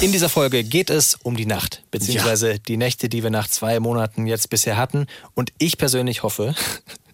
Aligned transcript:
In 0.00 0.12
dieser 0.12 0.30
Folge 0.30 0.64
geht 0.64 0.88
es 0.88 1.14
um 1.22 1.36
die 1.36 1.44
Nacht, 1.44 1.82
beziehungsweise 1.90 2.58
die 2.58 2.78
Nächte, 2.78 3.10
die 3.10 3.22
wir 3.22 3.28
nach 3.28 3.48
zwei 3.48 3.80
Monaten 3.80 4.26
jetzt 4.26 4.48
bisher 4.48 4.78
hatten. 4.78 5.06
Und 5.34 5.52
ich 5.58 5.76
persönlich 5.76 6.22
hoffe, 6.22 6.54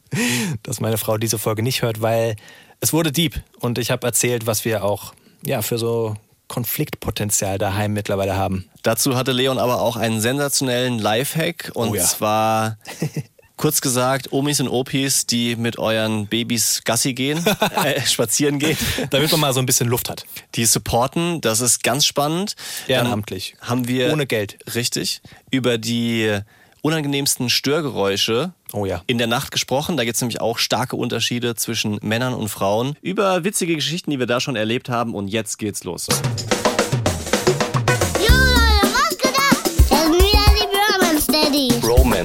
dass 0.63 0.79
meine 0.79 0.97
Frau 0.97 1.19
diese 1.19 1.39
Folge 1.39 1.63
nicht 1.65 1.83
hört, 1.83 2.01
weil 2.01 2.37
es 2.81 2.93
wurde 2.93 3.11
deep 3.11 3.43
und 3.59 3.79
ich 3.79 3.91
habe 3.91 4.07
erzählt, 4.07 4.47
was 4.47 4.65
wir 4.65 4.85
auch 4.85 5.15
ja, 5.45 5.63
für 5.63 5.79
so 5.79 6.15
Konfliktpotenzial 6.47 7.59
daheim 7.59 7.93
mittlerweile 7.93 8.37
haben. 8.37 8.71
Dazu 8.85 9.17
hatte 9.17 9.33
Leon 9.33 9.59
aber 9.59 9.81
auch 9.81 9.97
einen 9.97 10.21
sensationellen 10.21 11.01
Lifehack 11.01 11.73
und 11.75 11.89
Oh 11.89 11.95
ja. 11.97 12.05
zwar 12.05 12.79
kurz 13.57 13.81
gesagt 13.81 14.33
Omis 14.33 14.61
und 14.61 14.69
Opis, 14.69 15.27
die 15.27 15.57
mit 15.57 15.79
euren 15.79 16.27
Babys 16.27 16.83
Gassi 16.85 17.15
gehen, 17.15 17.45
äh, 17.85 18.01
spazieren 18.03 18.59
gehen, 18.59 18.77
Damit 19.11 19.31
man 19.33 19.41
mal 19.41 19.53
so 19.55 19.61
ein 19.61 19.67
bisschen 19.67 19.89
Luft 19.89 20.11
hat. 20.11 20.25
die 20.55 20.65
supporten, 20.67 21.41
das 21.41 21.61
ist 21.61 21.83
ganz 21.83 22.05
spannend. 22.07 22.55
Ehrenamtlich. 22.87 23.55
Dann 23.61 23.69
haben 23.69 23.89
wir 23.89 24.13
Ohne 24.13 24.27
Geld. 24.27 24.59
richtig 24.75 25.21
über 25.51 25.79
die 25.79 26.39
unangenehmsten 26.83 27.51
Störgeräusche 27.51 28.53
Oh 28.73 28.85
ja. 28.87 29.03
in 29.09 29.19
der 29.19 29.27
Nacht 29.27 29.51
gesprochen. 29.51 29.97
Da 29.97 30.05
gibt 30.05 30.15
es 30.17 30.21
nämlich 30.21 30.41
auch 30.41 30.59
starke 30.59 30.95
Unterschiede 30.97 31.55
zwischen 31.57 31.99
Männern 32.03 32.33
und 32.35 32.49
Frauen. 32.49 32.95
Über 33.03 33.43
witzige 33.43 33.75
Geschichten, 33.75 34.11
die 34.13 34.19
wir 34.21 34.27
da 34.27 34.39
schon 34.41 34.55
erlebt 34.55 34.89
haben. 34.89 35.15
Und 35.15 35.27
jetzt 35.29 35.59
geht's 35.59 35.83
los. 35.83 36.07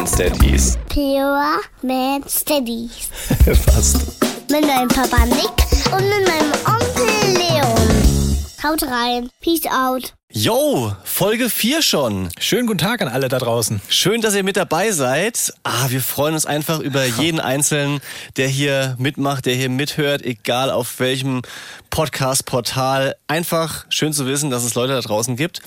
Daddies. 0.01 0.79
Pure 0.89 1.61
Man 1.83 2.23
Steadies. 2.27 3.09
Fast. 3.45 4.19
Mit 4.49 4.65
meinem 4.65 4.87
Papa 4.87 5.25
Nick 5.27 5.93
und 5.93 6.09
mit 6.09 6.27
meinem 6.27 6.51
Onkel 6.65 7.37
Leon. 7.37 8.37
Haut 8.63 8.81
rein. 8.81 9.29
Peace 9.41 9.67
out. 9.67 10.13
Yo, 10.31 10.91
Folge 11.03 11.51
4 11.51 11.83
schon. 11.83 12.29
Schönen 12.39 12.65
guten 12.65 12.79
Tag 12.79 13.03
an 13.03 13.09
alle 13.09 13.29
da 13.29 13.37
draußen. 13.37 13.79
Schön, 13.89 14.21
dass 14.21 14.33
ihr 14.33 14.43
mit 14.43 14.57
dabei 14.57 14.91
seid. 14.91 15.53
Ah, 15.61 15.89
wir 15.89 16.01
freuen 16.01 16.33
uns 16.33 16.47
einfach 16.47 16.79
über 16.79 17.05
jeden 17.05 17.39
Einzelnen, 17.39 17.99
der 18.37 18.47
hier 18.47 18.95
mitmacht, 18.97 19.45
der 19.45 19.53
hier 19.53 19.69
mithört, 19.69 20.23
egal 20.23 20.71
auf 20.71 20.99
welchem 20.99 21.43
Podcast-Portal. 21.91 23.15
Einfach 23.27 23.85
schön 23.89 24.13
zu 24.13 24.25
wissen, 24.25 24.49
dass 24.49 24.63
es 24.63 24.73
Leute 24.73 24.93
da 24.93 25.01
draußen 25.01 25.35
gibt, 25.35 25.61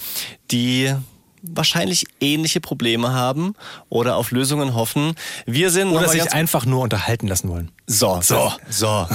die 0.50 0.92
wahrscheinlich 1.46 2.06
ähnliche 2.20 2.60
Probleme 2.60 3.12
haben 3.12 3.54
oder 3.88 4.16
auf 4.16 4.30
Lösungen 4.30 4.74
hoffen. 4.74 5.14
Wir 5.46 5.70
sind 5.70 5.90
Oder 5.90 6.08
sich 6.08 6.32
einfach 6.32 6.64
nur 6.66 6.80
unterhalten 6.82 7.28
lassen 7.28 7.48
wollen. 7.48 7.70
so, 7.86 8.20
so, 8.22 8.52
so. 8.70 9.06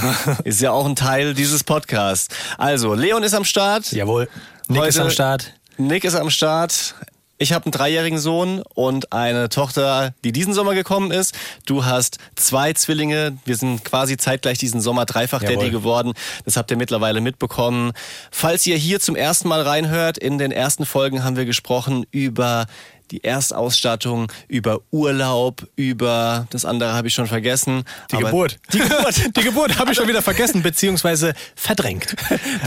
Ist 0.44 0.60
ja 0.60 0.70
auch 0.72 0.86
ein 0.86 0.96
Teil 0.96 1.34
dieses 1.34 1.64
Podcasts. 1.64 2.34
Also, 2.58 2.94
Leon 2.94 3.22
ist 3.22 3.34
am 3.34 3.44
Start. 3.44 3.90
Jawohl. 3.92 4.28
Nick 4.68 4.84
ist 4.84 4.94
Heute- 4.96 5.02
am 5.02 5.10
Start. 5.10 5.52
Nick 5.78 6.04
ist 6.04 6.14
am 6.14 6.30
Start. 6.30 6.94
Ich 7.42 7.54
habe 7.54 7.64
einen 7.64 7.72
dreijährigen 7.72 8.18
Sohn 8.18 8.62
und 8.74 9.14
eine 9.14 9.48
Tochter, 9.48 10.12
die 10.24 10.30
diesen 10.30 10.52
Sommer 10.52 10.74
gekommen 10.74 11.10
ist. 11.10 11.34
Du 11.64 11.86
hast 11.86 12.18
zwei 12.36 12.74
Zwillinge. 12.74 13.38
Wir 13.46 13.56
sind 13.56 13.82
quasi 13.82 14.18
zeitgleich 14.18 14.58
diesen 14.58 14.82
Sommer 14.82 15.06
dreifach 15.06 15.40
Daddy 15.40 15.54
Jawohl. 15.54 15.70
geworden. 15.70 16.12
Das 16.44 16.58
habt 16.58 16.70
ihr 16.70 16.76
mittlerweile 16.76 17.22
mitbekommen. 17.22 17.92
Falls 18.30 18.66
ihr 18.66 18.76
hier 18.76 19.00
zum 19.00 19.16
ersten 19.16 19.48
Mal 19.48 19.62
reinhört, 19.62 20.18
in 20.18 20.36
den 20.36 20.52
ersten 20.52 20.84
Folgen 20.84 21.24
haben 21.24 21.36
wir 21.36 21.46
gesprochen 21.46 22.04
über 22.10 22.66
die 23.10 23.24
Erstausstattung, 23.24 24.30
über 24.46 24.80
Urlaub, 24.90 25.66
über 25.76 26.46
das 26.50 26.66
andere 26.66 26.92
habe 26.92 27.08
ich 27.08 27.14
schon 27.14 27.26
vergessen. 27.26 27.84
Die 28.10 28.16
Aber- 28.16 28.26
Geburt. 28.26 28.58
Die 28.74 28.80
Geburt. 28.80 29.14
Die 29.38 29.40
Geburt 29.42 29.78
habe 29.78 29.92
ich 29.92 29.96
schon 29.96 30.08
wieder 30.08 30.20
vergessen, 30.20 30.62
beziehungsweise 30.62 31.32
verdrängt. 31.56 32.14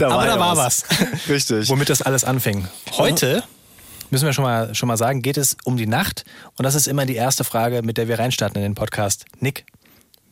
Da 0.00 0.08
Aber 0.10 0.26
da 0.26 0.34
ja 0.34 0.40
war 0.40 0.56
was. 0.56 0.82
was. 0.90 0.98
Richtig. 1.28 1.68
Womit 1.68 1.88
das 1.90 2.02
alles 2.02 2.24
anfing. 2.24 2.66
Heute 2.98 3.44
müssen 4.14 4.26
wir 4.26 4.32
schon 4.32 4.44
mal, 4.44 4.74
schon 4.76 4.86
mal 4.86 4.96
sagen, 4.96 5.22
geht 5.22 5.36
es 5.36 5.56
um 5.64 5.76
die 5.76 5.88
Nacht. 5.88 6.24
Und 6.56 6.62
das 6.62 6.76
ist 6.76 6.86
immer 6.86 7.04
die 7.04 7.16
erste 7.16 7.42
Frage, 7.42 7.82
mit 7.82 7.98
der 7.98 8.06
wir 8.06 8.18
reinstarten 8.18 8.56
in 8.58 8.62
den 8.62 8.74
Podcast. 8.76 9.24
Nick, 9.40 9.66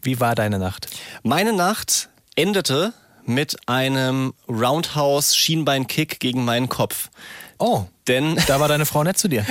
wie 0.03 0.21
war 0.21 0.37
deine 0.37 0.61
Nacht? 0.61 0.87
Meine 1.25 1.53
Nacht 1.53 2.09
endete 2.37 2.95
mit 3.25 3.57
einem 3.67 4.35
Roundhouse-Schienbein-Kick 4.49 6.21
gegen 6.21 6.45
meinen 6.45 6.69
Kopf. 6.69 7.11
Oh, 7.59 7.87
Denn, 8.07 8.41
da 8.47 8.61
war 8.61 8.69
deine 8.69 8.87
Frau 8.87 9.03
nett 9.03 9.19
zu 9.19 9.27
dir. 9.27 9.45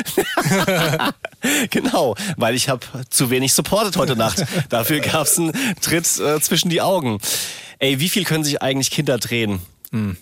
genau, 1.69 2.15
weil 2.37 2.55
ich 2.55 2.69
habe 2.69 2.85
zu 3.09 3.29
wenig 3.31 3.53
supportet 3.53 3.97
heute 3.97 4.15
Nacht. 4.15 4.45
Dafür 4.69 5.01
gab 5.01 5.27
es 5.27 5.37
einen 5.37 5.51
Tritt 5.81 6.19
äh, 6.19 6.39
zwischen 6.39 6.69
die 6.69 6.81
Augen. 6.81 7.19
Ey, 7.79 7.99
wie 7.99 8.09
viel 8.09 8.23
können 8.23 8.45
sich 8.45 8.61
eigentlich 8.61 8.91
Kinder 8.91 9.17
drehen? 9.17 9.59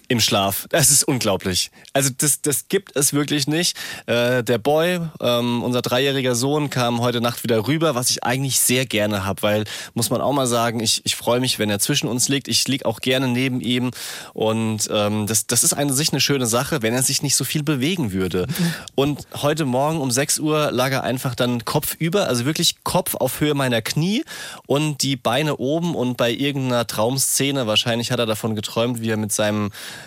Im 0.08 0.20
Schlaf. 0.20 0.66
Das 0.70 0.90
ist 0.90 1.04
unglaublich. 1.04 1.70
Also 1.94 2.10
das, 2.18 2.42
das 2.42 2.70
gibt 2.70 2.96
es 2.96 3.14
wirklich 3.14 3.46
nicht. 3.46 3.78
Äh, 4.08 4.44
der 4.44 4.58
Boy, 4.58 5.00
ähm, 5.22 5.62
unser 5.62 5.84
dreijähriger 5.84 6.34
Sohn, 6.34 6.72
kam 6.72 7.02
heute 7.02 7.22
Nacht 7.22 7.44
wieder 7.44 7.68
rüber, 7.68 7.94
was 7.94 8.10
ich 8.10 8.24
eigentlich 8.24 8.60
sehr 8.60 8.88
gerne 8.88 9.26
habe, 9.26 9.44
weil, 9.44 9.66
muss 9.94 10.10
man 10.10 10.22
auch 10.22 10.34
mal 10.34 10.48
sagen, 10.48 10.80
ich, 10.80 11.02
ich 11.06 11.16
freue 11.16 11.40
mich, 11.40 11.60
wenn 11.60 11.70
er 11.70 11.78
zwischen 11.78 12.08
uns 12.08 12.30
liegt. 12.30 12.48
Ich 12.48 12.68
lieg 12.68 12.86
auch 12.86 13.00
gerne 13.00 13.28
neben 13.28 13.62
ihm. 13.62 13.92
Und 14.34 14.90
ähm, 14.92 15.28
das, 15.28 15.46
das 15.46 15.64
ist 15.64 15.74
an 15.74 15.94
sich 15.94 16.14
eine 16.14 16.22
schöne 16.22 16.48
Sache, 16.48 16.82
wenn 16.82 16.96
er 16.96 17.04
sich 17.04 17.22
nicht 17.22 17.36
so 17.36 17.44
viel 17.44 17.62
bewegen 17.62 18.12
würde. 18.12 18.48
Und 18.96 19.28
heute 19.36 19.66
Morgen 19.66 20.02
um 20.02 20.10
6 20.10 20.40
Uhr 20.40 20.72
lag 20.72 20.92
er 20.92 21.04
einfach 21.04 21.36
dann 21.36 21.64
Kopf 21.64 21.96
über, 22.00 22.28
also 22.28 22.46
wirklich 22.46 22.84
Kopf 22.84 23.14
auf 23.14 23.40
Höhe 23.40 23.54
meiner 23.54 23.84
Knie 23.84 24.24
und 24.66 25.04
die 25.04 25.16
Beine 25.16 25.58
oben 25.58 25.94
und 25.94 26.18
bei 26.18 26.32
irgendeiner 26.32 26.88
Traumszene, 26.88 27.68
wahrscheinlich 27.68 28.12
hat 28.12 28.20
er 28.20 28.26
davon 28.26 28.56
geträumt, 28.56 29.02
wie 29.02 29.12
er 29.12 29.18
mit 29.18 29.32
seinem 29.32 29.59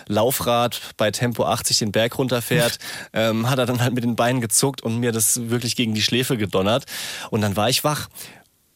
Laufrad 0.07 0.81
bei 0.97 1.11
Tempo 1.11 1.45
80 1.45 1.77
den 1.79 1.91
Berg 1.91 2.17
runterfährt, 2.17 2.79
ähm, 3.13 3.49
hat 3.49 3.59
er 3.59 3.65
dann 3.65 3.81
halt 3.81 3.93
mit 3.93 4.03
den 4.03 4.15
Beinen 4.15 4.41
gezuckt 4.41 4.81
und 4.81 4.97
mir 4.99 5.11
das 5.11 5.49
wirklich 5.49 5.75
gegen 5.75 5.93
die 5.93 6.01
Schläfe 6.01 6.37
gedonnert. 6.37 6.85
Und 7.29 7.41
dann 7.41 7.55
war 7.55 7.69
ich 7.69 7.83
wach. 7.83 8.09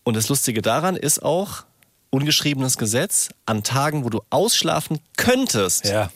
Und 0.04 0.16
das 0.16 0.30
Lustige 0.30 0.62
daran 0.62 0.96
ist 0.96 1.22
auch, 1.24 1.64
ungeschriebenes 2.10 2.78
Gesetz, 2.78 3.30
an 3.46 3.64
Tagen, 3.64 4.06
wo 4.06 4.10
du 4.10 4.22
ausschlafen 4.30 5.00
könntest, 5.18 5.86
Ja. 5.86 6.10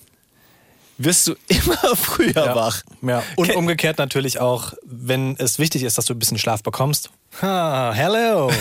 wirst 0.97 1.27
du 1.27 1.35
immer 1.47 1.77
früher 1.95 2.31
Ja. 2.45 2.55
wach. 2.55 2.81
ja. 3.01 3.23
Und 3.35 3.53
umgekehrt 3.55 3.97
natürlich 3.97 4.39
auch, 4.39 4.73
wenn 4.85 5.35
es 5.37 5.59
wichtig 5.59 5.83
ist, 5.83 5.97
dass 5.97 6.05
du 6.05 6.13
ein 6.13 6.19
bisschen 6.19 6.37
Schlaf 6.37 6.63
bekommst. 6.63 7.09
Ha, 7.39 7.93
hello. 7.95 8.51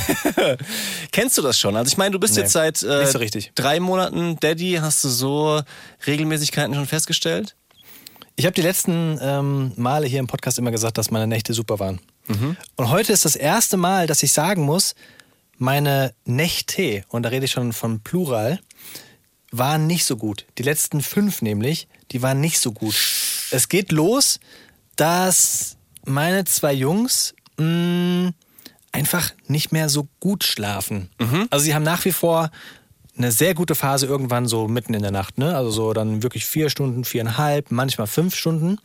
Kennst 1.13 1.37
du 1.37 1.43
das 1.43 1.59
schon? 1.59 1.77
Also 1.77 1.89
ich 1.91 1.97
meine, 1.99 2.13
du 2.13 2.21
bist 2.21 2.37
Nee, 2.37 2.43
jetzt 2.43 2.53
seit 2.53 2.83
äh, 2.83 3.05
so 3.07 3.19
drei 3.57 3.81
Monaten 3.81 4.37
Daddy. 4.39 4.79
Hast 4.81 5.03
du 5.05 5.09
so 5.09 5.61
Regelmäßigkeiten 6.07 6.75
schon 6.75 6.87
festgestellt? 6.87 7.57
Ich 8.37 8.47
habe 8.47 8.55
die 8.55 8.63
letzten 8.63 9.19
ähm, 9.21 9.73
Male 9.77 10.07
hier 10.07 10.21
im 10.21 10.29
Podcast 10.29 10.59
immer 10.59 10.71
gesagt, 10.71 10.97
dass 10.99 11.11
meine 11.11 11.27
Nächte 11.27 11.53
super 11.53 11.79
waren. 11.79 12.01
Und 12.77 12.91
heute 12.91 13.13
ist 13.13 13.25
das 13.25 13.35
erste 13.35 13.77
Mal, 13.77 14.07
dass 14.07 14.23
ich 14.23 14.33
sagen 14.33 14.63
muss, 14.63 14.95
meine 15.59 16.15
Nächte, 16.25 17.03
und 17.09 17.25
da 17.25 17.31
rede 17.31 17.47
ich 17.47 17.51
schon 17.51 17.73
von 17.73 18.01
Plural, 18.01 18.61
waren 19.51 19.89
nicht 19.89 20.05
so 20.05 20.17
gut. 20.17 20.47
Die 20.57 20.63
letzten 20.63 21.01
fünf 21.03 21.43
nämlich, 21.43 21.89
die 22.13 22.23
waren 22.23 22.41
nicht 22.41 22.61
so 22.61 22.71
gut. 22.71 22.95
Es 23.51 23.69
geht 23.69 23.91
los, 23.91 24.39
dass 24.95 25.77
meine 26.07 26.45
zwei 26.45 26.73
Jungs 26.73 27.35
mh, 27.59 28.31
einfach 28.93 29.33
nicht 29.47 29.73
mehr 29.73 29.89
so 29.89 30.09
gut 30.19 30.45
schlafen. 30.45 31.11
Also 31.51 31.65
sie 31.65 31.75
haben 31.75 31.83
nach 31.85 32.05
wie 32.05 32.13
vor 32.13 32.51
eine 33.17 33.33
sehr 33.33 33.55
gute 33.55 33.75
Phase 33.75 34.07
irgendwann 34.07 34.47
so 34.47 34.67
mitten 34.69 34.95
in 34.95 35.03
der 35.03 35.11
Nacht, 35.11 35.37
ne? 35.39 35.55
Also 35.55 35.71
so 35.71 35.93
dann 35.93 36.23
wirklich 36.23 36.45
vier 36.47 36.71
Stunden, 36.71 37.05
viereinhalb, 37.05 37.71
manchmal 37.71 38.07
fünf 38.07 38.35
Stunden. 38.35 38.79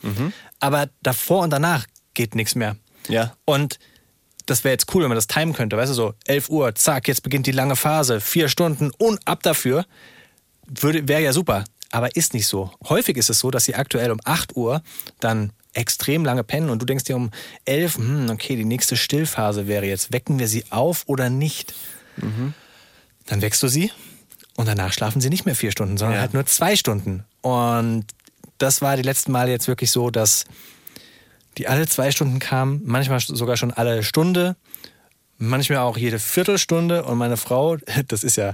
Aber 0.60 0.90
davor 1.02 1.44
und 1.44 1.52
danach 1.52 1.86
geht 2.14 2.36
nichts 2.36 2.56
mehr. 2.56 2.76
Ja. 3.08 3.34
Und 3.46 3.80
das 4.46 4.64
wäre 4.64 4.74
jetzt 4.74 4.94
cool, 4.94 5.04
wenn 5.04 5.10
man 5.10 5.16
das 5.16 5.28
timen 5.28 5.54
könnte, 5.54 5.78
weißt 5.78 5.90
du, 5.92 5.96
so 5.96 6.14
11 6.26 6.50
Uhr, 6.50 6.76
zack, 6.76 7.08
jetzt 7.08 7.24
beginnt 7.24 7.48
die 7.48 7.52
lange 7.52 7.76
Phase, 7.76 8.22
vier 8.22 8.50
Stunden 8.50 8.92
und 8.98 9.20
ab 9.28 9.42
dafür. 9.44 9.86
Würde, 10.68 11.08
wäre 11.08 11.22
ja 11.22 11.34
super, 11.34 11.64
aber 11.92 12.16
ist 12.16 12.34
nicht 12.34 12.48
so. 12.48 12.72
Häufig 12.90 13.18
ist 13.18 13.30
es 13.30 13.40
so, 13.40 13.52
dass 13.52 13.66
sie 13.66 13.76
aktuell 13.76 14.12
um 14.12 14.20
8 14.24 14.56
Uhr 14.56 14.82
dann 15.20 15.52
extrem 15.76 16.26
lange 16.26 16.44
pennen 16.44 16.70
und 16.70 16.82
du 16.82 16.86
denkst 16.86 17.04
dir 17.04 17.16
um 17.16 17.32
11, 17.66 17.98
hm, 17.98 18.30
okay, 18.32 18.56
die 18.56 18.66
nächste 18.66 18.96
Stillphase 18.98 19.68
wäre 19.68 19.86
jetzt, 19.86 20.12
wecken 20.12 20.40
wir 20.40 20.48
sie 20.48 20.64
auf 20.72 21.04
oder 21.08 21.30
nicht? 21.30 21.74
Dann 23.28 23.42
wächst 23.42 23.62
du 23.62 23.68
sie 23.68 23.92
und 24.56 24.68
danach 24.68 24.94
schlafen 24.94 25.22
sie 25.22 25.30
nicht 25.30 25.46
mehr 25.46 25.56
vier 25.56 25.72
Stunden, 25.72 25.98
sondern 25.98 26.16
Ja. 26.16 26.22
halt 26.22 26.34
nur 26.34 26.46
zwei 26.46 26.76
Stunden. 26.76 27.26
Und 27.42 28.06
das 28.58 28.82
war 28.82 28.96
die 28.96 29.04
letzten 29.04 29.32
Male 29.32 29.52
jetzt 29.52 29.68
wirklich 29.68 29.92
so, 29.92 30.10
dass 30.10 30.46
die 31.58 31.68
alle 31.68 31.88
zwei 31.88 32.12
Stunden 32.12 32.40
kamen, 32.40 32.82
manchmal 32.86 33.20
sogar 33.20 33.58
schon 33.58 33.72
alle 33.72 34.04
Stunde, 34.04 34.56
manchmal 35.38 35.80
auch 35.80 35.98
jede 35.98 36.20
Viertelstunde. 36.20 37.04
Und 37.04 37.18
meine 37.18 37.38
Frau, 37.38 37.78
das 38.08 38.24
ist 38.24 38.38
ja, 38.38 38.54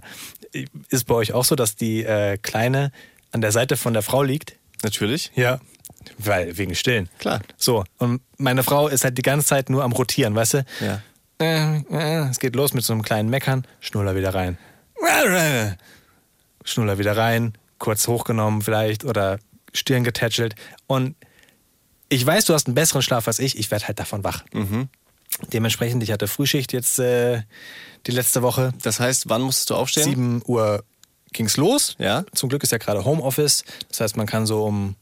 ist 0.89 1.05
bei 1.05 1.15
euch 1.15 1.33
auch 1.33 1.45
so, 1.45 1.55
dass 1.55 1.75
die 1.75 2.03
äh, 2.03 2.37
Kleine 2.37 2.91
an 3.31 3.41
der 3.41 3.51
Seite 3.51 3.77
von 3.77 3.93
der 3.93 4.01
Frau 4.01 4.23
liegt. 4.23 4.55
Natürlich. 4.83 5.31
Ja. 5.35 5.59
Weil, 6.17 6.57
wegen 6.57 6.75
Stillen. 6.75 7.09
Klar. 7.19 7.41
So, 7.57 7.83
und 7.97 8.21
meine 8.37 8.63
Frau 8.63 8.87
ist 8.87 9.03
halt 9.03 9.17
die 9.17 9.21
ganze 9.21 9.47
Zeit 9.47 9.69
nur 9.69 9.83
am 9.83 9.91
Rotieren, 9.91 10.35
weißt 10.35 10.53
du? 10.55 10.65
Ja. 10.79 11.01
Äh, 11.39 11.77
äh, 11.91 12.29
es 12.29 12.39
geht 12.39 12.55
los 12.55 12.73
mit 12.73 12.83
so 12.83 12.93
einem 12.93 13.01
kleinen 13.01 13.29
Meckern, 13.29 13.65
Schnuller 13.79 14.15
wieder 14.15 14.33
rein. 14.33 14.57
Schnuller 16.63 16.99
wieder 16.99 17.17
rein, 17.17 17.53
kurz 17.79 18.07
hochgenommen 18.07 18.61
vielleicht 18.61 19.03
oder 19.03 19.39
Stirn 19.73 20.03
getätschelt. 20.03 20.55
Und 20.87 21.15
ich 22.09 22.25
weiß, 22.25 22.45
du 22.45 22.53
hast 22.53 22.67
einen 22.67 22.75
besseren 22.75 23.01
Schlaf 23.01 23.27
als 23.27 23.39
ich. 23.39 23.57
Ich 23.57 23.71
werde 23.71 23.87
halt 23.87 23.99
davon 23.99 24.23
wach. 24.23 24.43
Mhm. 24.53 24.89
Dementsprechend, 25.53 26.03
ich 26.03 26.11
hatte 26.11 26.27
Frühschicht 26.27 26.73
jetzt 26.73 26.99
äh, 26.99 27.43
die 28.05 28.11
letzte 28.11 28.41
Woche. 28.41 28.73
Das 28.83 28.99
heißt, 28.99 29.29
wann 29.29 29.41
musstest 29.41 29.69
du 29.69 29.75
aufstehen? 29.75 30.05
7 30.05 30.41
Uhr 30.45 30.83
ging's 31.33 31.57
los. 31.57 31.95
Ja. 31.97 32.25
Zum 32.33 32.49
Glück 32.49 32.63
ist 32.63 32.71
ja 32.71 32.77
gerade 32.77 33.05
Homeoffice. 33.05 33.63
Das 33.89 34.01
heißt, 34.01 34.17
man 34.17 34.27
kann 34.27 34.45
so 34.45 34.65
um 34.65 34.95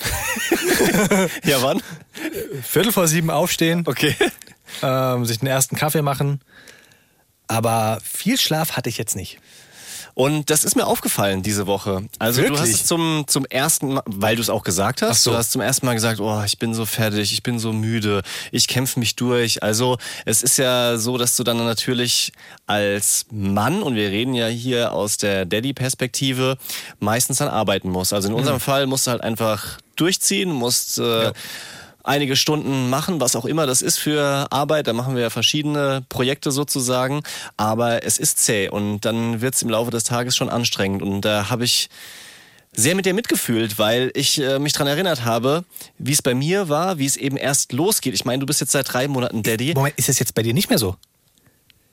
Ja, 1.44 1.62
wann? 1.62 1.82
Viertel 2.62 2.92
vor 2.92 3.08
sieben 3.08 3.30
aufstehen, 3.30 3.84
Okay. 3.86 4.14
ähm, 4.82 5.24
sich 5.24 5.38
den 5.38 5.48
ersten 5.48 5.76
Kaffee 5.76 6.02
machen. 6.02 6.40
Aber 7.48 7.98
viel 8.02 8.38
Schlaf 8.38 8.76
hatte 8.76 8.88
ich 8.88 8.98
jetzt 8.98 9.16
nicht. 9.16 9.38
Und 10.14 10.48
das 10.48 10.64
ist 10.64 10.76
mir 10.76 10.86
aufgefallen 10.86 11.42
diese 11.42 11.66
Woche. 11.66 12.08
Also 12.18 12.40
du 12.40 12.48
hast 12.48 12.60
Wirklich? 12.60 12.74
es 12.76 12.86
zum, 12.86 13.24
zum 13.26 13.44
ersten 13.44 13.94
Mal, 13.94 14.02
weil 14.06 14.34
du 14.34 14.40
es 14.40 14.48
auch 14.48 14.64
gesagt 14.64 15.02
hast, 15.02 15.22
so. 15.22 15.32
du 15.32 15.36
hast 15.36 15.52
zum 15.52 15.60
ersten 15.60 15.84
Mal 15.84 15.92
gesagt, 15.92 16.20
oh, 16.20 16.42
ich 16.42 16.58
bin 16.58 16.72
so 16.72 16.86
fertig, 16.86 17.34
ich 17.34 17.42
bin 17.42 17.58
so 17.58 17.74
müde, 17.74 18.22
ich 18.50 18.66
kämpfe 18.66 18.98
mich 18.98 19.14
durch. 19.16 19.62
Also 19.62 19.98
es 20.24 20.42
ist 20.42 20.56
ja 20.56 20.96
so, 20.96 21.18
dass 21.18 21.36
du 21.36 21.44
dann 21.44 21.58
natürlich 21.58 22.32
als 22.66 23.26
Mann, 23.30 23.82
und 23.82 23.94
wir 23.94 24.08
reden 24.08 24.32
ja 24.32 24.46
hier 24.46 24.92
aus 24.92 25.18
der 25.18 25.44
Daddy-Perspektive, 25.44 26.56
meistens 26.98 27.36
dann 27.36 27.48
arbeiten 27.48 27.90
musst. 27.90 28.14
Also 28.14 28.28
in 28.28 28.34
unserem 28.34 28.58
Fall 28.58 28.86
musst 28.86 29.06
du 29.06 29.10
halt 29.10 29.22
einfach 29.22 29.76
durchziehen, 29.96 30.50
musst... 30.50 30.98
Äh, 30.98 31.24
Ja. 31.24 31.32
einige 32.08 32.36
Stunden 32.36 32.88
machen, 32.88 33.18
was 33.20 33.34
auch 33.34 33.46
immer 33.46 33.66
das 33.66 33.82
ist 33.82 33.98
für 33.98 34.46
Arbeit. 34.52 34.86
Da 34.86 34.92
machen 34.92 35.16
wir 35.16 35.22
ja 35.22 35.30
verschiedene 35.30 36.04
Projekte 36.08 36.52
sozusagen. 36.52 37.22
Aber 37.56 38.04
es 38.04 38.18
ist 38.18 38.38
zäh 38.38 38.68
und 38.68 39.00
dann 39.00 39.40
wird 39.40 39.56
es 39.56 39.62
im 39.62 39.70
Laufe 39.70 39.90
des 39.90 40.04
Tages 40.04 40.36
schon 40.36 40.48
anstrengend. 40.48 41.02
Und 41.02 41.22
da 41.22 41.50
habe 41.50 41.64
ich 41.64 41.88
sehr 42.72 42.94
mit 42.94 43.06
dir 43.06 43.12
mitgefühlt, 43.14 43.80
weil 43.80 44.12
ich 44.14 44.40
äh, 44.40 44.60
mich 44.60 44.72
dran 44.72 44.86
erinnert 44.86 45.24
habe, 45.24 45.64
wie 45.98 46.12
es 46.12 46.22
bei 46.22 46.32
mir 46.34 46.68
war, 46.68 46.98
wie 46.98 47.06
es 47.06 47.16
eben 47.16 47.36
erst 47.36 47.72
losgeht. 47.72 48.14
Ich 48.14 48.24
meine, 48.24 48.38
du 48.38 48.46
bist 48.46 48.60
jetzt 48.60 48.70
seit 48.70 48.92
drei 48.92 49.08
Monaten 49.08 49.42
Daddy. 49.42 49.74
Moment, 49.74 49.94
ist 49.98 50.08
das 50.08 50.20
jetzt 50.20 50.34
bei 50.36 50.42
dir 50.44 50.54
nicht 50.54 50.68
mehr 50.70 50.78
so? 50.78 50.94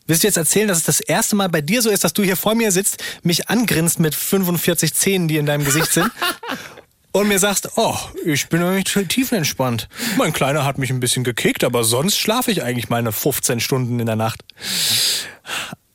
Willst 0.05 0.21
du 0.21 0.27
jetzt 0.27 0.37
erzählen, 0.37 0.67
dass 0.67 0.77
es 0.77 0.83
das 0.83 0.99
erste 0.99 1.35
Mal 1.35 1.49
bei 1.49 1.61
dir 1.61 1.81
so 1.81 1.89
ist, 1.89 2.03
dass 2.03 2.13
du 2.13 2.21
hier 2.21 2.37
vor 2.37 2.53
mir 2.53 2.71
sitzt, 2.71 3.01
mich 3.23 3.49
angrinst 3.49 3.99
mit 3.99 4.13
45 4.13 4.93
Zähnen, 4.93 5.27
die 5.27 5.37
in 5.37 5.47
deinem 5.47 5.65
Gesicht 5.65 5.91
sind 5.91 6.11
und 7.13 7.27
mir 7.27 7.39
sagst, 7.39 7.69
oh, 7.77 7.95
ich 8.25 8.49
bin 8.49 8.61
eigentlich 8.61 9.07
tiefenentspannt. 9.07 9.87
Mein 10.17 10.33
Kleiner 10.33 10.65
hat 10.65 10.77
mich 10.77 10.89
ein 10.89 10.99
bisschen 10.99 11.23
gekickt, 11.23 11.63
aber 11.63 11.83
sonst 11.83 12.17
schlafe 12.17 12.51
ich 12.51 12.63
eigentlich 12.63 12.89
meine 12.89 13.11
15 13.11 13.59
Stunden 13.59 13.99
in 13.99 14.07
der 14.07 14.15
Nacht. 14.15 14.43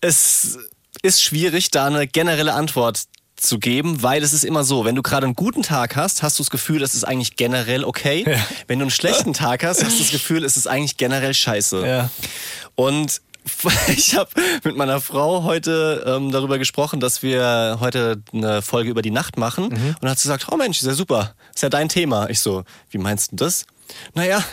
es 0.00 0.58
ist 1.02 1.22
schwierig, 1.22 1.70
da 1.70 1.86
eine 1.86 2.06
generelle 2.06 2.54
Antwort 2.54 3.04
zu 3.36 3.58
geben, 3.58 4.02
weil 4.02 4.22
es 4.22 4.32
ist 4.32 4.44
immer 4.44 4.64
so, 4.64 4.84
wenn 4.84 4.94
du 4.94 5.02
gerade 5.02 5.26
einen 5.26 5.34
guten 5.34 5.62
Tag 5.62 5.96
hast, 5.96 6.22
hast 6.22 6.38
du 6.38 6.42
das 6.42 6.50
Gefühl, 6.50 6.80
das 6.80 6.94
ist 6.94 7.04
eigentlich 7.04 7.36
generell 7.36 7.84
okay. 7.84 8.24
Ja. 8.26 8.38
Wenn 8.66 8.78
du 8.78 8.84
einen 8.84 8.90
schlechten 8.90 9.32
Tag 9.32 9.64
hast, 9.64 9.84
hast 9.84 9.94
du 9.98 10.02
das 10.02 10.10
Gefühl, 10.10 10.44
es 10.44 10.56
ist 10.56 10.66
eigentlich 10.66 10.96
generell 10.96 11.34
scheiße. 11.34 11.86
Ja. 11.86 12.10
Und 12.74 13.20
ich 13.88 14.16
habe 14.16 14.30
mit 14.64 14.76
meiner 14.76 15.00
Frau 15.00 15.42
heute 15.42 16.04
ähm, 16.06 16.30
darüber 16.30 16.58
gesprochen, 16.58 17.00
dass 17.00 17.22
wir 17.22 17.78
heute 17.80 18.22
eine 18.32 18.62
Folge 18.62 18.90
über 18.90 19.02
die 19.02 19.10
Nacht 19.10 19.36
machen. 19.36 19.64
Und 19.64 19.96
dann 20.00 20.10
hat 20.10 20.18
sie 20.18 20.28
gesagt, 20.28 20.46
oh 20.50 20.56
Mensch, 20.56 20.80
ist 20.80 20.86
ja 20.86 20.94
super, 20.94 21.34
ist 21.54 21.62
ja 21.62 21.68
dein 21.68 21.88
Thema. 21.88 22.28
Ich 22.30 22.40
so, 22.40 22.64
wie 22.90 22.98
meinst 22.98 23.32
du 23.32 23.36
das? 23.36 23.66
Naja, 24.14 24.44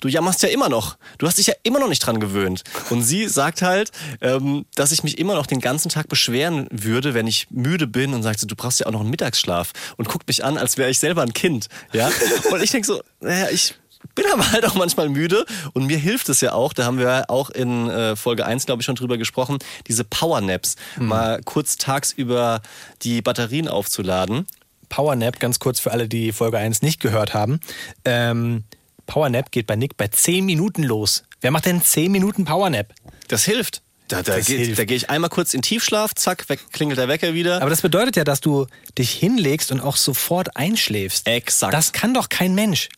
du 0.00 0.08
jammerst 0.08 0.42
ja 0.42 0.48
immer 0.48 0.68
noch. 0.68 0.96
Du 1.18 1.26
hast 1.26 1.38
dich 1.38 1.46
ja 1.46 1.54
immer 1.62 1.78
noch 1.78 1.88
nicht 1.88 2.04
dran 2.04 2.20
gewöhnt. 2.20 2.62
Und 2.90 3.02
sie 3.02 3.28
sagt 3.28 3.62
halt, 3.62 3.90
ähm, 4.20 4.66
dass 4.74 4.92
ich 4.92 5.02
mich 5.02 5.18
immer 5.18 5.34
noch 5.34 5.46
den 5.46 5.60
ganzen 5.60 5.88
Tag 5.88 6.08
beschweren 6.08 6.68
würde, 6.70 7.14
wenn 7.14 7.26
ich 7.26 7.48
müde 7.50 7.86
bin 7.86 8.14
und 8.14 8.22
sagt, 8.22 8.40
so, 8.40 8.46
du 8.46 8.56
brauchst 8.56 8.80
ja 8.80 8.86
auch 8.86 8.92
noch 8.92 9.00
einen 9.00 9.10
Mittagsschlaf. 9.10 9.72
Und 9.96 10.08
guckt 10.08 10.28
mich 10.28 10.44
an, 10.44 10.58
als 10.58 10.76
wäre 10.76 10.90
ich 10.90 10.98
selber 10.98 11.22
ein 11.22 11.32
Kind. 11.32 11.68
Ja? 11.92 12.10
Und 12.50 12.62
ich 12.62 12.70
denk 12.70 12.86
so, 12.86 13.02
naja, 13.20 13.48
ich 13.50 13.74
bin 14.18 14.32
aber 14.32 14.50
halt 14.52 14.64
auch 14.66 14.74
manchmal 14.74 15.08
müde 15.08 15.44
und 15.72 15.86
mir 15.86 15.96
hilft 15.98 16.28
es 16.28 16.40
ja 16.40 16.52
auch, 16.52 16.72
da 16.72 16.84
haben 16.84 16.98
wir 16.98 17.30
auch 17.30 17.50
in 17.50 17.88
äh, 17.88 18.16
Folge 18.16 18.44
1, 18.44 18.66
glaube 18.66 18.82
ich, 18.82 18.86
schon 18.86 18.96
drüber 18.96 19.16
gesprochen, 19.16 19.58
diese 19.86 20.04
Powernaps, 20.04 20.74
mal 20.98 21.40
kurz 21.44 21.76
tagsüber 21.76 22.60
die 23.02 23.22
Batterien 23.22 23.68
aufzuladen. 23.68 24.46
Powernap, 24.88 25.38
ganz 25.38 25.58
kurz 25.58 25.80
für 25.80 25.92
alle, 25.92 26.08
die 26.08 26.32
Folge 26.32 26.58
1 26.58 26.82
nicht 26.82 27.00
gehört 27.00 27.34
haben. 27.34 27.60
Ähm, 28.04 28.64
Powernap 29.06 29.52
geht 29.52 29.66
bei 29.66 29.76
Nick 29.76 29.96
bei 29.96 30.08
10 30.08 30.44
Minuten 30.44 30.82
los. 30.82 31.24
Wer 31.40 31.50
macht 31.50 31.66
denn 31.66 31.82
10 31.82 32.10
Minuten 32.10 32.44
Powernap? 32.44 32.92
Das 33.28 33.44
hilft. 33.44 33.82
Da, 34.08 34.22
da, 34.22 34.36
Das 34.36 34.46
geht, 34.46 34.58
hilft. 34.58 34.78
da 34.78 34.84
gehe 34.86 34.96
ich 34.96 35.10
einmal 35.10 35.28
kurz 35.28 35.52
in 35.52 35.60
Tiefschlaf, 35.60 36.14
zack, 36.14 36.48
weg, 36.48 36.60
klingelt 36.72 36.98
der 36.98 37.08
Wecker 37.08 37.34
wieder. 37.34 37.60
Aber 37.60 37.68
das 37.68 37.82
bedeutet 37.82 38.16
ja, 38.16 38.24
dass 38.24 38.40
du 38.40 38.66
dich 38.96 39.10
hinlegst 39.10 39.70
und 39.70 39.80
auch 39.80 39.96
sofort 39.96 40.56
einschläfst. 40.56 41.26
Exakt. 41.28 41.74
Das 41.74 41.92
kann 41.92 42.14
doch 42.14 42.30
kein 42.30 42.54
Mensch. 42.54 42.88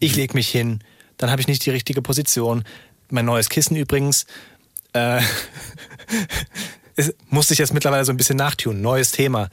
Ich 0.00 0.16
leg 0.16 0.34
mich 0.34 0.48
hin, 0.48 0.80
dann 1.18 1.30
habe 1.30 1.40
ich 1.40 1.48
nicht 1.48 1.64
die 1.64 1.70
richtige 1.70 2.02
Position. 2.02 2.64
Mein 3.10 3.26
neues 3.26 3.48
Kissen 3.48 3.76
übrigens. 3.76 4.26
Äh, 4.94 5.20
es 6.96 7.14
musste 7.28 7.52
ich 7.52 7.58
jetzt 7.58 7.74
mittlerweile 7.74 8.04
so 8.04 8.12
ein 8.12 8.16
bisschen 8.16 8.36
nachtun. 8.36 8.80
Neues 8.80 9.12
Thema. 9.12 9.48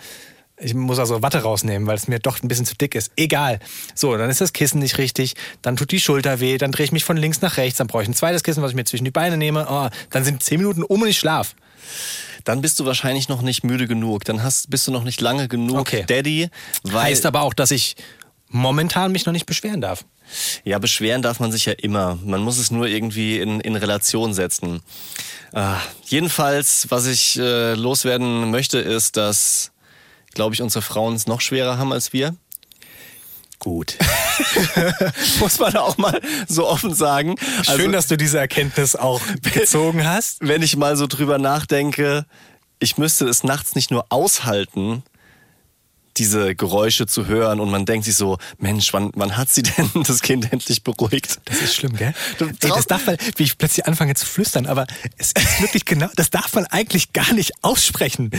Ich 0.59 0.73
muss 0.73 0.97
also 0.97 1.21
Watte 1.21 1.43
rausnehmen, 1.43 1.87
weil 1.87 1.97
es 1.97 2.07
mir 2.07 2.19
doch 2.19 2.41
ein 2.41 2.47
bisschen 2.47 2.65
zu 2.65 2.75
dick 2.75 2.95
ist. 2.95 3.11
Egal. 3.15 3.59
So, 3.93 4.17
dann 4.17 4.29
ist 4.29 4.41
das 4.41 4.53
Kissen 4.53 4.79
nicht 4.79 4.97
richtig, 4.97 5.35
dann 5.61 5.75
tut 5.75 5.91
die 5.91 5.99
Schulter 5.99 6.39
weh, 6.39 6.57
dann 6.57 6.71
drehe 6.71 6.85
ich 6.85 6.91
mich 6.91 7.03
von 7.03 7.15
links 7.15 7.41
nach 7.41 7.57
rechts, 7.57 7.77
dann 7.77 7.85
brauche 7.85 8.01
ich 8.01 8.09
ein 8.09 8.15
zweites 8.15 8.41
Kissen, 8.41 8.63
was 8.63 8.71
ich 8.71 8.75
mir 8.75 8.85
zwischen 8.85 9.05
die 9.05 9.11
Beine 9.11 9.37
nehme. 9.37 9.67
Oh, 9.69 9.87
dann 10.09 10.23
sind 10.23 10.41
10 10.41 10.57
Minuten 10.57 10.81
um 10.81 11.03
und 11.03 11.09
ich 11.09 11.19
schlaf. 11.19 11.53
dann 12.43 12.61
bist 12.61 12.79
du 12.79 12.85
wahrscheinlich 12.85 13.29
noch 13.29 13.43
nicht 13.43 13.63
müde 13.63 13.87
genug. 13.87 14.23
Dann 14.25 14.41
hast, 14.41 14.71
bist 14.71 14.87
du 14.87 14.91
noch 14.91 15.03
nicht 15.03 15.21
lange 15.21 15.47
genug 15.47 15.77
Okay. 15.77 16.05
Daddy. 16.07 16.49
Heißt 16.91 17.27
aber 17.27 17.41
auch, 17.41 17.53
dass 17.53 17.69
ich 17.69 17.95
momentan 18.49 19.11
mich 19.11 19.25
noch 19.25 19.33
nicht 19.33 19.45
beschweren 19.45 19.81
darf. 19.81 20.05
Ja, 20.63 20.79
beschweren 20.79 21.21
darf 21.21 21.39
man 21.39 21.51
sich 21.51 21.65
ja 21.65 21.73
immer. 21.73 22.17
Man 22.23 22.41
muss 22.41 22.57
es 22.57 22.71
nur 22.71 22.87
irgendwie 22.87 23.39
in, 23.39 23.59
in 23.59 23.75
Relation 23.75 24.33
setzen. 24.33 24.81
Ah, 25.53 25.79
jedenfalls, 26.05 26.87
was 26.89 27.05
ich 27.05 27.37
äh, 27.39 27.73
loswerden 27.73 28.51
möchte, 28.51 28.79
ist, 28.79 29.15
dass, 29.17 29.71
glaube 30.33 30.53
ich, 30.53 30.61
unsere 30.61 30.81
Frauen 30.81 31.15
es 31.15 31.27
noch 31.27 31.41
schwerer 31.41 31.77
haben 31.77 31.93
als 31.93 32.11
wir. 32.13 32.35
Gut. 33.59 33.97
Muss 35.39 35.57
man 35.57 35.75
auch 35.77 35.97
mal 35.97 36.21
so 36.47 36.67
offen 36.67 36.93
sagen. 36.93 37.35
Also, 37.59 37.77
Schön, 37.77 37.91
dass 37.91 38.07
du 38.07 38.15
diese 38.15 38.37
Erkenntnis 38.37 38.95
auch 38.95 39.21
gezogen 39.53 40.05
hast. 40.05 40.37
wenn 40.41 40.61
ich 40.61 40.75
mal 40.75 40.95
so 40.95 41.07
drüber 41.07 41.39
nachdenke, 41.39 42.25
ich 42.79 42.97
müsste 42.97 43.27
es 43.27 43.43
nachts 43.43 43.73
nicht 43.73 43.89
nur 43.89 44.05
aushalten, 44.09 45.01
diese 46.17 46.55
Geräusche 46.55 47.07
zu 47.07 47.27
hören 47.27 47.59
und 47.59 47.69
man 47.69 47.85
denkt 47.85 48.05
sich 48.05 48.15
so, 48.15 48.37
Mensch, 48.57 48.93
wann, 48.93 49.11
wann 49.15 49.37
hat 49.37 49.49
sie 49.49 49.63
denn 49.63 49.89
das 50.07 50.21
Kind 50.21 50.51
endlich 50.51 50.83
beruhigt? 50.83 51.39
Das 51.45 51.61
ist 51.61 51.75
schlimm, 51.75 51.95
gell? 51.95 52.13
Ey, 52.39 52.69
das 52.69 52.85
darf 52.85 53.05
man, 53.05 53.17
wie 53.35 53.43
ich 53.43 53.57
plötzlich 53.57 53.85
anfange 53.85 54.15
zu 54.15 54.25
flüstern, 54.25 54.65
aber 54.65 54.87
es 55.17 55.31
ist 55.31 55.61
wirklich 55.61 55.85
genau, 55.85 56.09
das 56.15 56.29
darf 56.29 56.53
man 56.53 56.65
eigentlich 56.65 57.13
gar 57.13 57.33
nicht 57.33 57.51
aussprechen. 57.63 58.31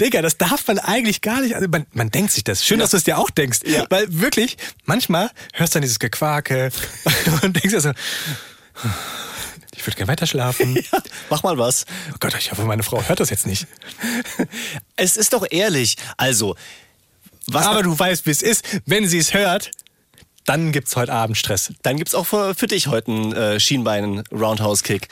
Digga, 0.00 0.22
das 0.22 0.38
darf 0.38 0.66
man 0.66 0.78
eigentlich 0.78 1.20
gar 1.20 1.40
nicht, 1.40 1.54
also 1.54 1.68
man, 1.68 1.86
man 1.92 2.10
denkt 2.10 2.32
sich 2.32 2.44
das. 2.44 2.64
Schön, 2.64 2.78
dass 2.78 2.90
du 2.90 2.96
es 2.96 3.04
dir 3.04 3.18
auch 3.18 3.30
denkst. 3.30 3.60
Ja. 3.66 3.84
Weil 3.90 4.06
wirklich, 4.08 4.56
manchmal 4.84 5.30
hörst 5.52 5.74
du 5.74 5.78
dann 5.78 5.82
dieses 5.82 5.98
Gequake 5.98 6.70
und 7.42 7.54
denkst 7.56 7.70
dir 7.70 7.80
so, 7.80 7.92
ich 9.78 9.86
würde 9.86 9.96
gerne 9.96 10.08
weiter 10.10 10.26
schlafen. 10.26 10.78
Mach 11.30 11.42
mal 11.42 11.56
was. 11.56 11.84
Oh 12.12 12.16
Gott, 12.18 12.34
ich 12.38 12.50
hoffe, 12.50 12.64
meine 12.64 12.82
Frau 12.82 13.02
hört 13.02 13.20
das 13.20 13.30
jetzt 13.30 13.46
nicht. 13.46 13.66
Es 14.96 15.16
ist 15.16 15.32
doch 15.32 15.46
ehrlich. 15.48 15.96
Also, 16.16 16.56
was 17.50 17.66
Aber 17.66 17.82
du 17.82 17.98
weißt, 17.98 18.26
wie 18.26 18.30
es 18.30 18.42
ist. 18.42 18.64
Wenn 18.86 19.06
sie 19.08 19.18
es 19.18 19.34
hört, 19.34 19.70
dann 20.44 20.72
gibt's 20.72 20.96
heute 20.96 21.12
Abend 21.12 21.36
Stress. 21.36 21.72
Dann 21.82 21.96
gibt's 21.96 22.14
auch 22.14 22.24
für, 22.26 22.54
für 22.54 22.66
dich 22.66 22.86
heute 22.86 23.10
einen 23.10 23.32
äh, 23.32 23.60
Schienbein-Roundhouse-Kick. 23.60 25.08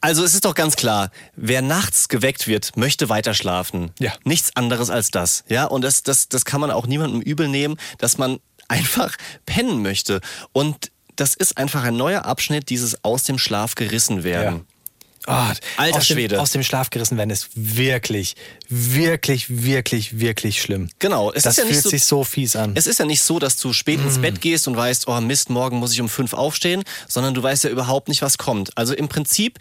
Also 0.00 0.24
es 0.24 0.34
ist 0.34 0.44
doch 0.44 0.54
ganz 0.54 0.76
klar, 0.76 1.10
wer 1.36 1.62
nachts 1.62 2.08
geweckt 2.08 2.48
wird, 2.48 2.76
möchte 2.76 3.08
weiter 3.08 3.34
schlafen. 3.34 3.92
Ja. 3.98 4.12
Nichts 4.24 4.56
anderes 4.56 4.88
als 4.88 5.10
das. 5.10 5.44
Ja, 5.48 5.66
und 5.66 5.82
das, 5.82 6.02
das, 6.02 6.28
das 6.28 6.44
kann 6.44 6.60
man 6.60 6.70
auch 6.70 6.86
niemandem 6.86 7.20
übel 7.20 7.48
nehmen, 7.48 7.76
dass 7.98 8.16
man 8.16 8.40
einfach 8.68 9.16
pennen 9.46 9.82
möchte. 9.82 10.20
Und 10.52 10.90
das 11.16 11.34
ist 11.34 11.58
einfach 11.58 11.84
ein 11.84 11.96
neuer 11.96 12.24
Abschnitt 12.24 12.70
dieses 12.70 13.04
aus 13.04 13.24
dem 13.24 13.38
Schlaf 13.38 13.74
gerissen 13.74 14.24
werden. 14.24 14.66
Ah, 15.30 15.54
Alter 15.76 15.98
aus 15.98 16.06
dem, 16.08 16.14
Schwede. 16.16 16.40
Aus 16.40 16.50
dem 16.50 16.62
Schlaf 16.62 16.90
gerissen 16.90 17.16
werden 17.16 17.30
ist 17.30 17.48
wirklich, 17.54 18.34
wirklich, 18.68 19.46
wirklich, 19.64 20.18
wirklich 20.18 20.60
schlimm. 20.60 20.88
Genau, 20.98 21.32
es 21.32 21.42
das 21.44 21.56
ja 21.56 21.64
fühlt 21.64 21.82
so- 21.82 21.88
sich 21.90 22.04
so 22.04 22.24
fies 22.24 22.56
an. 22.56 22.72
Es 22.74 22.86
ist 22.86 22.98
ja 22.98 23.04
nicht 23.06 23.22
so, 23.22 23.38
dass 23.38 23.56
du 23.56 23.72
spät 23.72 24.00
ins 24.00 24.18
Bett 24.18 24.40
gehst 24.40 24.66
und 24.68 24.76
weißt, 24.76 25.08
oh 25.08 25.20
Mist, 25.20 25.50
morgen 25.50 25.78
muss 25.78 25.92
ich 25.92 26.00
um 26.00 26.08
fünf 26.08 26.32
aufstehen, 26.32 26.82
sondern 27.08 27.34
du 27.34 27.42
weißt 27.42 27.64
ja 27.64 27.70
überhaupt 27.70 28.08
nicht, 28.08 28.22
was 28.22 28.38
kommt. 28.38 28.76
Also 28.76 28.94
im 28.94 29.08
Prinzip 29.08 29.58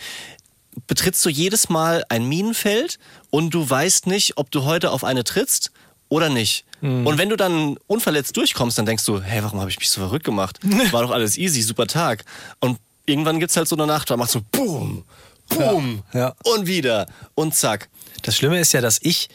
betrittst 0.87 1.25
du 1.25 1.29
jedes 1.29 1.69
Mal 1.69 2.03
ein 2.09 2.25
Minenfeld 2.27 2.99
und 3.29 3.53
du 3.53 3.69
weißt 3.69 4.07
nicht, 4.07 4.37
ob 4.37 4.51
du 4.51 4.63
heute 4.63 4.91
auf 4.91 5.03
eine 5.03 5.23
trittst 5.23 5.71
oder 6.07 6.29
nicht. 6.29 6.65
Und 6.81 7.17
wenn 7.17 7.27
du 7.27 7.35
dann 7.35 7.75
unverletzt 7.87 8.37
durchkommst, 8.37 8.77
dann 8.77 8.85
denkst 8.85 9.03
du, 9.03 9.21
hey, 9.21 9.43
warum 9.43 9.59
habe 9.59 9.69
ich 9.69 9.77
mich 9.79 9.89
so 9.89 9.99
verrückt 9.99 10.23
gemacht? 10.23 10.59
War 10.91 11.01
doch 11.03 11.11
alles 11.11 11.37
easy, 11.37 11.61
super 11.61 11.87
Tag. 11.87 12.23
Und 12.61 12.79
irgendwann 13.05 13.41
gibt's 13.41 13.57
halt 13.57 13.67
so 13.67 13.75
eine 13.75 13.85
Nacht, 13.85 14.09
da 14.09 14.15
machst 14.15 14.35
du 14.35 14.41
boom, 14.41 15.03
boom 15.49 16.03
Ja, 16.13 16.33
und 16.43 16.67
wieder 16.67 17.07
und 17.35 17.53
zack. 17.55 17.89
Das 18.23 18.35
Schlimme 18.35 18.59
ist 18.59 18.73
ja, 18.73 18.81
dass 18.81 18.99
ich 19.01 19.29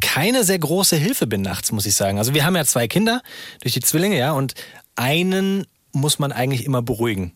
keine 0.00 0.44
sehr 0.44 0.58
große 0.58 0.96
Hilfe 0.96 1.26
bin 1.26 1.42
nachts, 1.42 1.72
muss 1.72 1.86
ich 1.86 1.94
sagen. 1.94 2.18
Also 2.18 2.34
wir 2.34 2.44
haben 2.44 2.56
ja 2.56 2.64
zwei 2.64 2.88
Kinder 2.88 3.22
durch 3.62 3.74
die 3.74 3.80
Zwillinge, 3.80 4.18
ja, 4.18 4.32
und 4.32 4.54
einen 4.96 5.66
muss 5.92 6.18
man 6.18 6.32
eigentlich 6.32 6.64
immer 6.64 6.82
beruhigen. 6.82 7.32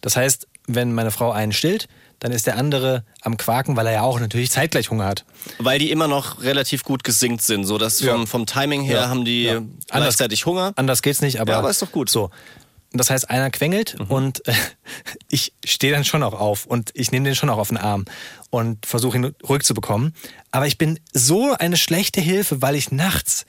Das 0.00 0.16
heißt, 0.16 0.46
wenn 0.68 0.92
meine 0.92 1.10
Frau 1.10 1.32
einen 1.32 1.52
stillt, 1.52 1.88
dann 2.20 2.30
ist 2.32 2.46
der 2.46 2.56
andere 2.56 3.04
am 3.20 3.36
Quaken, 3.36 3.76
weil 3.76 3.86
er 3.88 3.92
ja 3.94 4.02
auch 4.02 4.18
natürlich 4.20 4.50
zeitgleich 4.50 4.90
Hunger 4.90 5.04
hat. 5.06 5.24
Weil 5.58 5.78
die 5.80 5.90
immer 5.90 6.06
noch 6.08 6.40
relativ 6.42 6.82
gut 6.84 7.02
gesinkt 7.04 7.42
sind, 7.42 7.64
so 7.64 7.76
dass 7.76 8.00
vom, 8.00 8.20
Ja. 8.20 8.26
vom 8.26 8.46
Timing 8.46 8.82
her 8.82 9.00
Ja. 9.02 9.08
haben 9.08 9.24
die 9.24 9.42
Ja. 9.44 9.60
gleichzeitig 9.90 10.46
Hunger. 10.46 10.72
Anders 10.76 11.02
geht's 11.02 11.20
nicht, 11.20 11.40
aber. 11.40 11.52
Ja, 11.52 11.58
aber 11.58 11.70
ist 11.70 11.82
doch 11.82 11.90
gut. 11.92 12.08
So. 12.08 12.30
Das 12.92 13.10
heißt, 13.10 13.28
einer 13.28 13.50
quengelt 13.50 13.96
und 14.08 14.46
äh, 14.48 14.54
ich 15.30 15.52
stehe 15.64 15.92
dann 15.92 16.04
schon 16.04 16.22
auch 16.22 16.34
auf 16.34 16.66
und 16.66 16.90
ich 16.94 17.10
nehme 17.10 17.24
den 17.24 17.34
schon 17.34 17.50
auch 17.50 17.58
auf 17.58 17.68
den 17.68 17.76
Arm 17.76 18.04
und 18.50 18.86
versuche 18.86 19.16
ihn 19.18 19.34
ruhig 19.48 19.62
zu 19.62 19.74
bekommen. 19.74 20.14
Aber 20.50 20.66
ich 20.66 20.78
bin 20.78 20.98
so 21.12 21.52
eine 21.52 21.76
schlechte 21.76 22.20
Hilfe, 22.20 22.62
weil 22.62 22.74
ich 22.74 22.92
nachts. 22.92 23.44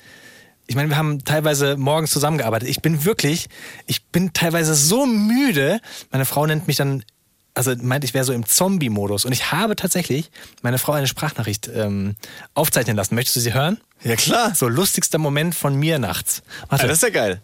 Ich 0.68 0.76
meine, 0.76 0.90
wir 0.90 0.98
haben 0.98 1.24
teilweise 1.24 1.78
morgens 1.78 2.12
zusammengearbeitet. 2.12 2.68
Ich 2.68 2.82
bin 2.82 3.06
wirklich, 3.06 3.48
ich 3.86 4.06
bin 4.08 4.34
teilweise 4.34 4.76
so 4.76 5.06
müde. 5.06 5.80
Meine 6.12 6.26
Frau 6.26 6.46
nennt 6.46 6.68
mich 6.68 6.76
dann, 6.76 7.06
also 7.54 7.74
meint, 7.78 8.04
ich 8.04 8.14
wäre 8.14 8.26
so 8.26 8.34
im 8.34 8.46
Zombie-Modus. 8.46 9.24
Und 9.24 9.32
ich 9.32 9.54
habe 9.54 9.78
tatsächlich 9.78 10.30
meine 10.62 10.78
Frau 10.78 10.92
eine 10.92 11.08
Sprachnachricht 11.08 11.70
ähm, 11.74 12.16
aufzeichnen 12.54 12.98
lassen. 12.98 13.16
Möchtest 13.16 13.38
du 13.38 13.40
sie 13.40 13.54
hören? 13.54 13.80
Ja, 14.04 14.18
klar. 14.18 14.54
So 14.56 14.68
lustigster 14.68 15.18
Moment 15.18 15.56
von 15.56 15.74
mir 15.76 16.00
nachts. 16.00 16.44
Warte. 16.68 16.84
Ja, 16.84 16.90
das 16.90 16.98
ist 16.98 17.04
ja 17.04 17.10
geil. 17.10 17.42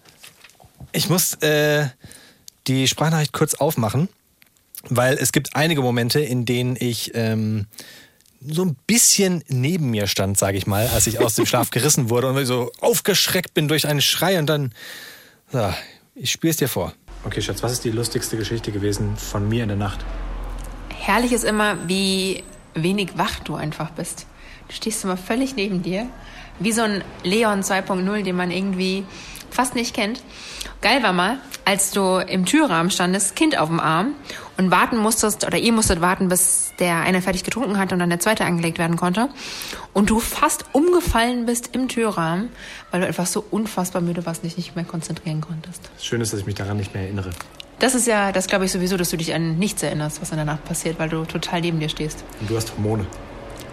Ich 0.92 1.10
muss 1.10 1.36
äh, 1.36 1.88
die 2.68 2.88
Sprachnachricht 2.88 3.34
kurz 3.34 3.56
aufmachen, 3.56 4.10
weil 4.90 5.16
es 5.16 5.32
gibt 5.32 5.56
einige 5.56 5.82
Momente, 5.82 6.20
in 6.20 6.46
denen 6.46 6.76
ich 6.80 7.12
ähm, 7.16 7.68
so 8.46 8.64
ein 8.64 8.76
bisschen 8.88 9.44
neben 9.48 9.92
mir 9.92 10.08
stand, 10.08 10.38
sage 10.38 10.58
ich 10.58 10.68
mal, 10.68 10.88
als 10.88 11.08
ich 11.08 11.20
aus 11.20 11.36
dem 11.36 11.46
Schlaf 11.46 11.70
gerissen 11.70 12.10
wurde 12.10 12.28
und 12.30 12.46
so 12.46 12.72
aufgeschreckt 12.82 13.54
bin 13.54 13.68
durch 13.68 13.88
einen 13.88 14.02
Schrei 14.02 14.40
und 14.40 14.48
dann. 14.48 14.74
So, 15.52 15.74
ich 16.16 16.32
spiele 16.32 16.52
es 16.52 16.58
dir 16.58 16.68
vor. 16.68 16.94
Okay, 17.26 17.42
Schatz, 17.42 17.64
was 17.64 17.72
ist 17.72 17.86
die 17.86 17.92
lustigste 17.92 18.36
Geschichte 18.36 18.72
gewesen 18.72 19.16
von 19.16 19.48
mir 19.48 19.64
in 19.64 19.70
der 19.70 19.78
Nacht? 19.78 20.00
Herrlich 20.90 21.32
ist 21.32 21.44
immer, 21.44 21.78
wie 21.88 22.44
wenig 22.74 23.18
wach 23.18 23.40
du 23.40 23.56
einfach 23.56 23.92
bist. 23.92 24.26
Du 24.68 24.74
stehst 24.74 25.04
immer 25.04 25.18
völlig 25.18 25.56
neben 25.56 25.84
dir, 25.84 26.08
wie 26.60 26.72
so 26.72 26.82
ein 26.82 27.04
Leon 27.24 27.62
2.0, 27.62 28.24
den 28.24 28.36
man 28.36 28.52
irgendwie 28.52 29.06
fast 29.54 29.76
nicht 29.76 29.94
kennt. 29.94 30.22
Geil 30.82 31.02
war 31.04 31.14
mal, 31.14 31.38
als 31.66 31.92
du 31.92 32.18
im 32.18 32.46
Türrahmen 32.46 32.92
standest, 32.92 33.36
Kind 33.36 33.58
auf 33.58 33.70
dem 33.70 33.80
Arm 33.80 34.14
und 34.58 34.72
warten 34.72 34.98
musstest, 34.98 35.46
oder 35.46 35.58
ihr 35.58 35.72
musstet 35.72 36.02
warten, 36.02 36.28
bis 36.28 36.74
der 36.80 37.02
eine 37.02 37.22
fertig 37.22 37.44
getrunken 37.44 37.78
hat 37.78 37.94
und 37.94 38.00
dann 38.00 38.10
der 38.10 38.20
zweite 38.20 38.46
angelegt 38.46 38.78
werden 38.78 38.98
konnte. 38.98 39.30
Und 39.94 40.10
du 40.10 40.20
fast 40.20 40.66
umgefallen 40.74 41.46
bist 41.46 41.70
im 41.74 41.88
Türrahmen, 41.88 42.50
weil 42.92 43.02
du 43.02 43.08
einfach 43.08 43.28
so 43.28 43.44
unfassbar 43.50 44.02
müde 44.02 44.26
warst 44.26 44.44
und 44.44 44.50
dich 44.50 44.58
nicht 44.58 44.76
mehr 44.76 44.86
konzentrieren 44.86 45.42
konntest. 45.42 45.90
Schön 46.02 46.22
ist, 46.22 46.34
dass 46.34 46.42
ich 46.42 46.46
mich 46.46 46.56
daran 46.56 46.78
nicht 46.78 46.94
mehr 46.94 47.04
erinnere. 47.04 47.30
Das 47.80 47.96
ist 47.96 48.08
ja, 48.08 48.32
das 48.32 48.48
glaube 48.48 48.66
ich 48.66 48.72
sowieso, 48.72 48.98
dass 48.98 49.10
du 49.10 49.18
dich 49.18 49.34
an 49.34 49.58
nichts 49.58 49.84
erinnerst, 49.84 50.22
was 50.22 50.32
in 50.32 50.38
der 50.38 50.46
Nacht 50.46 50.64
passiert, 50.66 51.00
weil 51.00 51.10
du 51.10 51.26
total 51.26 51.62
neben 51.62 51.80
dir 51.80 51.90
stehst. 51.90 52.24
Und 52.40 52.50
du 52.50 52.56
hast 52.56 52.74
Hormone. 52.76 53.06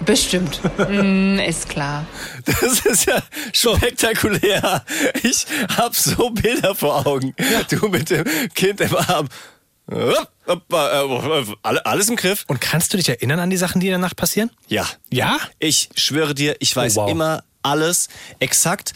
Bestimmt. 0.05 0.61
mm, 0.89 1.39
ist 1.39 1.69
klar. 1.69 2.07
Das 2.47 2.81
ist 2.87 3.07
ja 3.07 3.23
spektakulär. 3.53 4.85
Ich 5.23 5.47
hab 5.77 5.95
so 5.95 6.31
Bilder 6.31 6.75
vor 6.75 7.07
Augen. 7.07 7.35
Du 7.71 7.89
mit 7.89 8.11
dem 8.11 8.25
Kind 8.55 8.81
im 8.81 8.97
Arm. 8.97 9.29
Alles 11.85 12.09
im 12.09 12.17
Griff? 12.17 12.45
Und 12.49 12.61
kannst 12.61 12.93
du 12.93 12.97
dich 12.97 13.09
erinnern 13.09 13.41
an 13.41 13.51
die 13.51 13.57
Sachen, 13.57 13.81
die 13.81 13.87
in 13.89 13.93
der 13.93 13.99
Nacht 13.99 14.17
passieren? 14.17 14.51
Ja. 14.69 14.87
Ja? 15.13 15.39
Ich 15.59 15.89
schwöre 15.97 16.35
dir, 16.35 16.57
ich 16.61 16.75
weiß 16.75 16.97
Oh, 16.99 17.03
wow. 17.03 17.11
immer 17.11 17.45
alles 17.63 18.09
exakt. 18.39 18.93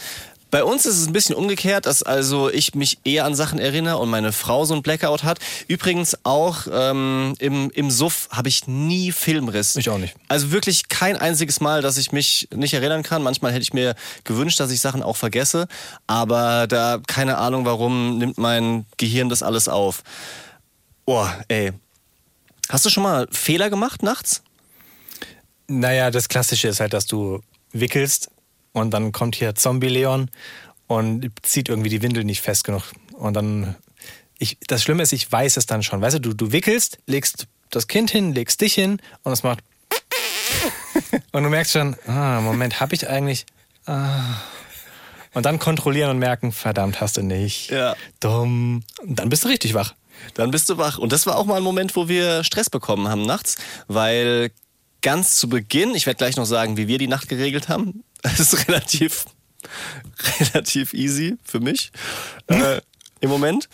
Bei 0.55 0.63
uns 0.63 0.87
ist 0.87 0.99
es 0.99 1.09
ein 1.09 1.13
bisschen 1.13 1.35
umgekehrt, 1.35 1.85
dass 1.85 2.05
also 2.05 2.49
ich 2.49 2.77
mich 2.77 2.99
eher 3.03 3.25
an 3.25 3.35
Sachen 3.35 3.59
erinnere 3.59 3.99
und 3.99 4.09
meine 4.09 4.31
Frau 4.31 4.65
so 4.65 4.73
ein 4.73 4.83
Blackout 4.83 5.25
hat. 5.25 5.41
Übrigens 5.67 6.17
auch 6.23 6.69
ähm, 6.71 7.35
im, 7.41 7.73
im 7.73 7.91
Suff 7.91 8.29
habe 8.31 8.49
ich 8.49 8.69
nie 8.69 9.11
Filmriss. 9.11 9.75
Ich 9.75 9.91
auch 9.91 9.99
nicht. 9.99 10.15
Also 10.29 10.53
wirklich 10.53 10.89
kein 10.89 11.17
einziges 11.17 11.59
Mal, 11.59 11.83
dass 11.83 11.97
ich 11.97 12.13
mich 12.13 12.47
nicht 12.55 12.73
erinnern 12.73 13.03
kann. 13.03 13.25
Manchmal 13.25 13.51
hätte 13.51 13.63
ich 13.63 13.73
mir 13.73 13.97
gewünscht, 14.23 14.61
dass 14.61 14.71
ich 14.71 14.81
Sachen 14.81 15.03
auch 15.03 15.17
vergesse. 15.17 15.67
Aber 16.07 16.69
da, 16.69 17.01
keine 17.05 17.39
Ahnung 17.39 17.65
warum, 17.65 18.19
nimmt 18.19 18.39
mein 18.39 18.87
Gehirn 18.97 19.31
das 19.31 19.43
alles 19.43 19.67
auf. 19.67 20.05
Oh, 21.05 21.27
ey. 21.49 21.73
Hast 22.69 22.85
du 22.85 22.91
schon 22.91 23.03
mal 23.03 23.27
Fehler 23.33 23.71
gemacht 23.71 24.05
nachts? 24.05 24.45
Naja, 25.67 26.13
das 26.13 26.29
Klassische 26.29 26.69
ist 26.69 26.79
halt, 26.79 26.93
dass 26.93 27.07
du 27.07 27.41
wickelst 27.73 28.31
und 28.75 28.91
dann 28.91 29.13
kommt 29.13 29.37
hier 29.37 29.55
Zombie-Leon 29.55 30.31
und 30.89 31.31
zieht 31.43 31.71
irgendwie 31.71 31.89
die 31.89 32.03
Windel 32.03 32.25
nicht 32.25 32.43
fest 32.43 32.65
genug. 32.65 32.83
Und 33.13 33.35
dann, 33.35 33.77
ich, 34.39 34.59
das 34.67 34.83
Schlimme 34.83 35.03
ist, 35.03 35.13
ich 35.13 35.31
weiß 35.31 35.57
es 35.57 35.65
dann 35.65 35.83
schon. 35.83 36.03
Weißt 36.03 36.17
du, 36.17 36.21
du, 36.21 36.35
du 36.35 36.53
wickelst, 36.53 36.99
legst 37.07 37.47
das 37.71 37.87
Kind 37.87 38.11
hin, 38.11 38.35
legst 38.35 38.61
dich 38.61 38.75
hin 38.75 39.01
und 39.23 39.33
es 39.33 39.43
macht. 39.43 39.61
Und 41.33 41.43
du 41.43 41.49
merkst 41.49 41.73
schon, 41.73 41.97
ah, 42.07 42.41
Moment, 42.41 42.81
hab 42.81 42.93
ich 42.93 43.09
eigentlich. 43.09 43.47
Ah. 43.87 44.37
Und 45.33 45.47
dann 45.47 45.59
kontrollieren 45.59 46.11
und 46.11 46.19
merken, 46.19 46.53
verdammt, 46.53 47.01
hast 47.01 47.17
du 47.17 47.23
nicht. 47.23 47.71
Ja. 47.71 47.97
Dumm. 48.21 48.85
Und 49.03 49.19
dann 49.19 49.29
bist 49.29 49.45
du 49.45 49.49
richtig 49.49 49.75
wach. 49.75 49.95
Dann 50.35 50.51
bist 50.53 50.69
du 50.69 50.79
wach. 50.79 50.99
Und 50.99 51.13
das 51.13 51.27
war 51.27 51.37
auch 51.37 51.45
mal 51.45 51.57
ein 51.57 51.63
Moment, 51.63 51.97
wo 51.97 52.09
wir 52.09 52.45
Stress 52.45 52.71
bekommen 52.71 53.09
haben 53.09 53.23
nachts, 53.23 53.57
weil 53.89 54.53
ganz 55.05 55.37
zu 55.37 55.49
Beginn, 55.49 55.95
ich 55.95 56.07
werde 56.07 56.19
gleich 56.19 56.35
noch 56.37 56.47
sagen, 56.47 56.77
wie 56.77 56.89
wir 56.89 56.99
die 56.99 57.07
Nacht 57.07 57.29
geregelt 57.29 57.69
haben. 57.69 58.03
Das 58.23 58.41
ist 58.41 58.67
relativ, 58.69 59.27
relativ 60.41 60.95
easy 60.95 61.37
für 61.45 61.61
mich 61.61 61.93
äh, 62.49 62.81
im 63.21 63.29
Moment. 63.29 63.69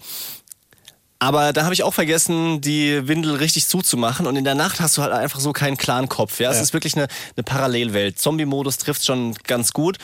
Aber 1.20 1.52
da 1.52 1.62
habe 1.64 1.72
ich 1.75 1.82
auch 1.84 1.94
vergessen, 1.94 2.60
die 2.60 3.06
Windel 3.06 3.37
richtig 3.37 3.66
zuzumachen. 3.68 4.26
Und 4.26 4.34
in 4.37 4.42
der 4.44 4.54
Nacht 4.56 4.80
hast 4.80 4.96
du 4.99 5.02
halt 5.02 5.12
einfach 5.12 5.38
so 5.38 5.52
keinen 5.52 5.76
klaren 5.76 6.08
Kopf. 6.08 6.40
Ja, 6.40 6.50
es 6.50 6.56
Ja. 6.56 6.62
ist 6.62 6.72
wirklich 6.72 6.96
eine, 6.96 7.06
eine 7.37 7.44
Parallelwelt. 7.44 8.18
Zombie-Modus 8.18 8.78
trifft 8.78 9.04
schon 9.04 9.34
ganz 9.46 9.72
gut. 9.72 9.99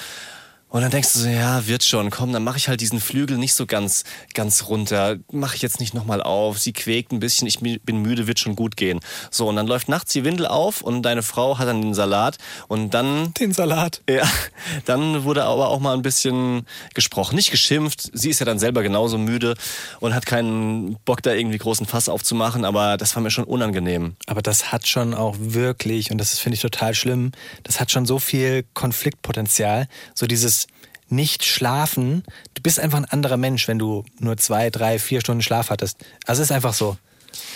Und 0.68 0.82
dann 0.82 0.90
denkst 0.90 1.12
du 1.12 1.20
so, 1.20 1.28
ja, 1.28 1.66
wird 1.66 1.84
schon, 1.84 2.10
komm, 2.10 2.32
dann 2.32 2.42
mache 2.42 2.58
ich 2.58 2.68
halt 2.68 2.80
diesen 2.80 3.00
Flügel 3.00 3.38
nicht 3.38 3.54
so 3.54 3.66
ganz, 3.66 4.02
ganz 4.34 4.64
runter. 4.64 5.16
Mache 5.30 5.54
ich 5.54 5.62
jetzt 5.62 5.78
nicht 5.78 5.94
nochmal 5.94 6.20
auf. 6.20 6.58
Sie 6.58 6.72
quäkt 6.72 7.12
ein 7.12 7.20
bisschen, 7.20 7.46
ich 7.46 7.60
bin 7.60 8.02
müde, 8.02 8.26
wird 8.26 8.40
schon 8.40 8.56
gut 8.56 8.76
gehen. 8.76 9.00
So, 9.30 9.48
und 9.48 9.56
dann 9.56 9.68
läuft 9.68 9.88
nachts 9.88 10.12
die 10.12 10.24
Windel 10.24 10.46
auf 10.46 10.82
und 10.82 11.02
deine 11.02 11.22
Frau 11.22 11.58
hat 11.58 11.68
dann 11.68 11.82
den 11.82 11.94
Salat. 11.94 12.38
Und 12.66 12.94
dann 12.94 13.32
Den 13.34 13.52
Salat. 13.52 14.02
ja, 14.10 14.28
dann 14.84 15.22
wurde 15.22 15.44
aber 15.44 15.68
auch 15.68 15.78
mal 15.78 15.94
ein 15.94 16.02
bisschen 16.02 16.66
gesprochen. 16.94 17.36
Nicht 17.36 17.52
geschimpft. 17.52 18.10
Sie 18.12 18.30
ist 18.30 18.40
ja 18.40 18.46
dann 18.46 18.58
selber 18.58 18.82
genauso 18.82 19.18
müde 19.18 19.54
und 20.00 20.14
hat 20.14 20.26
keinen 20.26 20.96
Bock, 21.04 21.22
da 21.22 21.32
irgendwie 21.32 21.58
großen 21.58 21.86
Fass 21.86 22.08
aufzumachen, 22.08 22.64
aber 22.64 22.96
das 22.96 23.14
war 23.14 23.22
mir 23.22 23.30
schon 23.30 23.44
unangenehm. 23.44 24.16
Aber 24.26 24.42
das 24.42 24.72
hat 24.72 24.86
schon 24.88 25.14
auch 25.14 25.36
wirklich, 25.38 26.10
und 26.10 26.18
das 26.18 26.38
finde 26.38 26.56
ich 26.56 26.62
total 26.62 26.92
schlimm, 26.92 27.30
das 27.62 27.80
hat 27.80 27.92
schon 27.92 28.04
so 28.04 28.18
viel 28.18 28.64
Konfliktpotenzial. 28.74 29.86
So 30.14 30.26
dieses 30.26 30.65
nicht 31.08 31.44
schlafen. 31.44 32.24
Du 32.54 32.62
bist 32.62 32.80
einfach 32.80 32.98
ein 32.98 33.04
anderer 33.04 33.36
Mensch, 33.36 33.68
wenn 33.68 33.78
du 33.78 34.04
nur 34.18 34.36
zwei, 34.36 34.70
drei, 34.70 34.98
vier 34.98 35.20
Stunden 35.20 35.42
Schlaf 35.42 35.70
hattest. 35.70 35.98
Also 36.26 36.42
es 36.42 36.50
ist 36.50 36.54
einfach 36.54 36.74
so. 36.74 36.96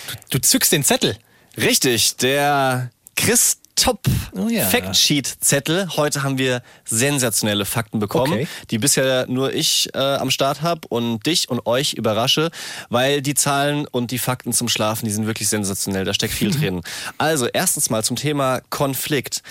Du, 0.07 0.37
du 0.37 0.41
zückst 0.41 0.71
den 0.71 0.83
Zettel. 0.83 1.17
Richtig, 1.57 2.15
der 2.17 2.91
Christop 3.15 3.99
Oh 4.37 4.47
ja. 4.47 4.65
Factsheet-Zettel. 4.65 5.89
Heute 5.97 6.23
haben 6.23 6.37
wir 6.37 6.61
sensationelle 6.85 7.65
Fakten 7.65 7.99
bekommen, 7.99 8.33
Okay. 8.33 8.47
die 8.69 8.77
bisher 8.77 9.25
nur 9.27 9.53
ich 9.53 9.89
äh, 9.93 9.97
am 9.97 10.29
Start 10.31 10.61
habe 10.61 10.87
und 10.89 11.25
dich 11.25 11.49
und 11.49 11.65
euch 11.65 11.93
überrasche, 11.93 12.51
weil 12.89 13.21
die 13.21 13.33
Zahlen 13.33 13.87
und 13.87 14.11
die 14.11 14.19
Fakten 14.19 14.53
zum 14.53 14.69
Schlafen, 14.69 15.05
die 15.05 15.11
sind 15.11 15.25
wirklich 15.25 15.49
sensationell. 15.49 16.05
Da 16.05 16.13
steckt 16.13 16.33
viel 16.33 16.51
drin. 16.57 16.81
Also 17.17 17.47
erstens 17.47 17.89
mal 17.89 18.03
zum 18.03 18.15
Thema 18.17 18.61
Konflikt. 18.69 19.41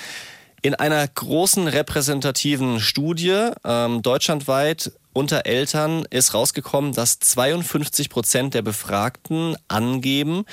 In 0.62 0.74
einer 0.74 1.06
großen 1.06 1.68
repräsentativen 1.68 2.80
Studie 2.80 3.50
ähm, 3.64 4.02
deutschlandweit 4.02 4.92
unter 5.12 5.46
Eltern 5.46 6.04
ist 6.10 6.34
rausgekommen, 6.34 6.92
dass 6.92 7.18
52 7.18 8.10
Prozent 8.10 8.54
der 8.54 8.62
Befragten 8.62 9.56
angeben, 9.68 10.44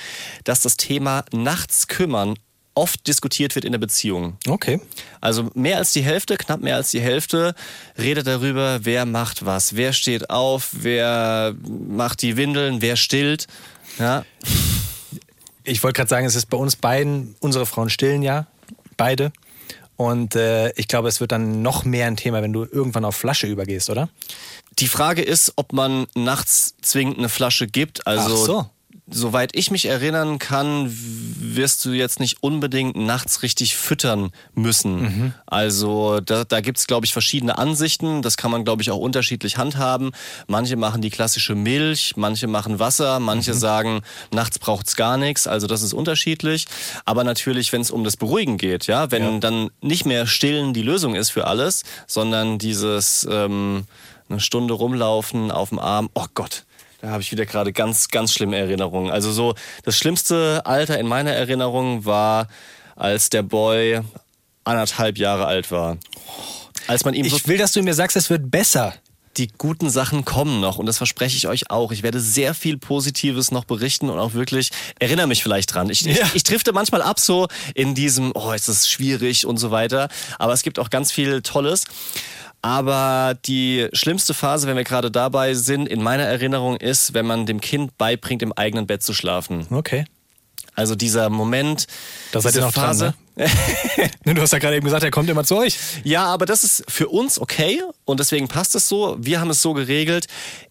dass 0.44 0.60
das 0.60 0.76
Thema 0.76 1.24
Nachts 1.32 1.88
kümmern 1.88 2.34
oft 2.74 3.06
diskutiert 3.06 3.54
wird 3.54 3.64
in 3.64 3.72
der 3.72 3.78
Beziehung. 3.78 4.38
Okay. 4.46 4.80
Also 5.20 5.50
mehr 5.54 5.78
als 5.78 5.92
die 5.92 6.02
Hälfte, 6.02 6.36
knapp 6.36 6.60
mehr 6.60 6.76
als 6.76 6.90
die 6.90 7.00
Hälfte, 7.00 7.54
redet 7.98 8.26
darüber, 8.26 8.80
wer 8.84 9.04
macht 9.04 9.44
was, 9.44 9.74
wer 9.76 9.92
steht 9.92 10.30
auf, 10.30 10.70
wer 10.72 11.54
macht 11.66 12.22
die 12.22 12.36
Windeln, 12.36 12.80
wer 12.80 12.96
stillt. 12.96 13.46
Ja, 13.98 14.24
Ich 15.64 15.82
wollte 15.82 15.96
gerade 15.96 16.08
sagen, 16.08 16.26
es 16.26 16.34
ist 16.34 16.46
bei 16.46 16.56
uns 16.56 16.76
beiden, 16.76 17.34
unsere 17.40 17.66
Frauen 17.66 17.90
stillen 17.90 18.22
ja, 18.22 18.46
beide. 18.96 19.32
Und 19.98 20.36
äh, 20.36 20.70
ich 20.76 20.86
glaube, 20.86 21.08
es 21.08 21.18
wird 21.20 21.32
dann 21.32 21.60
noch 21.60 21.84
mehr 21.84 22.06
ein 22.06 22.16
Thema, 22.16 22.40
wenn 22.40 22.52
du 22.52 22.62
irgendwann 22.62 23.04
auf 23.04 23.16
Flasche 23.16 23.48
übergehst, 23.48 23.90
oder? 23.90 24.08
Die 24.78 24.86
Frage 24.86 25.22
ist, 25.22 25.54
ob 25.56 25.72
man 25.72 26.06
nachts 26.14 26.76
zwingend 26.80 27.18
eine 27.18 27.28
Flasche 27.28 27.66
gibt. 27.66 28.06
Also 28.06 28.32
Ach 28.32 28.46
so. 28.46 28.70
Soweit 29.10 29.50
ich 29.54 29.70
mich 29.70 29.86
erinnern 29.86 30.38
kann, 30.38 30.86
wirst 30.90 31.84
du 31.84 31.90
jetzt 31.92 32.20
nicht 32.20 32.38
unbedingt 32.42 32.96
nachts 32.96 33.42
richtig 33.42 33.76
füttern 33.76 34.30
müssen. 34.54 35.34
Also 35.46 36.20
da, 36.20 36.44
da 36.44 36.60
gibt 36.60 36.78
es, 36.78 36.86
glaube 36.86 37.06
ich, 37.06 37.12
verschiedene 37.12 37.56
Ansichten. 37.58 38.22
Das 38.22 38.36
kann 38.36 38.50
man, 38.50 38.64
glaube 38.64 38.82
ich, 38.82 38.90
auch 38.90 38.98
unterschiedlich 38.98 39.56
handhaben. 39.56 40.10
Manche 40.46 40.76
machen 40.76 41.00
die 41.00 41.10
klassische 41.10 41.54
Milch, 41.54 42.14
manche 42.16 42.46
machen 42.46 42.78
Wasser, 42.78 43.18
manche 43.20 43.54
sagen, 43.54 44.02
nachts 44.32 44.58
braucht's 44.58 44.94
gar 44.96 45.16
nichts. 45.16 45.46
Also 45.46 45.66
das 45.66 45.82
ist 45.82 45.94
unterschiedlich. 45.94 46.66
Aber 47.04 47.24
natürlich, 47.24 47.72
wenn 47.72 47.80
es 47.80 47.90
um 47.90 48.04
das 48.04 48.16
Beruhigen 48.16 48.58
geht, 48.58 48.86
ja, 48.88 49.10
wenn 49.10 49.22
Ja. 49.24 49.38
dann 49.38 49.70
nicht 49.80 50.04
mehr 50.06 50.26
stillen 50.26 50.74
die 50.74 50.82
Lösung 50.82 51.14
ist 51.14 51.30
für 51.30 51.46
alles, 51.46 51.82
sondern 52.06 52.58
dieses 52.58 53.26
ähm, 53.30 53.84
eine 54.28 54.40
Stunde 54.40 54.74
rumlaufen 54.74 55.50
auf 55.50 55.70
dem 55.70 55.78
Arm. 55.78 56.10
Oh 56.14 56.26
Gott. 56.34 56.64
Da 57.00 57.10
habe 57.10 57.22
ich 57.22 57.30
wieder 57.30 57.46
gerade 57.46 57.72
ganz, 57.72 58.08
ganz 58.08 58.32
schlimme 58.32 58.56
Erinnerungen. 58.56 59.10
Also 59.10 59.30
so, 59.32 59.54
das 59.84 59.96
schlimmste 59.96 60.62
Alter 60.64 60.98
in 60.98 61.06
meiner 61.06 61.30
Erinnerung 61.32 62.04
war, 62.04 62.48
als 62.96 63.30
der 63.30 63.42
Boy 63.42 64.00
anderthalb 64.64 65.16
Jahre 65.18 65.46
alt 65.46 65.70
war. 65.70 65.98
Als 66.88 67.04
man 67.04 67.14
ihm 67.14 67.28
so 67.28 67.36
Ich 67.36 67.46
will, 67.46 67.58
dass 67.58 67.72
du 67.72 67.82
mir 67.82 67.94
sagst, 67.94 68.16
es 68.16 68.30
wird 68.30 68.50
besser. 68.50 68.94
die 69.36 69.46
guten 69.56 69.88
Sachen 69.88 70.24
kommen 70.24 70.60
noch 70.60 70.78
und 70.78 70.86
das 70.86 70.98
verspreche 70.98 71.36
ich 71.36 71.46
euch 71.46 71.70
auch. 71.70 71.92
Ich 71.92 72.02
werde 72.02 72.18
sehr 72.18 72.54
viel 72.54 72.76
Positives 72.76 73.52
noch 73.52 73.64
berichten 73.64 74.10
und 74.10 74.18
auch 74.18 74.34
wirklich, 74.34 74.70
erinnere 74.98 75.28
mich 75.28 75.44
vielleicht 75.44 75.72
dran. 75.72 75.88
Ich, 75.90 76.00
Ja. 76.00 76.12
ich, 76.26 76.34
ich 76.34 76.42
drifte 76.42 76.72
manchmal 76.72 77.02
ab 77.02 77.20
so 77.20 77.46
in 77.74 77.94
diesem, 77.94 78.32
oh, 78.34 78.50
ist 78.50 78.68
das 78.68 78.88
schwierig 78.90 79.46
und 79.46 79.58
so 79.58 79.70
weiter. 79.70 80.08
Aber 80.40 80.52
es 80.52 80.62
gibt 80.62 80.80
auch 80.80 80.90
ganz 80.90 81.12
viel 81.12 81.40
Tolles. 81.42 81.84
Aber 82.60 83.36
die 83.46 83.88
schlimmste 83.92 84.34
Phase, 84.34 84.66
wenn 84.66 84.76
wir 84.76 84.84
gerade 84.84 85.10
dabei 85.10 85.54
sind, 85.54 85.88
in 85.88 86.02
meiner 86.02 86.24
Erinnerung 86.24 86.76
ist, 86.76 87.14
wenn 87.14 87.26
man 87.26 87.46
dem 87.46 87.60
Kind 87.60 87.96
beibringt, 87.98 88.42
im 88.42 88.52
eigenen 88.52 88.86
Bett 88.86 89.02
zu 89.02 89.14
schlafen. 89.14 89.66
Okay. 89.70 90.04
Also 90.74 90.94
dieser 90.94 91.28
Moment, 91.28 91.86
Da 92.30 92.40
seid 92.40 92.54
ihr 92.54 92.60
noch 92.60 92.72
dran, 92.72 92.96
ne? 92.96 93.14
Ne, 94.24 94.34
Du 94.34 94.42
hast 94.42 94.52
ja 94.52 94.58
gerade 94.58 94.76
eben 94.76 94.84
gesagt, 94.84 95.02
er 95.02 95.10
kommt 95.10 95.28
immer 95.28 95.44
zu 95.44 95.56
euch. 95.56 95.76
Ja, 96.04 96.26
aber 96.26 96.46
das 96.46 96.62
ist 96.64 96.84
für 96.88 97.08
uns 97.08 97.40
okay 97.40 97.82
und 98.04 98.20
deswegen 98.20 98.48
passt 98.48 98.74
es 98.74 98.88
so. 98.88 99.16
Wir 99.18 99.40
haben 99.40 99.50
es 99.50 99.62
so 99.62 99.74
geregelt, 99.74 100.26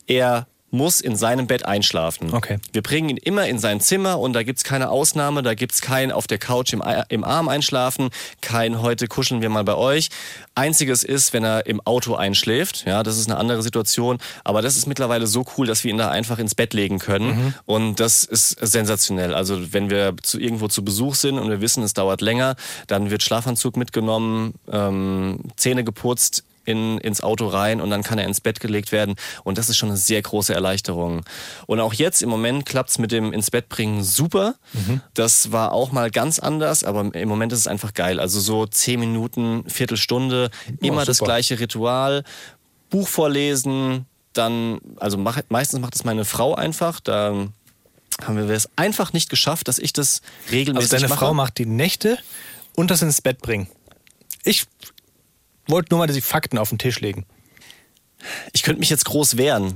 er 0.06 0.48
muss 0.70 1.00
in 1.00 1.16
seinem 1.16 1.48
Bett 1.48 1.66
einschlafen. 1.66 2.34
Okay. 2.34 2.60
Wir 2.74 2.82
bringen 2.82 3.10
ihn 3.10 3.18
immer 3.18 3.48
in 3.48 3.58
sein 3.58 3.80
Zimmer 3.80 4.20
und 4.20 4.34
da 4.34 4.44
gibt's 4.44 4.64
keine 4.64 4.90
Ausnahme, 4.90 5.42
da 5.42 5.54
gibt's 5.54 5.82
kein 5.82 6.12
auf 6.12 6.28
der 6.28 6.40
Couch 6.40 6.74
im, 6.74 6.84
im 7.10 7.24
Arm 7.24 7.48
einschlafen, 7.48 8.10
kein 8.42 8.82
heute 8.82 9.08
kuscheln 9.08 9.42
wir 9.42 9.50
mal 9.50 9.64
bei 9.64 9.76
euch. 9.76 10.10
Einziges 10.56 11.04
ist, 11.04 11.34
wenn 11.34 11.44
er 11.44 11.68
im 11.68 11.80
Auto 11.82 12.16
einschläft, 12.16 12.86
ja, 12.86 13.04
das 13.04 13.18
ist 13.18 13.30
eine 13.30 13.40
andere 13.40 13.62
Situation, 13.62 14.18
aber 14.44 14.62
das 14.62 14.76
ist 14.76 14.88
mittlerweile 14.88 15.28
so 15.28 15.46
cool, 15.58 15.68
dass 15.68 15.84
wir 15.84 15.92
ihn 15.92 15.98
da 15.98 16.10
einfach 16.10 16.40
ins 16.40 16.56
Bett 16.56 16.74
legen 16.74 17.00
können 17.00 17.54
und 17.66 18.00
das 18.00 18.24
ist 18.24 18.50
sensationell. 18.60 19.34
Also 19.34 19.74
wenn 19.74 19.90
wir 19.90 20.16
zu, 20.22 20.40
irgendwo 20.40 20.68
zu 20.68 20.84
Besuch 20.84 21.16
sind 21.16 21.40
und 21.40 21.50
wir 21.50 21.62
wissen, 21.62 21.84
es 21.84 21.94
dauert 21.94 22.22
länger, 22.22 22.56
dann 22.88 23.10
wird 23.10 23.24
Schlafanzug 23.24 23.78
mitgenommen, 23.78 24.54
ähm, 24.70 25.40
Zähne 25.56 25.84
geputzt, 25.84 26.44
in, 26.68 26.98
ins 26.98 27.22
Auto 27.22 27.48
rein 27.48 27.80
und 27.80 27.90
dann 27.90 28.04
kann 28.04 28.20
er 28.20 28.26
ins 28.26 28.42
Bett 28.42 28.60
gelegt 28.60 28.92
werden. 28.92 29.16
Und 29.44 29.58
das 29.58 29.70
ist 29.70 29.78
schon 29.78 29.90
eine 29.90 29.98
sehr 29.98 30.22
große 30.22 30.54
Erleichterung. 30.54 31.24
Und 31.66 31.80
auch 31.80 31.94
jetzt 31.94 32.22
im 32.22 32.30
Moment 32.30 32.66
klappt's 32.66 33.00
mit 33.00 33.12
dem 33.12 33.32
ins 33.32 33.50
Bett 33.50 33.70
bringen 33.70 34.04
super. 34.04 34.56
Das 35.14 35.52
war 35.54 35.72
auch 35.72 35.92
mal 35.92 36.12
ganz 36.12 36.40
anders, 36.40 36.84
aber 36.84 37.14
im 37.16 37.30
Moment 37.30 37.54
ist 37.54 37.60
es 37.60 37.68
einfach 37.68 37.94
geil. 37.94 38.20
Also 38.20 38.40
so 38.42 38.66
zehn 38.66 39.00
Minuten, 39.00 39.64
Viertelstunde, 39.68 40.52
immer 40.82 41.06
das 41.06 41.18
super. 41.18 41.32
gleiche 41.32 41.60
Ritual. 41.60 42.24
Buch 42.90 43.08
vorlesen, 43.08 44.06
dann, 44.34 44.80
also 44.98 45.18
mach, 45.18 45.40
meistens 45.50 45.80
macht 45.80 45.96
es 45.96 46.04
meine 46.04 46.26
Frau 46.26 46.54
einfach. 46.54 47.00
Da 47.00 47.48
haben 48.22 48.36
wir 48.36 48.50
es 48.50 48.70
einfach 48.76 49.14
nicht 49.14 49.30
geschafft, 49.30 49.68
dass 49.68 49.80
ich 49.80 49.94
das 49.94 50.22
regelmäßig 50.52 50.92
Also 50.92 50.96
deine 50.98 51.10
mache. 51.10 51.20
Frau 51.20 51.34
macht 51.34 51.58
die 51.58 51.66
Nächte 51.66 52.18
und 52.76 52.92
das 52.92 53.02
ins 53.02 53.22
Bett 53.22 53.42
bringen. 53.42 53.68
Ich 54.44 54.66
wollte 55.68 55.94
nur 55.94 56.00
mal 56.00 56.08
die 56.08 56.22
Fakten 56.22 56.58
auf 56.58 56.70
den 56.70 56.78
Tisch 56.78 57.00
legen. 57.00 57.26
Ich 58.52 58.64
könnte 58.64 58.80
mich 58.80 58.90
jetzt 58.90 59.06
groß 59.06 59.38
wehren 59.38 59.74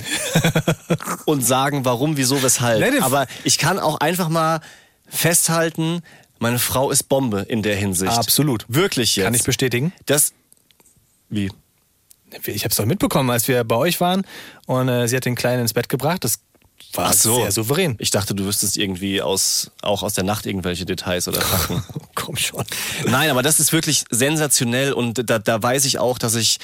und 1.26 1.46
sagen, 1.46 1.86
warum, 1.86 2.18
wieso, 2.18 2.42
weshalb. 2.42 3.02
Aber 3.04 3.28
ich 3.44 3.58
kann 3.58 3.80
auch 3.80 4.00
einfach 4.00 4.30
mal 4.30 4.62
festhalten, 5.08 6.02
meine 6.40 6.58
Frau 6.58 6.90
ist 6.90 7.04
Bombe 7.04 7.42
in 7.42 7.62
der 7.62 7.76
Hinsicht. 7.76 8.18
Absolut. 8.18 8.66
Wirklich 8.68 9.16
jetzt. 9.16 9.26
Kann 9.26 9.34
ich 9.36 9.44
bestätigen. 9.44 9.94
Das. 10.08 10.34
Wie? 11.30 11.52
Ich 12.46 12.64
habe 12.64 12.72
es 12.72 12.78
doch 12.78 12.86
mitbekommen, 12.86 13.30
als 13.30 13.48
wir 13.48 13.64
bei 13.64 13.76
euch 13.76 14.02
waren 14.02 14.24
und 14.66 14.88
äh, 14.88 15.08
sie 15.08 15.16
hat 15.16 15.26
den 15.26 15.36
Kleinen 15.36 15.62
ins 15.62 15.74
Bett 15.74 15.88
gebracht. 15.88 16.24
Das 16.24 16.40
war 16.94 17.14
so. 17.14 17.36
sehr 17.36 17.52
souverän. 17.52 17.96
Ich 18.00 18.12
dachte, 18.12 18.36
du 18.36 18.46
wüsstest 18.46 18.78
irgendwie 18.78 19.22
aus, 19.22 19.72
auch 19.82 20.04
aus 20.04 20.14
der 20.14 20.24
Nacht 20.24 20.46
irgendwelche 20.46 20.86
Details 20.86 21.28
oder 21.28 21.42
Fakten. 21.42 21.84
Komm 22.16 22.36
schon. 22.36 22.66
Nein, 23.06 23.30
aber 23.30 23.44
das 23.44 23.60
ist 23.60 23.74
wirklich 23.74 24.04
sensationell 24.10 24.94
und 24.94 25.30
da, 25.30 25.40
da 25.40 25.62
weiß 25.62 25.86
ich 25.86 26.00
auch, 26.00 26.18
dass 26.18 26.36
ich 26.36 26.60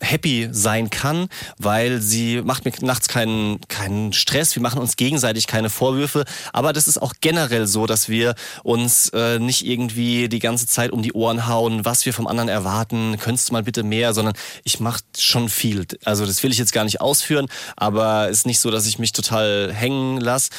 happy 0.00 0.48
sein 0.52 0.90
kann, 0.90 1.28
weil 1.58 2.00
sie 2.00 2.42
macht 2.42 2.64
mir 2.64 2.72
nachts 2.80 3.08
keinen, 3.08 3.60
keinen 3.68 4.12
Stress, 4.12 4.54
wir 4.54 4.62
machen 4.62 4.80
uns 4.80 4.96
gegenseitig 4.96 5.46
keine 5.46 5.70
Vorwürfe, 5.70 6.24
aber 6.52 6.72
das 6.72 6.88
ist 6.88 7.00
auch 7.00 7.14
generell 7.20 7.66
so, 7.66 7.86
dass 7.86 8.08
wir 8.08 8.34
uns 8.62 9.10
äh, 9.10 9.38
nicht 9.38 9.66
irgendwie 9.66 10.28
die 10.28 10.38
ganze 10.38 10.66
Zeit 10.66 10.90
um 10.90 11.02
die 11.02 11.12
Ohren 11.12 11.46
hauen, 11.46 11.84
was 11.84 12.06
wir 12.06 12.14
vom 12.14 12.26
anderen 12.26 12.48
erwarten, 12.48 13.16
könntest 13.18 13.48
du 13.48 13.52
mal 13.52 13.62
bitte 13.62 13.82
mehr, 13.82 14.14
sondern 14.14 14.34
ich 14.64 14.80
mache 14.80 15.00
schon 15.18 15.48
viel. 15.48 15.86
Also 16.04 16.26
das 16.26 16.42
will 16.42 16.50
ich 16.50 16.58
jetzt 16.58 16.72
gar 16.72 16.84
nicht 16.84 17.00
ausführen, 17.00 17.46
aber 17.76 18.28
es 18.28 18.38
ist 18.38 18.46
nicht 18.46 18.60
so, 18.60 18.70
dass 18.70 18.86
ich 18.86 18.98
mich 18.98 19.12
total 19.12 19.72
hängen 19.72 20.18
lasse 20.20 20.50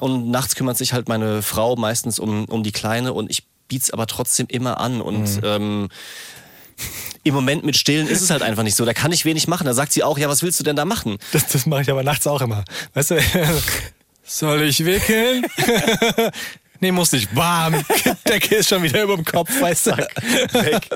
und 0.00 0.30
nachts 0.30 0.54
kümmert 0.54 0.76
sich 0.76 0.92
halt 0.92 1.08
meine 1.08 1.42
Frau 1.42 1.76
meistens 1.76 2.18
um, 2.18 2.44
um 2.46 2.62
die 2.62 2.72
Kleine. 2.72 3.12
Und 3.12 3.30
ich 3.30 3.44
biet's 3.68 3.90
aber 3.90 4.06
trotzdem 4.06 4.46
immer 4.48 4.80
an. 4.80 5.00
Und 5.00 5.40
ähm, 5.44 5.88
im 7.28 7.34
Moment 7.34 7.64
mit 7.64 7.76
Stillen 7.76 8.08
ist 8.08 8.22
es 8.22 8.30
halt 8.30 8.42
einfach 8.42 8.62
nicht 8.62 8.74
so. 8.76 8.84
Da 8.84 8.92
kann 8.94 9.12
ich 9.12 9.24
wenig 9.24 9.46
machen. 9.48 9.64
Da 9.66 9.74
sagt 9.74 9.92
sie 9.92 10.02
auch, 10.02 10.18
ja, 10.18 10.28
was 10.28 10.42
willst 10.42 10.58
du 10.60 10.64
denn 10.64 10.76
da 10.76 10.84
machen? 10.84 11.18
Das, 11.32 11.46
das 11.48 11.66
mache 11.66 11.82
ich 11.82 11.90
aber 11.90 12.02
nachts 12.02 12.26
auch 12.26 12.40
immer. 12.40 12.64
Weißt 12.94 13.10
du? 13.12 13.20
Soll 14.24 14.62
ich 14.62 14.84
wickeln? 14.84 15.46
nee, 16.80 16.92
muss 16.92 17.12
nicht. 17.12 17.34
Warm. 17.34 17.82
Decke 18.28 18.56
ist 18.56 18.68
schon 18.68 18.82
wieder 18.82 19.02
über 19.02 19.16
dem 19.16 19.24
Kopf, 19.24 19.48
weißt 19.60 19.86
du? 19.86 19.90
Weg. 19.96 20.88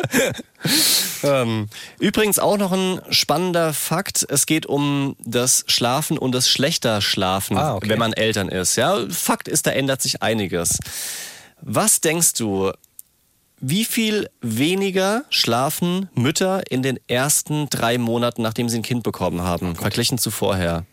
ähm, 1.23 1.69
übrigens 1.99 2.39
auch 2.39 2.59
noch 2.59 2.73
ein 2.73 3.01
spannender 3.11 3.73
Fakt. 3.73 4.27
Es 4.29 4.47
geht 4.47 4.67
um 4.67 5.17
das 5.21 5.65
Schlafen 5.69 6.19
und 6.19 6.33
das 6.33 6.49
schlechter 6.51 7.01
Schlafen, 7.01 7.57
Ah, 7.57 7.75
okay. 7.77 7.89
wenn 7.89 7.99
man 7.99 8.13
Eltern 8.13 8.49
ist. 8.49 8.77
Ja, 8.77 8.99
Fakt 9.11 9.49
ist, 9.49 9.67
da 9.67 9.71
ändert 9.71 10.03
sich 10.03 10.23
einiges. 10.23 10.79
Was 11.63 12.01
denkst 12.01 12.35
du, 12.35 12.73
wie 13.63 13.85
viel 13.85 14.29
weniger 14.41 15.25
schlafen 15.31 16.11
Mütter 16.15 16.65
in 16.69 16.83
den 16.83 16.99
ersten 17.07 17.71
drei 17.71 17.97
Monaten, 17.97 18.43
nachdem 18.43 18.69
sie 18.69 18.79
ein 18.79 18.83
Kind 18.83 19.05
bekommen 19.05 19.41
haben, 19.41 19.77
verglichen 19.77 20.19
zu 20.19 20.33
vorher? 20.33 20.85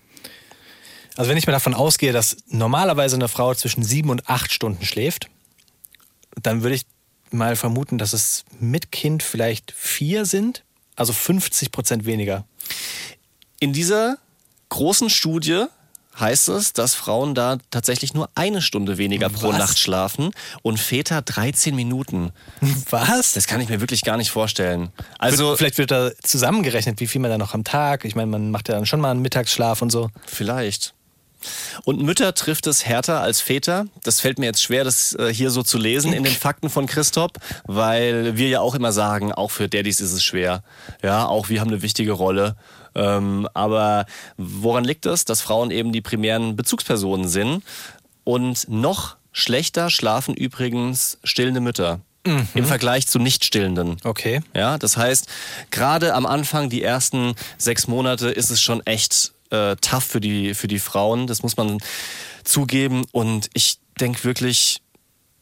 Also 1.17 1.31
wenn 1.31 1.37
ich 1.37 1.47
mal 1.47 1.53
davon 1.53 1.73
ausgehe, 1.73 2.13
dass 2.13 2.37
normalerweise 2.47 3.15
eine 3.15 3.27
Frau 3.27 3.55
zwischen 3.55 3.83
sieben 3.83 4.11
und 4.11 4.29
acht 4.29 4.53
Stunden 4.53 4.85
schläft, 4.85 5.29
dann 6.41 6.61
würde 6.61 6.75
ich 6.75 6.85
mal 7.31 7.55
vermuten, 7.55 7.97
dass 7.97 8.13
es 8.13 8.45
mit 8.59 8.91
Kind 8.91 9.23
vielleicht 9.23 9.71
vier 9.71 10.25
sind. 10.25 10.63
Also 10.95 11.11
50 11.11 11.71
Prozent 11.71 12.05
weniger. 12.05 12.45
In 13.59 13.73
dieser 13.73 14.19
großen 14.69 15.09
Studie 15.09 15.65
heißt 16.17 16.49
es, 16.49 16.73
dass 16.73 16.95
Frauen 16.95 17.35
da 17.35 17.57
tatsächlich 17.71 18.13
nur 18.13 18.29
eine 18.35 18.61
Stunde 18.61 18.97
weniger 18.97 19.29
pro 19.29 19.49
Was? 19.49 19.57
Nacht 19.57 19.79
schlafen 19.79 20.31
und 20.61 20.79
Väter 20.79 21.21
13 21.21 21.75
Minuten. 21.75 22.31
Was? 22.89 23.33
Das 23.33 23.47
kann 23.47 23.61
ich 23.61 23.69
mir 23.69 23.79
wirklich 23.81 24.03
gar 24.03 24.17
nicht 24.17 24.31
vorstellen. 24.31 24.89
Also 25.17 25.55
vielleicht 25.55 25.77
wird 25.77 25.91
da 25.91 26.11
zusammengerechnet, 26.23 26.99
wie 26.99 27.07
viel 27.07 27.21
man 27.21 27.31
da 27.31 27.37
noch 27.37 27.53
am 27.53 27.63
Tag. 27.63 28.05
Ich 28.05 28.15
meine, 28.15 28.27
man 28.27 28.51
macht 28.51 28.69
ja 28.69 28.75
dann 28.75 28.85
schon 28.85 29.01
mal 29.01 29.11
einen 29.11 29.21
Mittagsschlaf 29.21 29.81
und 29.81 29.91
so. 29.91 30.09
vielleicht. 30.25 30.93
Und 31.85 32.01
Mütter 32.01 32.33
trifft 32.33 32.67
es 32.67 32.85
härter 32.85 33.21
als 33.21 33.39
Väter. 33.41 33.85
Das 34.03 34.19
fällt 34.19 34.39
mir 34.39 34.47
jetzt 34.47 34.61
schwer, 34.61 34.83
das 34.83 35.13
äh, 35.13 35.33
hier 35.33 35.51
so 35.51 35.63
zu 35.63 35.77
lesen 35.77 36.11
in 36.13 36.23
den 36.23 36.33
Fakten 36.33 36.69
von 36.69 36.85
Christoph, 36.85 37.31
weil 37.65 38.35
wir 38.37 38.49
ja 38.49 38.59
auch 38.59 38.75
immer 38.75 38.91
sagen, 38.91 39.31
auch 39.31 39.51
für 39.51 39.69
Daddys 39.69 40.01
ist 40.01 40.11
es 40.11 40.23
schwer. 40.23 40.63
Ja, 41.01 41.25
auch 41.25 41.49
wir 41.49 41.61
haben 41.61 41.69
eine 41.69 41.81
wichtige 41.81 42.11
Rolle. 42.11 42.55
Ähm, 42.99 43.47
aber 43.53 44.05
woran 44.37 44.83
liegt 44.83 45.05
es, 45.05 45.25
dass 45.25 45.41
Frauen 45.41 45.71
eben 45.71 45.91
die 45.91 46.01
primären 46.01 46.55
Bezugspersonen 46.55 47.27
sind? 47.27 47.63
Und 48.23 48.67
noch 48.69 49.15
schlechter 49.31 49.89
schlafen 49.89 50.33
übrigens 50.33 51.17
stillende 51.23 51.61
Mütter 51.61 52.01
im 52.53 52.65
Vergleich 52.65 53.07
zu 53.07 53.17
nicht 53.17 53.45
stillenden. 53.45 53.97
Okay. 54.03 54.41
Ja, 54.53 54.77
das 54.77 54.97
heißt, 54.97 55.27
gerade 55.71 56.13
am 56.13 56.25
Anfang, 56.25 56.69
die 56.69 56.83
ersten 56.83 57.33
sechs 57.57 57.87
Monate, 57.87 58.29
ist 58.29 58.49
es 58.49 58.61
schon 58.61 58.85
echt 58.85 59.33
äh, 59.51 59.75
tough 59.77 60.03
für 60.03 60.19
die, 60.19 60.53
für 60.53 60.67
die 60.67 60.79
Frauen. 60.79 61.27
Das 61.27 61.43
muss 61.43 61.57
man 61.57 61.79
zugeben. 62.43 63.05
Und 63.11 63.49
ich 63.53 63.79
denke 63.99 64.23
wirklich 64.23 64.81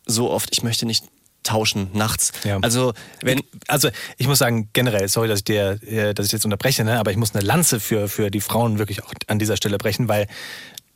so 0.05 0.29
oft, 0.29 0.49
ich 0.51 0.63
möchte 0.63 0.85
nicht 0.85 1.05
tauschen 1.47 1.89
nachts. 1.93 2.31
Ja. 2.43 2.59
Also, 2.61 2.93
wenn. 3.21 3.41
Also 3.67 3.89
ich 4.17 4.27
muss 4.27 4.39
sagen, 4.39 4.69
generell, 4.73 5.07
sorry, 5.07 5.27
dass 5.27 5.39
ich 5.39 5.45
dir, 5.45 5.79
äh, 5.83 6.13
dass 6.13 6.27
ich 6.27 6.31
jetzt 6.31 6.45
unterbreche, 6.45 6.83
ne? 6.83 6.99
aber 6.99 7.11
ich 7.11 7.17
muss 7.17 7.33
eine 7.33 7.43
Lanze 7.43 7.79
für, 7.79 8.07
für 8.07 8.29
die 8.31 8.41
Frauen 8.41 8.79
wirklich 8.79 9.03
auch 9.03 9.13
an 9.27 9.39
dieser 9.39 9.57
Stelle 9.57 9.77
brechen, 9.77 10.07
weil 10.07 10.27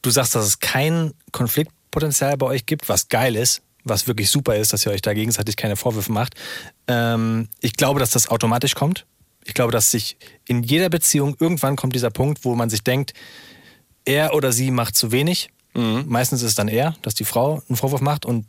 du 0.01 0.09
sagst, 0.09 0.35
dass 0.35 0.45
es 0.45 0.59
kein 0.59 1.13
Konflikt 1.31 1.71
Konfliktpotenzial 1.91 2.37
bei 2.37 2.45
euch 2.45 2.65
gibt, 2.65 2.89
was 2.89 3.09
geil 3.09 3.35
ist, 3.35 3.61
was 3.83 4.07
wirklich 4.07 4.29
super 4.29 4.55
ist, 4.55 4.73
dass 4.73 4.85
ihr 4.85 4.91
euch 4.91 5.01
da 5.01 5.13
gegenseitig 5.13 5.57
keine 5.57 5.75
Vorwürfe 5.75 6.11
macht. 6.11 6.35
Ähm, 6.87 7.49
ich 7.59 7.73
glaube, 7.73 7.99
dass 7.99 8.11
das 8.11 8.29
automatisch 8.29 8.75
kommt. 8.75 9.05
Ich 9.43 9.53
glaube, 9.53 9.71
dass 9.71 9.91
sich 9.91 10.17
in 10.47 10.63
jeder 10.63 10.89
Beziehung 10.89 11.35
irgendwann 11.39 11.75
kommt 11.75 11.93
dieser 11.93 12.11
Punkt, 12.11 12.45
wo 12.45 12.55
man 12.55 12.69
sich 12.69 12.83
denkt, 12.83 13.13
er 14.05 14.33
oder 14.33 14.51
sie 14.51 14.71
macht 14.71 14.95
zu 14.95 15.11
wenig. 15.11 15.49
Mhm. 15.73 16.05
Meistens 16.07 16.41
ist 16.41 16.49
es 16.49 16.55
dann 16.55 16.67
er, 16.67 16.95
dass 17.01 17.15
die 17.15 17.25
Frau 17.25 17.61
einen 17.67 17.75
Vorwurf 17.75 18.01
macht. 18.01 18.25
Und 18.25 18.45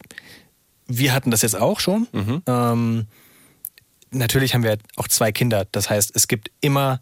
wir 0.99 1.15
hatten 1.15 1.31
das 1.31 1.43
jetzt 1.43 1.57
auch 1.57 1.81
schon. 1.81 2.09
Mhm. 2.13 2.43
Ähm, 2.47 3.07
natürlich 4.11 4.55
haben 4.55 4.63
wir 4.63 4.79
auch 4.97 5.09
zwei 5.09 5.33
Kinder. 5.33 5.67
Das 5.73 5.91
heißt, 5.91 6.13
es 6.15 6.29
gibt 6.29 6.51
immer 6.61 7.01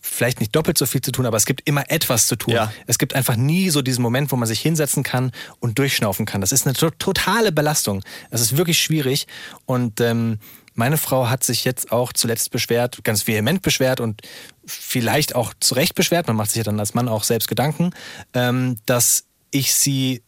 vielleicht 0.00 0.40
nicht 0.40 0.54
doppelt 0.54 0.78
so 0.78 0.86
viel 0.86 1.00
zu 1.00 1.12
tun, 1.12 1.26
aber 1.26 1.36
es 1.36 1.46
gibt 1.46 1.66
immer 1.66 1.90
etwas 1.90 2.28
zu 2.28 2.36
tun. 2.36 2.54
Ja. 2.54 2.72
Es 2.86 2.98
gibt 2.98 3.14
einfach 3.14 3.36
nie 3.36 3.70
so 3.70 3.82
diesen 3.82 4.02
Moment, 4.02 4.30
wo 4.30 4.36
man 4.36 4.46
sich 4.46 4.60
hinsetzen 4.60 5.02
kann 5.02 5.32
und 5.60 5.78
durchschnaufen 5.78 6.24
kann. 6.24 6.40
Das 6.40 6.52
ist 6.52 6.66
eine 6.66 6.74
to 6.74 6.90
totale 6.90 7.52
Belastung. 7.52 8.02
Es 8.30 8.40
ist 8.40 8.56
wirklich 8.56 8.80
schwierig. 8.80 9.26
Und 9.66 10.00
ähm, 10.00 10.38
meine 10.74 10.96
Frau 10.96 11.28
hat 11.28 11.42
sich 11.42 11.64
jetzt 11.64 11.90
auch 11.90 12.12
zuletzt 12.12 12.52
beschwert, 12.52 13.02
ganz 13.02 13.26
vehement 13.26 13.62
beschwert 13.62 14.00
und 14.00 14.22
vielleicht 14.64 15.34
auch 15.34 15.52
zu 15.58 15.74
Recht 15.74 15.94
beschwert, 15.96 16.28
man 16.28 16.36
macht 16.36 16.50
sich 16.50 16.58
ja 16.58 16.64
dann 16.64 16.78
als 16.78 16.94
Mann 16.94 17.08
auch 17.08 17.24
selbst 17.24 17.48
Gedanken, 17.48 17.90
ähm, 18.34 18.76
dass 18.86 19.24
ich 19.50 19.74
sie 19.74 20.22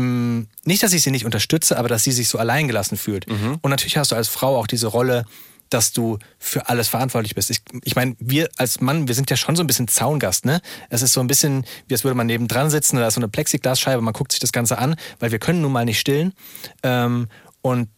mh, 0.00 0.46
nicht, 0.64 0.82
dass 0.82 0.92
ich 0.92 1.02
sie 1.02 1.10
nicht 1.10 1.24
unterstütze, 1.24 1.78
aber 1.78 1.88
dass 1.88 2.04
sie 2.04 2.12
sich 2.12 2.28
so 2.28 2.38
alleingelassen 2.38 2.96
fühlt. 2.96 3.26
Und 3.62 3.70
natürlich 3.70 3.96
hast 3.96 4.12
du 4.12 4.16
als 4.16 4.28
Frau 4.28 4.56
auch 4.56 4.66
diese 4.66 4.86
Rolle, 4.86 5.24
dass 5.70 5.92
du 5.92 6.18
für 6.38 6.68
alles 6.68 6.88
verantwortlich 6.88 7.34
bist. 7.34 7.48
Ich, 7.50 7.62
ich 7.84 7.94
meine, 7.94 8.16
wir 8.18 8.50
als 8.56 8.80
Mann, 8.80 9.06
wir 9.06 9.14
sind 9.14 9.30
ja 9.30 9.36
schon 9.36 9.56
so 9.56 9.62
ein 9.62 9.68
bisschen 9.68 9.88
Zaungast, 9.88 10.44
ne? 10.44 10.60
Es 10.90 11.00
ist 11.00 11.12
so 11.12 11.20
ein 11.20 11.28
bisschen, 11.28 11.64
wie 11.86 11.94
als 11.94 12.02
würde 12.04 12.16
man 12.16 12.26
nebendran 12.26 12.70
sitzen, 12.70 12.96
da 12.96 13.06
ist 13.06 13.14
so 13.14 13.20
eine 13.20 13.28
Plexiglasscheibe, 13.28 14.02
man 14.02 14.12
guckt 14.12 14.32
sich 14.32 14.40
das 14.40 14.52
Ganze 14.52 14.78
an, 14.78 14.96
weil 15.20 15.30
wir 15.30 15.38
können 15.38 15.62
nun 15.62 15.72
mal 15.72 15.84
nicht 15.84 16.00
stillen. 16.00 16.34
Ähm, 16.82 17.28
und 17.62 17.88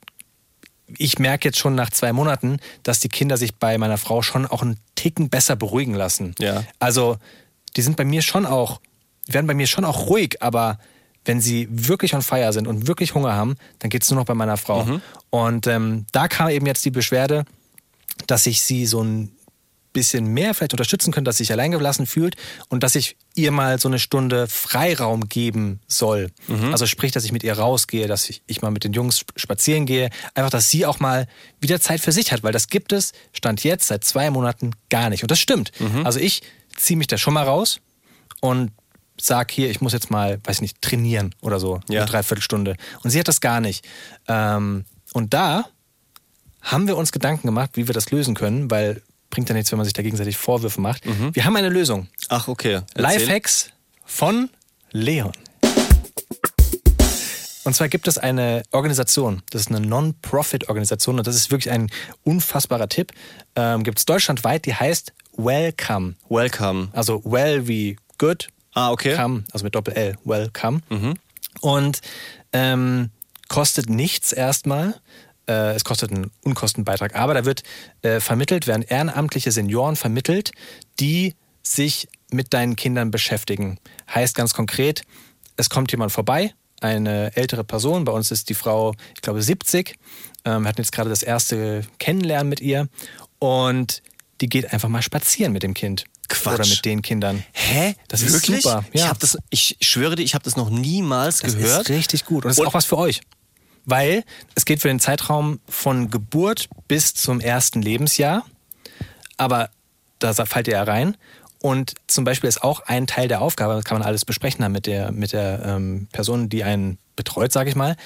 ich 0.98 1.18
merke 1.18 1.48
jetzt 1.48 1.58
schon 1.58 1.74
nach 1.74 1.88
zwei 1.88 2.12
Monaten, 2.12 2.58
dass 2.82 3.00
die 3.00 3.08
Kinder 3.08 3.38
sich 3.38 3.54
bei 3.56 3.78
meiner 3.78 3.96
Frau 3.96 4.20
schon 4.20 4.46
auch 4.46 4.60
einen 4.60 4.78
Ticken 4.94 5.30
besser 5.30 5.56
beruhigen 5.56 5.94
lassen. 5.94 6.34
Ja. 6.38 6.64
Also, 6.78 7.16
die 7.76 7.82
sind 7.82 7.96
bei 7.96 8.04
mir 8.04 8.20
schon 8.20 8.44
auch, 8.44 8.80
werden 9.26 9.46
bei 9.46 9.54
mir 9.54 9.66
schon 9.66 9.86
auch 9.86 10.08
ruhig, 10.08 10.42
aber 10.42 10.78
wenn 11.24 11.40
sie 11.40 11.68
wirklich 11.70 12.14
on 12.14 12.22
fire 12.22 12.52
sind 12.52 12.66
und 12.66 12.86
wirklich 12.88 13.14
Hunger 13.14 13.34
haben, 13.34 13.56
dann 13.78 13.90
geht's 13.90 14.10
nur 14.10 14.18
noch 14.20 14.26
bei 14.26 14.34
meiner 14.34 14.56
Frau. 14.56 14.84
Und 15.30 15.66
ähm, 15.66 16.06
da 16.12 16.28
kam 16.28 16.48
eben 16.48 16.66
jetzt 16.66 16.84
die 16.84 16.90
Beschwerde, 16.90 17.44
dass 18.26 18.46
ich 18.46 18.62
sie 18.62 18.86
so 18.86 19.02
ein 19.02 19.32
bisschen 19.92 20.26
mehr 20.28 20.54
vielleicht 20.54 20.72
unterstützen 20.72 21.12
könnte, 21.12 21.28
dass 21.28 21.36
sie 21.36 21.44
sich 21.44 21.52
alleingelassen 21.52 22.06
fühlt 22.06 22.36
und 22.70 22.82
dass 22.82 22.94
ich 22.94 23.16
ihr 23.34 23.50
mal 23.52 23.78
so 23.78 23.88
eine 23.88 23.98
Stunde 23.98 24.48
Freiraum 24.48 25.28
geben 25.28 25.80
soll. 25.86 26.30
Also 26.72 26.86
sprich, 26.86 27.12
dass 27.12 27.24
ich 27.24 27.32
mit 27.32 27.42
ihr 27.44 27.52
rausgehe, 27.58 28.06
dass 28.08 28.30
ich, 28.30 28.42
ich 28.46 28.62
mal 28.62 28.70
mit 28.70 28.84
den 28.84 28.94
Jungs 28.94 29.18
sp- 29.20 29.36
spazieren 29.36 29.84
gehe. 29.84 30.08
Einfach, 30.34 30.48
dass 30.50 30.70
sie 30.70 30.86
auch 30.86 30.98
mal 30.98 31.26
wieder 31.60 31.78
Zeit 31.78 32.00
für 32.00 32.10
sich 32.10 32.32
hat, 32.32 32.42
weil 32.42 32.52
das 32.52 32.68
gibt 32.68 32.92
es, 32.94 33.12
stand 33.34 33.64
jetzt 33.64 33.86
seit 33.86 34.02
zwei 34.02 34.30
Monaten 34.30 34.70
gar 34.88 35.10
nicht. 35.10 35.22
Und 35.24 35.30
das 35.30 35.38
stimmt. 35.40 35.72
Also 36.04 36.18
ich 36.20 36.40
ziehe 36.74 36.96
mich 36.96 37.06
da 37.06 37.18
schon 37.18 37.34
mal 37.34 37.44
raus 37.44 37.80
und 38.40 38.70
sag 39.24 39.50
hier, 39.52 39.70
ich 39.70 39.80
muss 39.80 39.92
jetzt 39.92 40.10
mal, 40.10 40.40
weiß 40.44 40.56
ich 40.56 40.62
nicht, 40.62 40.82
trainieren 40.82 41.34
oder 41.40 41.60
so, 41.60 41.80
Ja. 41.88 42.00
eine 42.02 42.10
Dreiviertelstunde. 42.10 42.76
Und 43.02 43.10
sie 43.10 43.20
hat 43.20 43.28
das 43.28 43.40
gar 43.40 43.60
nicht. 43.60 43.86
Ähm, 44.28 44.84
und 45.12 45.32
da 45.32 45.64
haben 46.60 46.86
wir 46.88 46.96
uns 46.96 47.12
Gedanken 47.12 47.46
gemacht, 47.46 47.70
wie 47.74 47.86
wir 47.86 47.94
das 47.94 48.10
lösen 48.10 48.34
können, 48.34 48.70
weil 48.70 49.02
bringt 49.30 49.48
ja 49.48 49.54
nichts, 49.54 49.70
wenn 49.72 49.78
man 49.78 49.84
sich 49.84 49.94
da 49.94 50.02
gegenseitig 50.02 50.36
Vorwürfe 50.36 50.80
macht. 50.80 51.02
Wir 51.34 51.44
haben 51.46 51.56
eine 51.56 51.70
Lösung. 51.70 52.08
Ach, 52.28 52.48
okay. 52.48 52.80
Erzähl. 52.94 53.02
Lifehacks 53.02 53.70
von 54.04 54.50
Leon. 54.90 55.32
Und 57.64 57.74
zwar 57.74 57.88
gibt 57.88 58.08
es 58.08 58.18
eine 58.18 58.64
Organisation, 58.72 59.42
das 59.50 59.62
ist 59.62 59.68
eine 59.70 59.80
Non-Profit-Organisation 59.86 61.18
und 61.18 61.26
das 61.26 61.36
ist 61.36 61.50
wirklich 61.52 61.70
ein 61.72 61.90
unfassbarer 62.24 62.88
Tipp. 62.88 63.12
Ähm, 63.54 63.84
gibt 63.84 63.98
es 64.00 64.04
deutschlandweit, 64.04 64.66
die 64.66 64.74
heißt 64.74 65.12
Welcome. 65.36 66.14
Welcome. 66.28 66.88
Also 66.92 67.22
well 67.24 67.68
wie 67.68 67.96
good, 68.18 68.48
Ah, 68.74 68.90
okay. 68.90 69.14
come, 69.16 69.44
also 69.52 69.64
mit 69.64 69.74
Doppel-L, 69.74 70.16
welcome. 70.24 70.80
Und 71.60 72.00
ähm, 72.52 73.10
kostet 73.48 73.90
nichts 73.90 74.32
erstmal. 74.32 74.94
Äh, 75.46 75.74
es 75.74 75.84
kostet 75.84 76.10
einen 76.10 76.30
Unkostenbeitrag, 76.42 77.14
aber 77.14 77.34
da 77.34 77.44
wird 77.44 77.62
äh, 78.02 78.20
vermittelt, 78.20 78.66
werden 78.66 78.82
ehrenamtliche 78.82 79.52
Senioren 79.52 79.96
vermittelt, 79.96 80.52
die 81.00 81.34
sich 81.62 82.08
mit 82.30 82.54
deinen 82.54 82.76
Kindern 82.76 83.10
beschäftigen. 83.10 83.78
Heißt 84.12 84.34
ganz 84.34 84.54
konkret, 84.54 85.02
es 85.56 85.68
kommt 85.68 85.90
jemand 85.92 86.12
vorbei, 86.12 86.54
eine 86.80 87.36
ältere 87.36 87.64
Person, 87.64 88.04
bei 88.04 88.12
uns 88.12 88.30
ist 88.30 88.48
die 88.48 88.54
Frau, 88.54 88.94
ich 89.14 89.20
glaube, 89.20 89.42
70. 89.42 89.96
Ähm, 90.44 90.62
wir 90.62 90.68
hatten 90.68 90.80
jetzt 90.80 90.92
gerade 90.92 91.10
das 91.10 91.22
erste 91.22 91.82
Kennenlernen 91.98 92.48
mit 92.48 92.60
ihr 92.60 92.88
und 93.38 94.02
die 94.40 94.48
geht 94.48 94.72
einfach 94.72 94.88
mal 94.88 95.02
spazieren 95.02 95.52
mit 95.52 95.62
dem 95.62 95.74
Kind. 95.74 96.04
Quatsch. 96.32 96.54
Oder 96.60 96.66
mit 96.68 96.84
den 96.84 97.02
Kindern. 97.02 97.44
Hä? 97.52 97.94
Das 98.08 98.20
ist 98.22 98.32
Wirklich? 98.32 98.62
super. 98.62 98.84
Ich, 98.92 99.00
Ja. 99.02 99.08
hab 99.08 99.18
das, 99.20 99.38
ich 99.50 99.76
schwöre 99.80 100.16
dir, 100.16 100.22
ich 100.22 100.34
habe 100.34 100.44
das 100.44 100.56
noch 100.56 100.70
niemals 100.70 101.38
Das 101.40 101.54
gehört. 101.56 101.88
ist 101.88 101.96
richtig 101.96 102.24
gut. 102.24 102.44
Und 102.44 102.50
das 102.50 102.54
ist 102.56 102.60
Und- 102.60 102.66
auch 102.68 102.74
was 102.74 102.84
für 102.84 102.98
euch. 102.98 103.20
Weil 103.84 104.24
es 104.54 104.64
geht 104.64 104.80
für 104.80 104.88
den 104.88 105.00
Zeitraum 105.00 105.60
von 105.68 106.10
Geburt 106.10 106.68
bis 106.88 107.14
zum 107.14 107.40
ersten 107.40 107.82
Lebensjahr. 107.82 108.44
Aber 109.36 109.70
da 110.18 110.32
fallt 110.34 110.68
ihr 110.68 110.74
ja 110.74 110.82
rein. 110.84 111.16
Und 111.60 111.94
zum 112.06 112.24
Beispiel 112.24 112.48
ist 112.48 112.62
auch 112.62 112.80
ein 112.86 113.06
Teil 113.06 113.28
der 113.28 113.40
Aufgabe, 113.40 113.74
das 113.74 113.84
kann 113.84 113.98
man 113.98 114.06
alles 114.06 114.24
besprechen 114.24 114.64
haben 114.64 114.72
mit 114.72 114.86
der, 114.86 115.12
mit 115.12 115.32
der 115.32 115.62
ähm, 115.64 116.08
Person, 116.12 116.48
die 116.48 116.64
einen 116.64 116.98
betreut, 117.16 117.52
sage 117.52 117.70
ich 117.70 117.76
mal, 117.76 117.96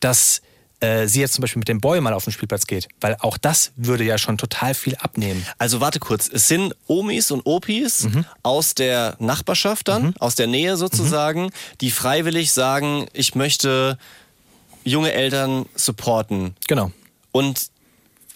dass 0.00 0.42
äh, 0.80 1.06
sie 1.06 1.20
jetzt 1.20 1.34
zum 1.34 1.42
Beispiel 1.42 1.60
mit 1.60 1.68
dem 1.68 1.80
Boy 1.80 2.00
mal 2.00 2.12
auf 2.12 2.24
den 2.24 2.32
Spielplatz 2.32 2.66
geht. 2.66 2.88
Weil 3.00 3.16
auch 3.20 3.38
das 3.38 3.72
würde 3.76 4.04
ja 4.04 4.18
schon 4.18 4.38
total 4.38 4.74
viel 4.74 4.96
abnehmen. 4.96 5.44
Also 5.58 5.80
warte 5.80 5.98
kurz, 5.98 6.28
es 6.32 6.48
sind 6.48 6.74
Omis 6.86 7.30
und 7.30 7.42
Opis 7.44 8.08
aus 8.42 8.74
der 8.74 9.16
Nachbarschaft 9.18 9.88
dann, 9.88 10.14
aus 10.18 10.34
der 10.34 10.46
Nähe 10.46 10.76
sozusagen, 10.76 11.50
die 11.80 11.90
freiwillig 11.90 12.52
sagen, 12.52 13.06
ich 13.12 13.34
möchte 13.34 13.98
junge 14.84 15.12
Eltern 15.12 15.66
supporten. 15.74 16.54
Genau. 16.68 16.92
Und 17.32 17.70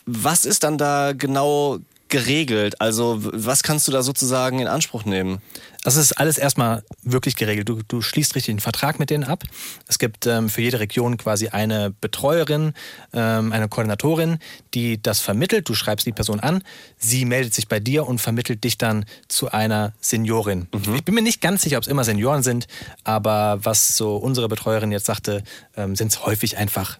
was 0.07 0.45
ist 0.45 0.65
dann 0.65 0.79
da 0.79 1.13
genau 1.13 1.79
geregelt? 2.09 2.81
Also 2.81 3.19
was 3.21 3.63
kannst 3.63 3.87
du 3.89 3.93
da 3.93 4.03
sozusagen 4.03 4.59
in 4.59 4.67
Anspruch 4.67 5.05
nehmen? 5.05 5.41
Also 5.85 5.99
es 6.01 6.11
ist 6.11 6.19
alles 6.19 6.37
erstmal 6.37 6.83
wirklich 7.03 7.37
geregelt. 7.37 7.69
Du, 7.69 7.81
du 7.87 8.03
schließt 8.03 8.35
richtig 8.35 8.51
einen 8.51 8.61
Vertrag 8.61 8.99
mit 8.99 9.09
denen 9.09 9.25
ab. 9.25 9.45
Es 9.89 9.99
gibt 9.99 10.27
ähm, 10.27 10.51
für 10.51 10.61
jede 10.61 10.79
Region 10.79 11.17
quasi 11.17 11.49
eine 11.49 11.91
Betreuerin, 11.91 12.75
ähm, 13.15 13.53
eine 13.53 13.67
Koordinatorin, 13.69 14.39
die 14.75 15.03
das 15.03 15.21
vermittelt. 15.21 15.69
Du 15.69 15.75
schreibst 15.75 16.07
die 16.07 16.13
Person 16.13 16.39
an, 16.41 16.63
sie 16.99 17.25
meldet 17.25 17.55
sich 17.55 17.67
bei 17.67 17.81
dir 17.81 18.07
und 18.07 18.21
vermittelt 18.21 18.63
dich 18.63 18.77
dann 18.77 19.07
zu 19.29 19.51
einer 19.53 19.95
Seniorin. 20.03 20.69
Ich 20.95 21.05
bin 21.05 21.15
mir 21.15 21.23
nicht 21.23 21.41
ganz 21.41 21.63
sicher, 21.63 21.79
ob 21.79 21.85
es 21.85 21.89
immer 21.89 22.05
Senioren 22.05 22.43
sind, 22.43 22.67
aber 23.05 23.59
was 23.63 23.97
so 23.97 24.17
unsere 24.17 24.49
Betreuerin 24.49 24.93
jetzt 24.93 25.07
sagte, 25.07 25.43
ähm, 25.77 25.97
sind 25.97 26.13
es 26.13 26.27
häufig 26.27 26.59
einfach 26.59 26.99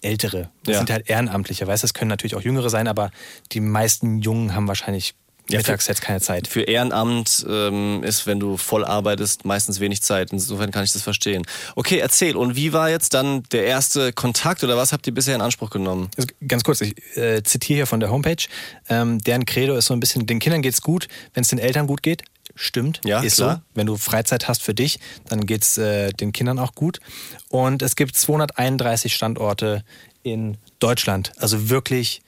Ältere. 0.00 0.50
Das 0.64 0.74
Ja. 0.74 0.78
sind 0.78 0.90
halt 0.90 1.08
Ehrenamtliche. 1.08 1.66
Weißt 1.66 1.82
du, 1.82 1.86
es 1.86 1.94
können 1.94 2.08
natürlich 2.08 2.34
auch 2.34 2.40
Jüngere 2.42 2.70
sein, 2.70 2.88
aber 2.88 3.10
die 3.52 3.60
meisten 3.60 4.18
Jungen 4.20 4.54
haben 4.54 4.66
wahrscheinlich 4.68 5.14
Ja, 5.52 5.58
mittags 5.58 5.86
jetzt 5.86 6.02
keine 6.02 6.20
Zeit. 6.20 6.46
Für 6.48 6.62
Ehrenamt 6.62 7.44
ähm, 7.48 8.02
ist, 8.02 8.26
wenn 8.26 8.40
du 8.40 8.56
voll 8.56 8.84
arbeitest, 8.84 9.44
meistens 9.44 9.80
wenig 9.80 10.02
Zeit. 10.02 10.32
Insofern 10.32 10.70
kann 10.70 10.84
ich 10.84 10.92
das 10.92 11.02
verstehen. 11.02 11.44
Okay, 11.76 11.98
erzähl. 11.98 12.36
Und 12.36 12.56
wie 12.56 12.72
war 12.72 12.90
jetzt 12.90 13.14
dann 13.14 13.42
der 13.52 13.64
erste 13.64 14.12
Kontakt 14.12 14.64
oder 14.64 14.76
was 14.76 14.92
habt 14.92 15.06
ihr 15.06 15.14
bisher 15.14 15.34
in 15.34 15.40
Anspruch 15.40 15.70
genommen? 15.70 16.10
Also 16.16 16.28
ganz 16.46 16.64
kurz, 16.64 16.80
ich 16.80 16.94
äh, 17.16 17.42
zitiere 17.42 17.78
hier 17.78 17.86
von 17.86 18.00
der 18.00 18.10
Homepage. 18.10 18.44
Ähm, 18.88 19.18
deren 19.18 19.44
Credo 19.46 19.74
ist 19.76 19.86
so 19.86 19.94
ein 19.94 20.00
bisschen, 20.00 20.26
den 20.26 20.38
Kindern 20.38 20.62
geht's 20.62 20.82
gut, 20.82 21.08
wenn 21.34 21.42
es 21.42 21.48
den 21.48 21.58
Eltern 21.58 21.86
gut 21.86 22.02
geht. 22.02 22.22
Stimmt, 22.54 23.00
Ja, 23.04 23.20
ist 23.20 23.36
klar. 23.36 23.56
so. 23.56 23.62
Wenn 23.74 23.86
du 23.86 23.96
Freizeit 23.96 24.46
hast 24.48 24.62
für 24.62 24.74
dich, 24.74 24.98
dann 25.28 25.46
geht's 25.46 25.78
äh, 25.78 26.12
den 26.12 26.32
Kindern 26.32 26.58
auch 26.58 26.74
gut. 26.74 27.00
Und 27.48 27.82
es 27.82 27.96
gibt 27.96 28.16
231 28.16 29.14
Standorte 29.14 29.84
in 30.22 30.58
Deutschland, 30.78 31.32
also 31.38 31.70
wirklich 31.70 32.20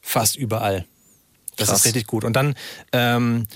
fast 0.00 0.36
überall. 0.36 0.86
Das 1.56 1.68
Krass. 1.68 1.80
ist 1.80 1.86
richtig 1.86 2.06
gut. 2.06 2.24
Und 2.24 2.34
dann 2.34 2.54
ähm, 2.92 3.46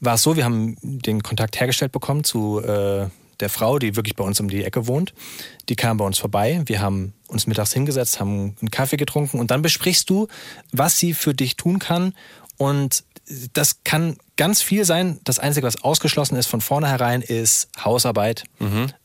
war 0.00 0.14
es 0.14 0.22
so, 0.22 0.36
wir 0.36 0.44
haben 0.44 0.76
den 0.82 1.22
Kontakt 1.22 1.58
hergestellt 1.60 1.92
bekommen 1.92 2.24
zu 2.24 2.60
äh, 2.60 3.06
der 3.40 3.48
Frau, 3.48 3.78
die 3.78 3.96
wirklich 3.96 4.16
bei 4.16 4.24
uns 4.24 4.40
um 4.40 4.48
die 4.48 4.64
Ecke 4.64 4.86
wohnt. 4.86 5.14
Die 5.68 5.76
kam 5.76 5.96
bei 5.96 6.04
uns 6.04 6.18
vorbei. 6.18 6.62
Wir 6.66 6.80
haben 6.80 7.12
uns 7.28 7.46
mittags 7.46 7.72
hingesetzt, 7.72 8.20
haben 8.20 8.56
einen 8.60 8.70
Kaffee 8.70 8.96
getrunken 8.96 9.40
und 9.40 9.50
dann 9.50 9.62
besprichst 9.62 10.08
du, 10.08 10.28
was 10.70 10.98
sie 10.98 11.12
für 11.12 11.34
dich 11.34 11.56
tun 11.56 11.78
kann. 11.78 12.14
Und 12.62 13.02
das 13.54 13.82
kann 13.82 14.16
ganz 14.36 14.62
viel 14.62 14.84
sein. 14.84 15.18
Das 15.24 15.40
Einzige, 15.40 15.66
was 15.66 15.82
ausgeschlossen 15.82 16.36
ist 16.36 16.46
von 16.46 16.60
vornherein, 16.60 17.20
ist 17.20 17.68
Hausarbeit. 17.84 18.44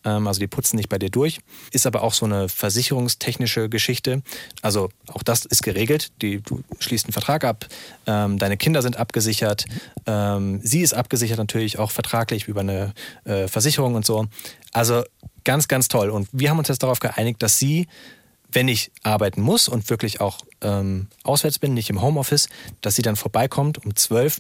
Ähm, 0.06 0.28
also 0.28 0.39
die 0.39 0.46
putzen 0.46 0.76
nicht 0.76 0.89
bei 0.89 1.00
dir 1.00 1.10
durch. 1.10 1.39
Ist 1.72 1.88
aber 1.88 2.04
auch 2.04 2.13
so 2.13 2.26
eine 2.26 2.50
versicherungstechnische 2.50 3.67
Geschichte. 3.67 4.22
Also 4.62 4.89
auch 5.08 5.24
das 5.24 5.46
ist 5.46 5.63
geregelt. 5.63 6.12
Die, 6.22 6.39
du 6.39 6.62
schließt 6.78 7.06
einen 7.06 7.13
Vertrag 7.13 7.46
ab. 7.46 7.65
Ähm, 8.06 8.38
deine 8.38 8.58
Kinder 8.58 8.84
sind 8.84 8.98
abgesichert. 8.98 9.65
Ähm, 10.06 10.60
sie 10.62 10.82
ist 10.82 10.93
abgesichert 10.93 11.39
natürlich 11.39 11.80
auch 11.80 11.89
vertraglich 11.89 12.48
über 12.48 12.60
eine 12.60 12.93
äh, 13.24 13.48
Versicherung 13.48 13.96
und 13.96 14.06
so. 14.06 14.28
Also 14.72 15.04
Ganz, 15.48 15.70
ganz 15.70 15.88
toll. 15.88 16.10
Und 16.10 16.28
wir 16.34 16.50
haben 16.50 16.60
uns 16.60 16.67
jetzt 16.67 16.84
darauf 16.84 17.00
geeinigt, 17.00 17.41
dass 17.41 17.58
sie, 17.58 17.88
wenn 18.51 18.67
ich 18.67 18.91
arbeiten 19.03 19.41
muss 19.41 19.67
und 19.67 19.89
wirklich 19.89 20.21
auch 20.21 20.39
ähm, 20.62 21.07
auswärts 21.23 21.60
bin, 21.60 21.73
nicht 21.73 21.89
im 21.89 22.01
Homeoffice, 22.01 22.49
dass 22.81 22.95
sie 22.95 23.01
dann 23.01 23.15
vorbeikommt 23.15 23.83
um 23.86 23.95
12 23.95 24.39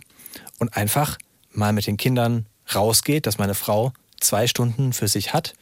und 0.59 0.75
einfach 0.75 1.17
mal 1.51 1.73
mit 1.73 1.87
den 1.87 1.97
Kindern 1.97 2.45
rausgeht, 2.73 3.25
dass 3.25 3.37
meine 3.37 3.55
Frau 3.55 3.93
zwei 4.19 4.47
Stunden 4.47 4.93
für 4.93 5.07
sich 5.07 5.33
hat 5.33 5.53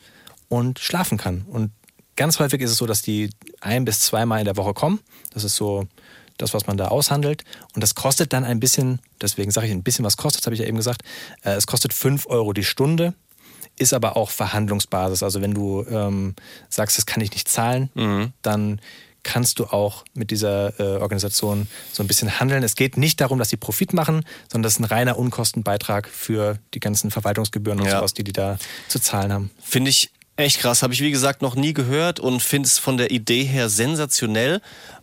und 0.48 0.80
schlafen 0.80 1.18
kann. 1.18 1.42
Und 1.48 1.72
ganz 2.16 2.40
häufig 2.40 2.62
ist 2.62 2.72
es 2.72 2.78
so, 2.78 2.86
dass 2.86 3.02
die 3.02 3.30
ein 3.62 3.86
bis 3.86 4.00
zweimal 4.02 4.40
in 4.40 4.46
der 4.46 4.58
Woche 4.58 4.74
kommen. 4.74 5.00
Das 5.32 5.44
ist 5.44 5.56
so 5.56 5.88
das, 6.38 6.54
was 6.54 6.68
man 6.68 6.78
da 6.78 6.90
aushandelt. 6.90 7.44
Und 7.74 7.82
das 7.82 7.96
kostet 7.96 8.34
dann 8.34 8.44
ein 8.44 8.60
bisschen, 8.60 9.00
deswegen 9.22 9.52
sage 9.52 9.68
ich 9.68 9.74
ein 9.74 9.84
bisschen, 9.84 10.06
was 10.06 10.18
kostet, 10.18 10.46
habe 10.46 10.54
ich 10.54 10.62
ja 10.62 10.68
eben 10.68 10.78
gesagt. 10.78 11.02
Äh, 11.44 11.52
es 11.52 11.68
kostet 11.68 11.94
5 11.94 12.28
Euro 12.28 12.54
die 12.54 12.64
Stunde, 12.64 13.14
ist 13.78 13.94
aber 13.94 14.16
auch 14.18 14.30
Verhandlungsbasis. 14.30 15.24
Also 15.24 15.42
wenn 15.42 15.54
du 15.54 15.86
ähm, 15.90 16.36
sagst, 16.70 16.98
das 16.98 17.06
kann 17.06 17.22
ich 17.22 17.32
nicht 17.32 17.48
zahlen, 17.50 17.90
Mhm. 17.96 18.34
dann 18.42 18.82
kannst 19.24 19.58
du 19.58 19.66
auch 19.66 20.06
mit 20.14 20.30
dieser 20.30 20.80
äh, 20.80 20.98
Organisation 21.02 21.68
so 21.92 22.04
ein 22.04 22.08
bisschen 22.08 22.40
handeln. 22.40 22.62
Es 22.62 22.76
geht 22.76 22.96
nicht 22.96 23.20
darum, 23.22 23.40
dass 23.40 23.50
sie 23.50 23.58
Profit 23.58 23.92
machen, 23.94 24.24
sondern 24.52 24.64
das 24.64 24.74
ist 24.74 24.80
ein 24.80 24.84
reiner 24.86 25.18
Unkostenbeitrag 25.18 26.08
für 26.08 26.60
die 26.76 26.80
ganzen 26.80 27.10
Verwaltungsgebühren 27.10 27.80
und 27.80 27.88
Ja. 27.88 27.98
sowas, 27.98 28.14
die 28.14 28.24
die 28.24 28.34
da 28.34 28.60
zu 28.88 29.00
zahlen 29.00 29.34
haben. 29.34 29.50
Finde 29.64 29.90
ich 29.90 30.12
echt 30.36 30.60
krass. 30.60 30.84
Habe 30.84 30.94
ich, 30.94 31.02
wie 31.02 31.10
gesagt, 31.10 31.42
noch 31.42 31.56
nie 31.56 31.74
gehört 31.74 32.20
und 32.20 32.44
finde 32.44 32.68
es 32.68 32.78
von 32.78 32.98
der 32.98 33.10
Idee 33.10 33.44
her 33.46 33.68
sensationell. 33.70 34.62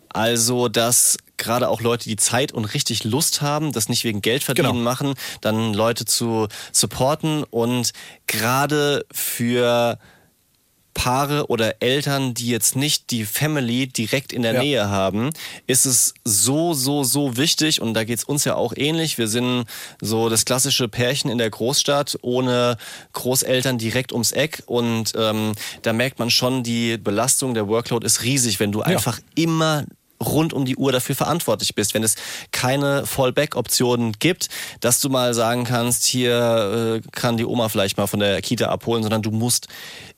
Also, 0.08 0.68
dass 0.68 1.16
gerade 1.36 1.68
auch 1.68 1.80
Leute, 1.80 2.04
die 2.08 2.16
Zeit 2.16 2.52
und 2.52 2.64
richtig 2.66 3.04
Lust 3.04 3.42
haben, 3.42 3.72
das 3.72 3.88
nicht 3.88 4.04
wegen 4.04 4.22
Geld 4.22 4.44
verdienen 4.44 4.68
Genau. 4.72 4.80
machen, 4.82 5.14
dann 5.40 5.74
Leute 5.74 6.04
zu 6.04 6.48
supporten 6.72 7.42
und 7.44 7.92
gerade 8.26 9.04
für 9.12 9.98
Paare 10.94 11.46
oder 11.48 11.80
Eltern, 11.80 12.34
die 12.34 12.48
jetzt 12.48 12.76
nicht 12.76 13.10
die 13.12 13.24
Family 13.24 13.86
direkt 13.86 14.30
in 14.30 14.42
der 14.42 14.52
Ja. 14.52 14.60
Nähe 14.62 14.88
haben, 14.90 15.30
ist 15.66 15.86
es 15.86 16.12
so, 16.22 16.74
so, 16.74 17.02
so 17.02 17.38
wichtig 17.38 17.80
und 17.80 17.94
da 17.94 18.04
geht's 18.04 18.24
uns 18.24 18.44
ja 18.44 18.56
auch 18.56 18.74
ähnlich. 18.76 19.16
Wir 19.16 19.26
sind 19.26 19.64
so 20.02 20.28
das 20.28 20.44
klassische 20.44 20.88
Pärchen 20.88 21.30
in 21.30 21.38
der 21.38 21.48
Großstadt 21.48 22.18
ohne 22.20 22.76
Großeltern 23.14 23.78
direkt 23.78 24.12
ums 24.12 24.32
Eck 24.32 24.64
und 24.66 25.14
ähm, 25.16 25.52
da 25.80 25.94
merkt 25.94 26.18
man 26.18 26.28
schon, 26.28 26.62
die 26.62 26.98
Belastung, 26.98 27.54
der 27.54 27.68
Workload 27.68 28.04
ist 28.04 28.22
riesig, 28.22 28.60
wenn 28.60 28.70
du 28.70 28.82
einfach 28.82 29.18
immer 29.34 29.84
rund 30.22 30.52
um 30.52 30.64
die 30.64 30.76
Uhr 30.76 30.92
dafür 30.92 31.14
verantwortlich 31.14 31.74
bist. 31.74 31.94
Wenn 31.94 32.02
es 32.02 32.14
keine 32.50 33.04
Fallback-Optionen 33.06 34.12
gibt, 34.18 34.48
dass 34.80 35.00
du 35.00 35.08
mal 35.08 35.34
sagen 35.34 35.64
kannst, 35.64 36.04
hier 36.04 37.00
äh, 37.04 37.08
kann 37.12 37.36
die 37.36 37.44
Oma 37.44 37.68
vielleicht 37.68 37.96
mal 37.96 38.06
von 38.06 38.20
der 38.20 38.40
Kita 38.42 38.66
abholen, 38.66 39.02
sondern 39.02 39.22
du 39.22 39.30
musst 39.30 39.68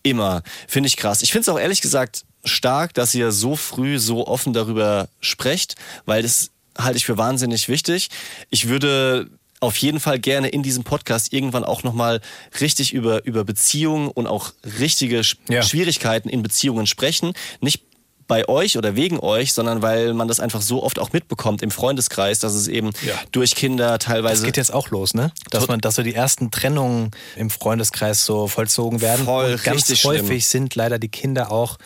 immer. 0.02 0.42
Finde 0.68 0.86
ich 0.88 0.96
krass. 0.96 1.22
Ich 1.22 1.32
finde 1.32 1.42
es 1.42 1.48
auch 1.48 1.58
ehrlich 1.58 1.80
gesagt 1.80 2.24
stark, 2.44 2.92
dass 2.94 3.14
ihr 3.14 3.32
so 3.32 3.56
früh 3.56 3.98
so 3.98 4.26
offen 4.26 4.52
darüber 4.52 5.08
sprecht, 5.20 5.76
weil 6.04 6.22
das 6.22 6.50
halte 6.78 6.98
ich 6.98 7.06
für 7.06 7.16
wahnsinnig 7.16 7.68
wichtig. 7.68 8.08
Ich 8.50 8.68
würde 8.68 9.28
auf 9.60 9.76
jeden 9.78 9.98
Fall 9.98 10.18
gerne 10.18 10.48
in 10.48 10.62
diesem 10.62 10.84
Podcast 10.84 11.32
irgendwann 11.32 11.64
auch 11.64 11.84
nochmal 11.84 12.20
richtig 12.60 12.92
über, 12.92 13.24
über 13.24 13.44
Beziehungen 13.44 14.08
und 14.08 14.26
auch 14.26 14.52
richtige 14.78 15.20
Sch- 15.20 15.36
Ja. 15.48 15.62
Schwierigkeiten 15.62 16.28
in 16.28 16.42
Beziehungen 16.42 16.86
sprechen. 16.86 17.32
Nicht 17.60 17.82
bei 18.26 18.48
euch 18.48 18.78
oder 18.78 18.96
wegen 18.96 19.20
euch, 19.20 19.52
sondern 19.52 19.82
weil 19.82 20.14
man 20.14 20.28
das 20.28 20.40
einfach 20.40 20.62
so 20.62 20.82
oft 20.82 20.98
auch 20.98 21.12
mitbekommt 21.12 21.62
im 21.62 21.70
Freundeskreis, 21.70 22.38
dass 22.38 22.54
es 22.54 22.68
eben 22.68 22.90
Ja. 23.06 23.14
durch 23.32 23.54
Kinder 23.54 23.98
Das 23.98 24.06
teilweise 24.06 24.46
geht 24.46 24.56
jetzt 24.56 24.72
auch 24.72 24.90
los, 24.90 25.14
ne? 25.14 25.30
Dass 25.50 25.68
man, 25.68 25.80
dass 25.80 25.96
so 25.96 26.02
die 26.02 26.14
ersten 26.14 26.50
Trennungen 26.50 27.10
im 27.36 27.50
Freundeskreis 27.50 28.24
so 28.24 28.48
vollzogen 28.48 29.00
werden. 29.00 29.24
Voll, 29.26 29.52
und 29.52 29.62
ganz 29.64 29.82
richtig 29.82 30.04
häufig 30.04 30.26
schlimm. 30.46 30.62
sind 30.62 30.74
leider 30.74 30.98
die 30.98 31.08
Kinder 31.08 31.52
auch 31.52 31.78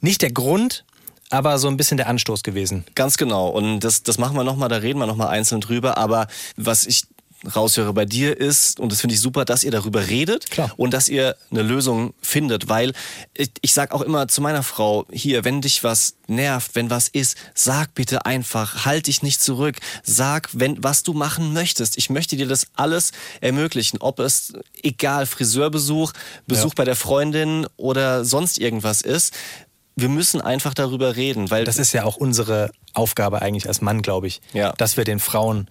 nicht 0.00 0.22
der 0.22 0.32
Grund, 0.32 0.84
aber 1.30 1.58
so 1.58 1.68
ein 1.68 1.76
bisschen 1.76 1.96
der 1.96 2.08
Anstoß 2.08 2.42
gewesen. 2.42 2.84
Ganz 2.94 3.16
genau. 3.16 3.48
Und 3.48 3.80
das, 3.80 4.02
das 4.02 4.18
machen 4.18 4.36
wir 4.36 4.44
nochmal, 4.44 4.68
da 4.68 4.76
reden 4.76 4.98
wir 4.98 5.06
nochmal 5.06 5.28
einzeln 5.28 5.60
drüber. 5.62 5.96
Aber 5.96 6.26
was 6.56 6.86
ich 6.86 7.04
raushöre 7.54 7.92
bei 7.92 8.04
dir 8.04 8.36
ist, 8.38 8.78
und 8.78 8.92
das 8.92 9.00
finde 9.00 9.14
ich 9.14 9.20
super, 9.20 9.44
dass 9.44 9.64
ihr 9.64 9.70
darüber 9.70 10.08
redet 10.08 10.50
Klar. 10.50 10.72
und 10.76 10.92
dass 10.94 11.08
ihr 11.08 11.36
eine 11.50 11.62
Lösung 11.62 12.14
findet. 12.20 12.68
Weil 12.68 12.92
ich, 13.36 13.50
ich 13.60 13.72
sage 13.74 13.94
auch 13.94 14.02
immer 14.02 14.28
zu 14.28 14.40
meiner 14.40 14.62
Frau, 14.62 15.06
hier, 15.10 15.44
wenn 15.44 15.60
dich 15.60 15.82
was 15.84 16.14
nervt, 16.28 16.74
wenn 16.74 16.90
was 16.90 17.08
ist, 17.08 17.36
sag 17.54 17.94
bitte 17.94 18.24
einfach, 18.26 18.84
halt 18.84 19.06
dich 19.06 19.22
nicht 19.22 19.42
zurück. 19.42 19.76
Sag, 20.02 20.48
wenn, 20.52 20.82
was 20.82 21.02
du 21.02 21.12
machen 21.12 21.52
möchtest. 21.52 21.98
Ich 21.98 22.10
möchte 22.10 22.36
dir 22.36 22.46
das 22.46 22.66
alles 22.74 23.12
ermöglichen. 23.40 23.98
Ob 24.00 24.18
es, 24.18 24.52
egal, 24.82 25.26
Friseurbesuch, 25.26 26.12
Besuch 26.46 26.70
Ja. 26.70 26.74
bei 26.76 26.84
der 26.84 26.96
Freundin 26.96 27.66
oder 27.76 28.24
sonst 28.24 28.58
irgendwas 28.58 29.02
ist. 29.02 29.32
Wir 29.94 30.08
müssen 30.08 30.40
einfach 30.40 30.72
darüber 30.74 31.16
reden, 31.16 31.50
weil 31.50 31.64
Das 31.64 31.78
ist 31.78 31.92
ja 31.92 32.04
auch 32.04 32.16
unsere 32.16 32.70
Aufgabe 32.94 33.42
eigentlich 33.42 33.68
als 33.68 33.80
Mann, 33.80 34.02
glaube 34.02 34.26
ich. 34.26 34.40
Ja. 34.52 34.72
Dass 34.72 34.96
wir 34.96 35.04
den 35.04 35.20
Frauen 35.20 35.68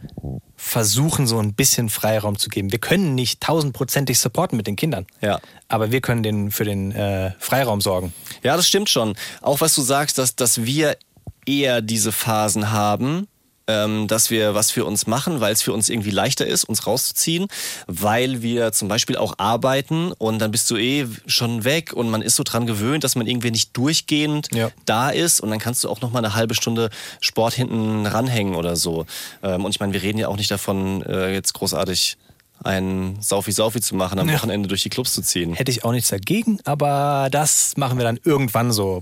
versuchen, 0.56 1.26
so 1.26 1.40
ein 1.40 1.54
bisschen 1.54 1.90
Freiraum 1.90 2.38
zu 2.38 2.50
geben. 2.50 2.72
Wir 2.72 2.80
können 2.80 3.16
nicht 3.16 3.42
tausendprozentig 3.42 4.20
supporten 4.20 4.58
mit 4.58 4.68
den 4.68 4.76
Kindern. 4.76 5.08
Ja. 5.22 5.40
Aber 5.68 5.92
wir 5.92 6.02
können 6.02 6.22
den, 6.22 6.52
für 6.52 6.66
den 6.66 6.92
äh, 6.92 7.32
Freiraum 7.40 7.82
sorgen. 7.82 8.14
Ja, 8.44 8.56
das 8.56 8.68
stimmt 8.68 8.90
schon. 8.90 9.16
Auch 9.42 9.62
was 9.62 9.74
du 9.74 9.82
sagst, 9.82 10.18
dass, 10.18 10.36
dass 10.36 10.64
wir 10.64 10.98
eher 11.46 11.82
diese 11.82 12.12
Phasen 12.12 12.72
haben, 12.72 13.28
ähm, 13.72 14.08
dass 14.08 14.30
wir 14.30 14.54
was 14.56 14.72
für 14.72 14.84
uns 14.86 15.08
machen, 15.08 15.40
weil 15.40 15.54
es 15.54 15.62
für 15.62 15.72
uns 15.74 15.90
irgendwie 15.90 16.10
leichter 16.12 16.46
ist, 16.46 16.64
uns 16.66 16.86
rauszuziehen, 16.88 17.48
weil 17.88 18.42
wir 18.42 18.72
zum 18.74 18.88
Beispiel 18.88 19.16
auch 19.18 19.36
arbeiten 19.38 20.12
und 20.18 20.40
dann 20.40 20.52
bist 20.52 20.70
du 20.70 20.76
eh 20.78 21.08
schon 21.26 21.64
weg 21.64 21.94
und 21.94 22.10
man 22.10 22.22
ist 22.22 22.36
so 22.36 22.44
dran 22.44 22.66
gewöhnt, 22.66 23.04
dass 23.04 23.16
man 23.16 23.28
irgendwie 23.28 23.52
nicht 23.52 23.76
durchgehend 23.78 24.50
Ja. 24.54 24.70
da 24.86 25.10
ist 25.10 25.40
und 25.40 25.50
dann 25.50 25.60
kannst 25.60 25.84
du 25.84 25.90
auch 25.90 26.02
noch 26.02 26.12
mal 26.12 26.20
eine 26.20 26.34
halbe 26.36 26.54
Stunde 26.56 26.90
Sport 27.22 27.54
hinten 27.54 28.06
ranhängen 28.06 28.56
oder 28.56 28.76
so. 28.76 29.06
Ähm, 29.44 29.64
und 29.66 29.72
ich 29.72 29.80
meine, 29.80 29.94
wir 29.94 30.02
reden 30.02 30.18
ja 30.18 30.28
auch 30.28 30.38
nicht 30.38 30.52
davon, 30.52 31.02
äh, 31.04 31.34
jetzt 31.34 31.54
großartig 31.54 32.18
ein 32.64 33.18
Saufi-Saufi 33.22 33.82
zu 33.82 33.96
machen, 33.96 34.20
am 34.20 34.30
Ja. 34.30 34.36
Wochenende 34.36 34.68
durch 34.68 34.84
die 34.84 34.90
Clubs 34.90 35.14
zu 35.14 35.22
ziehen. 35.24 35.54
Hätte 35.56 35.72
ich 35.72 35.84
auch 35.84 35.92
nichts 35.92 36.10
dagegen, 36.10 36.60
aber 36.64 37.30
das 37.32 37.76
machen 37.78 37.98
wir 37.98 38.04
dann 38.06 38.20
irgendwann 38.24 38.72
so 38.72 39.02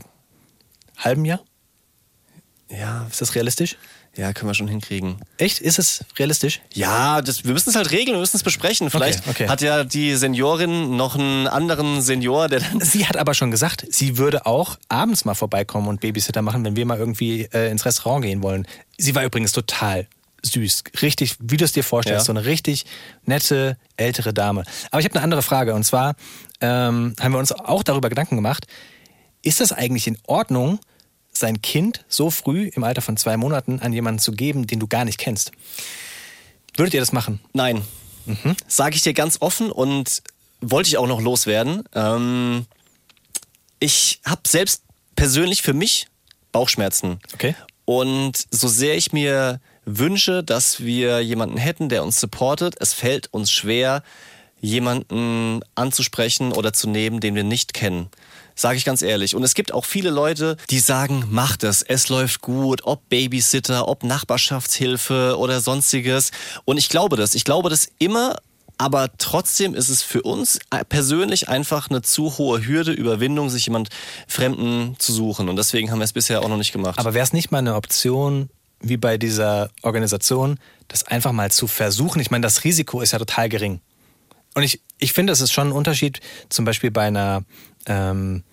halben 0.98 1.26
Jahr. 1.26 1.42
Ja, 2.70 3.08
Ist 3.10 3.20
das 3.22 3.36
realistisch? 3.36 3.78
Ja, 4.20 4.34
können 4.34 4.50
wir 4.50 4.54
schon 4.54 4.68
hinkriegen. 4.68 5.16
Echt? 5.38 5.60
Ist 5.60 5.80
es 5.80 6.04
realistisch? 6.18 6.60
Ja, 6.74 7.22
das, 7.22 7.46
wir 7.46 7.54
müssen 7.54 7.70
es 7.70 7.76
halt 7.76 7.92
regeln, 7.92 8.16
wir 8.16 8.20
müssen 8.20 8.36
es 8.36 8.44
besprechen. 8.44 8.90
Vielleicht 8.90 9.28
okay. 9.28 9.48
hat 9.48 9.62
ja 9.62 9.84
die 9.86 10.16
Seniorin 10.16 10.98
noch 10.98 11.16
einen 11.16 11.48
anderen 11.48 12.02
Senior, 12.02 12.50
der 12.50 12.60
dann. 12.60 12.82
Sie 12.82 13.08
hat 13.08 13.16
aber 13.18 13.34
schon 13.34 13.50
gesagt, 13.50 13.86
sie 13.90 14.18
würde 14.18 14.46
auch 14.46 14.78
abends 14.90 15.24
mal 15.24 15.36
vorbeikommen 15.36 15.88
und 15.88 16.02
Babysitter 16.02 16.42
machen, 16.42 16.66
wenn 16.66 16.76
wir 16.76 16.86
mal 16.86 16.98
irgendwie 16.98 17.44
äh, 17.54 17.72
ins 17.72 17.86
Restaurant 17.86 18.24
gehen 18.26 18.44
wollen. 18.44 18.68
Sie 18.98 19.16
war 19.16 19.24
übrigens 19.24 19.54
total 19.54 20.08
süß. 20.44 20.84
Richtig, 21.02 21.36
wie 21.40 21.58
du 21.58 21.66
es 21.66 21.72
dir 21.72 21.84
vorstellst, 21.84 22.24
Ja. 22.24 22.26
so 22.26 22.38
eine 22.38 22.46
richtig 22.46 22.86
nette, 23.26 23.78
ältere 23.98 24.34
Dame. 24.34 24.64
Aber 24.92 25.00
ich 25.00 25.06
habe 25.06 25.16
eine 25.16 25.24
andere 25.24 25.42
Frage 25.42 25.74
und 25.74 25.84
zwar 25.84 26.16
ähm, 26.62 27.16
haben 27.20 27.32
wir 27.32 27.40
uns 27.40 27.52
auch 27.52 27.84
darüber 27.84 28.10
Gedanken 28.10 28.36
gemacht, 28.36 28.68
ist 29.42 29.62
das 29.62 29.72
eigentlich 29.72 30.08
in 30.08 30.18
Ordnung, 30.28 30.80
sein 31.40 31.62
Kind 31.62 32.06
so 32.08 32.30
früh 32.30 32.70
im 32.76 32.84
Alter 32.84 33.02
von 33.02 33.18
zwei 33.18 33.38
Monaten 33.38 33.80
an 33.80 33.94
jemanden 33.94 34.20
zu 34.20 34.32
geben, 34.32 34.68
den 34.68 34.80
du 34.80 34.88
gar 34.88 35.06
nicht 35.06 35.18
kennst? 35.18 35.52
Würdet 36.76 36.94
ihr 36.94 37.00
das 37.00 37.12
machen? 37.12 37.40
Nein. 37.54 37.82
Sage 38.68 38.96
ich 38.96 39.02
dir 39.02 39.14
ganz 39.14 39.38
offen 39.42 39.72
und 39.72 40.22
wollte 40.62 40.90
ich 40.90 40.98
auch 40.98 41.08
noch 41.08 41.22
loswerden. 41.22 41.84
Ähm, 41.94 42.66
ich 43.80 44.22
habe 44.26 44.42
selbst 44.46 44.84
persönlich 45.16 45.62
für 45.62 45.74
mich 45.74 46.08
Bauchschmerzen. 46.52 47.20
Okay. 47.34 47.56
Und 47.86 48.46
so 48.52 48.68
sehr 48.68 48.96
ich 48.96 49.14
mir 49.14 49.60
wünsche, 49.86 50.44
dass 50.44 50.82
wir 50.82 51.22
jemanden 51.22 51.58
hätten, 51.58 51.90
der 51.90 52.04
uns 52.04 52.20
supportet, 52.20 52.76
es 52.80 52.94
fällt 52.94 53.34
uns 53.34 53.52
schwer, 53.52 54.04
jemanden 54.62 55.62
anzusprechen 55.76 56.52
oder 56.52 56.74
zu 56.74 56.90
nehmen, 56.90 57.20
den 57.20 57.36
wir 57.36 57.44
nicht 57.44 57.74
kennen. 57.74 58.10
Sage 58.60 58.76
ich 58.76 58.84
ganz 58.84 59.02
ehrlich. 59.02 59.36
Und 59.36 59.44
es 59.44 59.56
gibt 59.56 59.74
auch 59.74 59.86
viele 59.86 60.10
Leute, 60.10 60.58
die 60.70 60.80
sagen, 60.80 61.24
mach 61.30 61.56
das, 61.56 61.82
es 61.82 62.10
läuft 62.10 62.42
gut, 62.42 62.82
ob 62.84 63.08
Babysitter, 63.08 63.88
ob 63.88 64.04
Nachbarschaftshilfe 64.04 65.38
oder 65.38 65.62
sonstiges. 65.62 66.32
Und 66.66 66.78
ich 66.78 66.90
glaube 66.90 67.16
das. 67.16 67.36
Ich 67.36 67.46
glaube 67.46 67.70
das 67.70 67.88
immer, 68.00 68.36
aber 68.78 69.12
trotzdem 69.18 69.76
ist 69.76 69.88
es 69.88 70.04
für 70.04 70.24
uns 70.24 70.60
persönlich 70.90 71.48
einfach 71.48 71.90
eine 71.90 72.02
zu 72.02 72.38
hohe 72.38 72.68
Hürde, 72.68 72.92
Überwindung, 72.92 73.50
sich 73.50 73.66
jemand 73.66 73.92
Fremden 74.28 74.98
zu 75.00 75.14
suchen. 75.14 75.48
Und 75.48 75.56
deswegen 75.56 75.90
haben 75.90 76.00
wir 76.00 76.04
es 76.04 76.12
bisher 76.12 76.42
auch 76.42 76.50
noch 76.50 76.58
nicht 76.58 76.74
gemacht. 76.74 77.00
Aber 77.00 77.14
wäre 77.14 77.24
es 77.24 77.32
nicht 77.32 77.52
mal 77.52 77.60
eine 77.60 77.76
Option, 77.76 78.50
wie 78.82 78.98
bei 78.98 79.18
dieser 79.18 79.70
Organisation, 79.84 80.60
das 80.90 81.08
einfach 81.08 81.32
mal 81.32 81.50
zu 81.50 81.68
versuchen? 81.68 82.20
Ich 82.20 82.30
meine, 82.30 82.44
das 82.44 82.66
Risiko 82.66 83.00
ist 83.00 83.12
ja 83.14 83.20
total 83.20 83.48
gering. 83.48 83.80
Und 84.56 84.64
ich, 84.64 84.82
ich 84.98 85.14
finde, 85.14 85.32
es 85.32 85.42
ist 85.42 85.54
schon 85.54 85.70
ein 85.70 85.72
Unterschied, 85.72 86.20
zum 86.50 86.66
Beispiel 86.66 86.92
bei 86.92 87.04
einer, 87.04 87.44
ähm, 87.86 88.44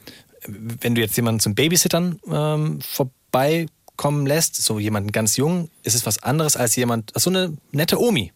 wenn 0.47 0.95
du 0.95 1.01
jetzt 1.01 1.17
jemanden 1.17 1.41
zum 1.41 1.55
Babysittern 1.55 2.21
ähm, 2.31 2.81
vorbeikommen 2.81 4.27
lässt, 4.27 4.57
so 4.57 4.79
jemanden 4.79 5.12
ganz 5.12 5.37
jung, 5.37 5.71
ist 5.83 5.95
es 5.95 6.07
was 6.07 6.23
anderes 6.23 6.57
als 6.57 6.77
jemand, 6.77 7.12
so 7.15 7.31
eine 7.31 7.57
nette 7.73 8.01
Omi. 8.01 8.33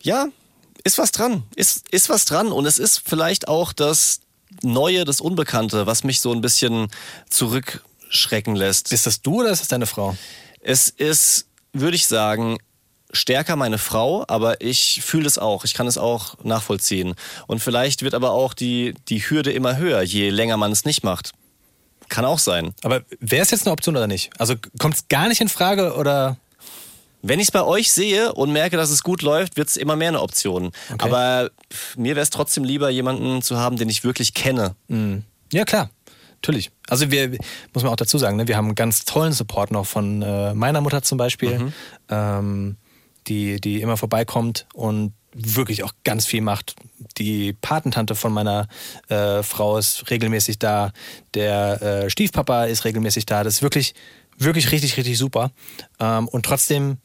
Ja, 0.00 0.28
ist 0.84 0.98
was 0.98 1.10
dran. 1.10 1.42
Ist, 1.56 1.88
ist 1.90 2.08
was 2.08 2.24
dran. 2.24 2.52
Und 2.52 2.66
es 2.66 2.78
ist 2.78 3.02
vielleicht 3.04 3.48
auch 3.48 3.72
das 3.72 4.20
Neue, 4.62 5.04
das 5.04 5.20
Unbekannte, 5.20 5.86
was 5.86 6.04
mich 6.04 6.20
so 6.20 6.32
ein 6.32 6.40
bisschen 6.40 6.88
zurückschrecken 7.28 8.54
lässt. 8.54 8.92
Ist 8.92 9.06
das 9.06 9.20
du 9.20 9.40
oder 9.40 9.50
ist 9.50 9.60
das 9.60 9.68
deine 9.68 9.86
Frau? 9.86 10.16
Es 10.60 10.88
ist, 10.88 11.46
würde 11.72 11.96
ich 11.96 12.06
sagen, 12.06 12.58
stärker 13.16 13.56
meine 13.56 13.78
Frau, 13.78 14.24
aber 14.28 14.60
ich 14.60 15.02
fühle 15.02 15.26
es 15.26 15.38
auch. 15.38 15.64
Ich 15.64 15.74
kann 15.74 15.86
es 15.86 15.98
auch 15.98 16.36
nachvollziehen. 16.44 17.14
Und 17.46 17.60
vielleicht 17.60 18.02
wird 18.02 18.14
aber 18.14 18.30
auch 18.30 18.54
die, 18.54 18.94
die 19.08 19.20
Hürde 19.20 19.50
immer 19.52 19.76
höher, 19.76 20.02
je 20.02 20.30
länger 20.30 20.56
man 20.56 20.70
es 20.70 20.84
nicht 20.84 21.02
macht. 21.02 21.32
Kann 22.08 22.24
auch 22.24 22.38
sein. 22.38 22.72
Aber 22.82 23.02
wäre 23.18 23.42
es 23.42 23.50
jetzt 23.50 23.66
eine 23.66 23.72
Option 23.72 23.96
oder 23.96 24.06
nicht? 24.06 24.30
Also 24.38 24.54
kommt 24.78 24.94
es 24.94 25.08
gar 25.08 25.28
nicht 25.28 25.40
in 25.40 25.48
Frage 25.48 25.94
oder? 25.94 26.36
Wenn 27.22 27.40
ich 27.40 27.48
es 27.48 27.50
bei 27.50 27.64
euch 27.64 27.90
sehe 27.90 28.32
und 28.34 28.52
merke, 28.52 28.76
dass 28.76 28.90
es 28.90 29.02
gut 29.02 29.22
läuft, 29.22 29.56
wird 29.56 29.68
es 29.68 29.76
immer 29.76 29.96
mehr 29.96 30.08
eine 30.08 30.20
Option. 30.20 30.70
Aber 30.98 31.50
mir 31.96 32.14
wäre 32.14 32.22
es 32.22 32.30
trotzdem 32.30 32.62
lieber, 32.62 32.88
jemanden 32.88 33.42
zu 33.42 33.56
haben, 33.56 33.76
den 33.76 33.88
ich 33.88 34.04
wirklich 34.04 34.32
kenne. 34.32 34.76
Ja, 35.52 35.64
klar. 35.64 35.90
Natürlich. 36.46 36.70
Also 36.88 37.10
wir, 37.10 37.30
muss 37.72 37.82
man 37.82 37.92
auch 37.92 37.96
dazu 37.96 38.18
sagen, 38.18 38.36
ne, 38.36 38.46
wir 38.46 38.56
haben 38.56 38.66
einen 38.66 38.74
ganz 38.76 39.04
tollen 39.04 39.32
Support 39.32 39.72
noch 39.72 39.86
von 39.86 40.22
äh, 40.22 40.54
meiner 40.54 40.80
Mutter 40.80 41.02
zum 41.02 41.18
Beispiel, 41.18 41.72
ähm, 42.08 42.76
die, 43.28 43.60
die 43.60 43.80
immer 43.80 43.96
vorbeikommt 43.96 44.66
und 44.74 45.12
wirklich 45.32 45.82
auch 45.82 45.92
ganz 46.04 46.26
viel 46.26 46.40
macht. 46.40 46.74
Die 47.18 47.52
Patentante 47.52 48.14
von 48.14 48.32
meiner 48.32 48.68
äh, 49.08 49.42
Frau 49.42 49.76
ist 49.76 50.10
regelmäßig 50.10 50.58
da. 50.58 50.92
Der 51.34 51.82
äh, 51.82 52.10
Stiefpapa 52.10 52.64
ist 52.64 52.84
regelmäßig 52.84 53.26
da. 53.26 53.44
Das 53.44 53.54
ist 53.54 53.62
wirklich, 53.62 53.94
wirklich 54.38 54.72
richtig, 54.72 54.96
richtig 54.96 55.18
super. 55.18 55.50
Ähm, 56.00 56.28
und 56.28 56.46
trotzdem 56.46 56.98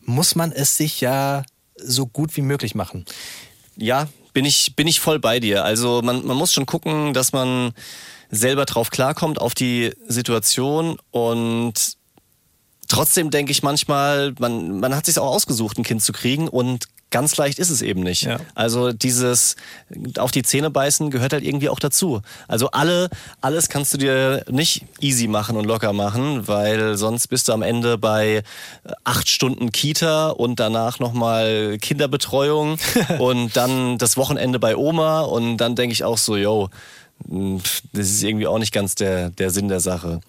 muss 0.00 0.34
man 0.34 0.50
es 0.50 0.76
sich 0.76 1.00
ja 1.00 1.44
so 1.76 2.06
gut 2.06 2.36
wie 2.36 2.42
möglich 2.42 2.74
machen. 2.74 3.04
Ja, 3.76 4.08
bin 4.32 4.44
ich, 4.44 4.74
bin 4.74 4.86
ich 4.86 5.00
voll 5.00 5.18
bei 5.18 5.38
dir. 5.38 5.64
Also 5.64 6.00
man, 6.02 6.24
man 6.26 6.36
muss 6.36 6.52
schon 6.52 6.66
gucken, 6.66 7.12
dass 7.12 7.32
man 7.32 7.72
selber 8.30 8.64
drauf 8.64 8.90
klarkommt, 8.90 9.40
auf 9.40 9.54
die 9.54 9.92
Situation 10.08 10.98
und 11.10 11.98
trotzdem 12.92 13.30
denke 13.30 13.52
ich 13.52 13.62
manchmal, 13.62 14.34
man, 14.38 14.78
man 14.78 14.94
hat 14.94 15.06
sich 15.06 15.18
auch 15.18 15.32
ausgesucht, 15.32 15.78
ein 15.78 15.82
Kind 15.82 16.02
zu 16.02 16.12
kriegen 16.12 16.46
und 16.46 16.88
ganz 17.10 17.36
leicht 17.38 17.58
ist 17.58 17.70
es 17.70 17.80
eben 17.80 18.02
nicht. 18.02 18.22
Ja. 18.22 18.38
Also 18.54 18.92
dieses 18.92 19.56
auf 20.18 20.30
die 20.30 20.42
Zähne 20.42 20.70
beißen 20.70 21.10
gehört 21.10 21.32
halt 21.32 21.44
irgendwie 21.44 21.70
auch 21.70 21.78
dazu. 21.78 22.20
Also 22.48 22.70
alle, 22.70 23.08
alles 23.40 23.70
kannst 23.70 23.94
du 23.94 23.98
dir 23.98 24.44
nicht 24.50 24.84
easy 25.00 25.26
machen 25.26 25.56
und 25.56 25.64
locker 25.64 25.94
machen, 25.94 26.48
weil 26.48 26.96
sonst 26.96 27.28
bist 27.28 27.48
du 27.48 27.52
am 27.52 27.62
Ende 27.62 27.96
bei 27.96 28.42
acht 29.04 29.28
Stunden 29.28 29.72
Kita 29.72 30.30
und 30.30 30.60
danach 30.60 30.98
nochmal 30.98 31.78
Kinderbetreuung 31.80 32.76
und 33.18 33.56
dann 33.56 33.96
das 33.96 34.18
Wochenende 34.18 34.58
bei 34.58 34.76
Oma 34.76 35.20
und 35.22 35.56
dann 35.56 35.76
denke 35.76 35.94
ich 35.94 36.04
auch 36.04 36.18
so, 36.18 36.36
yo, 36.36 36.68
das 37.92 38.06
ist 38.06 38.22
irgendwie 38.22 38.46
auch 38.46 38.58
nicht 38.58 38.72
ganz 38.72 38.96
der, 38.96 39.30
der 39.30 39.50
Sinn 39.50 39.68
der 39.68 39.80
Sache. 39.80 40.20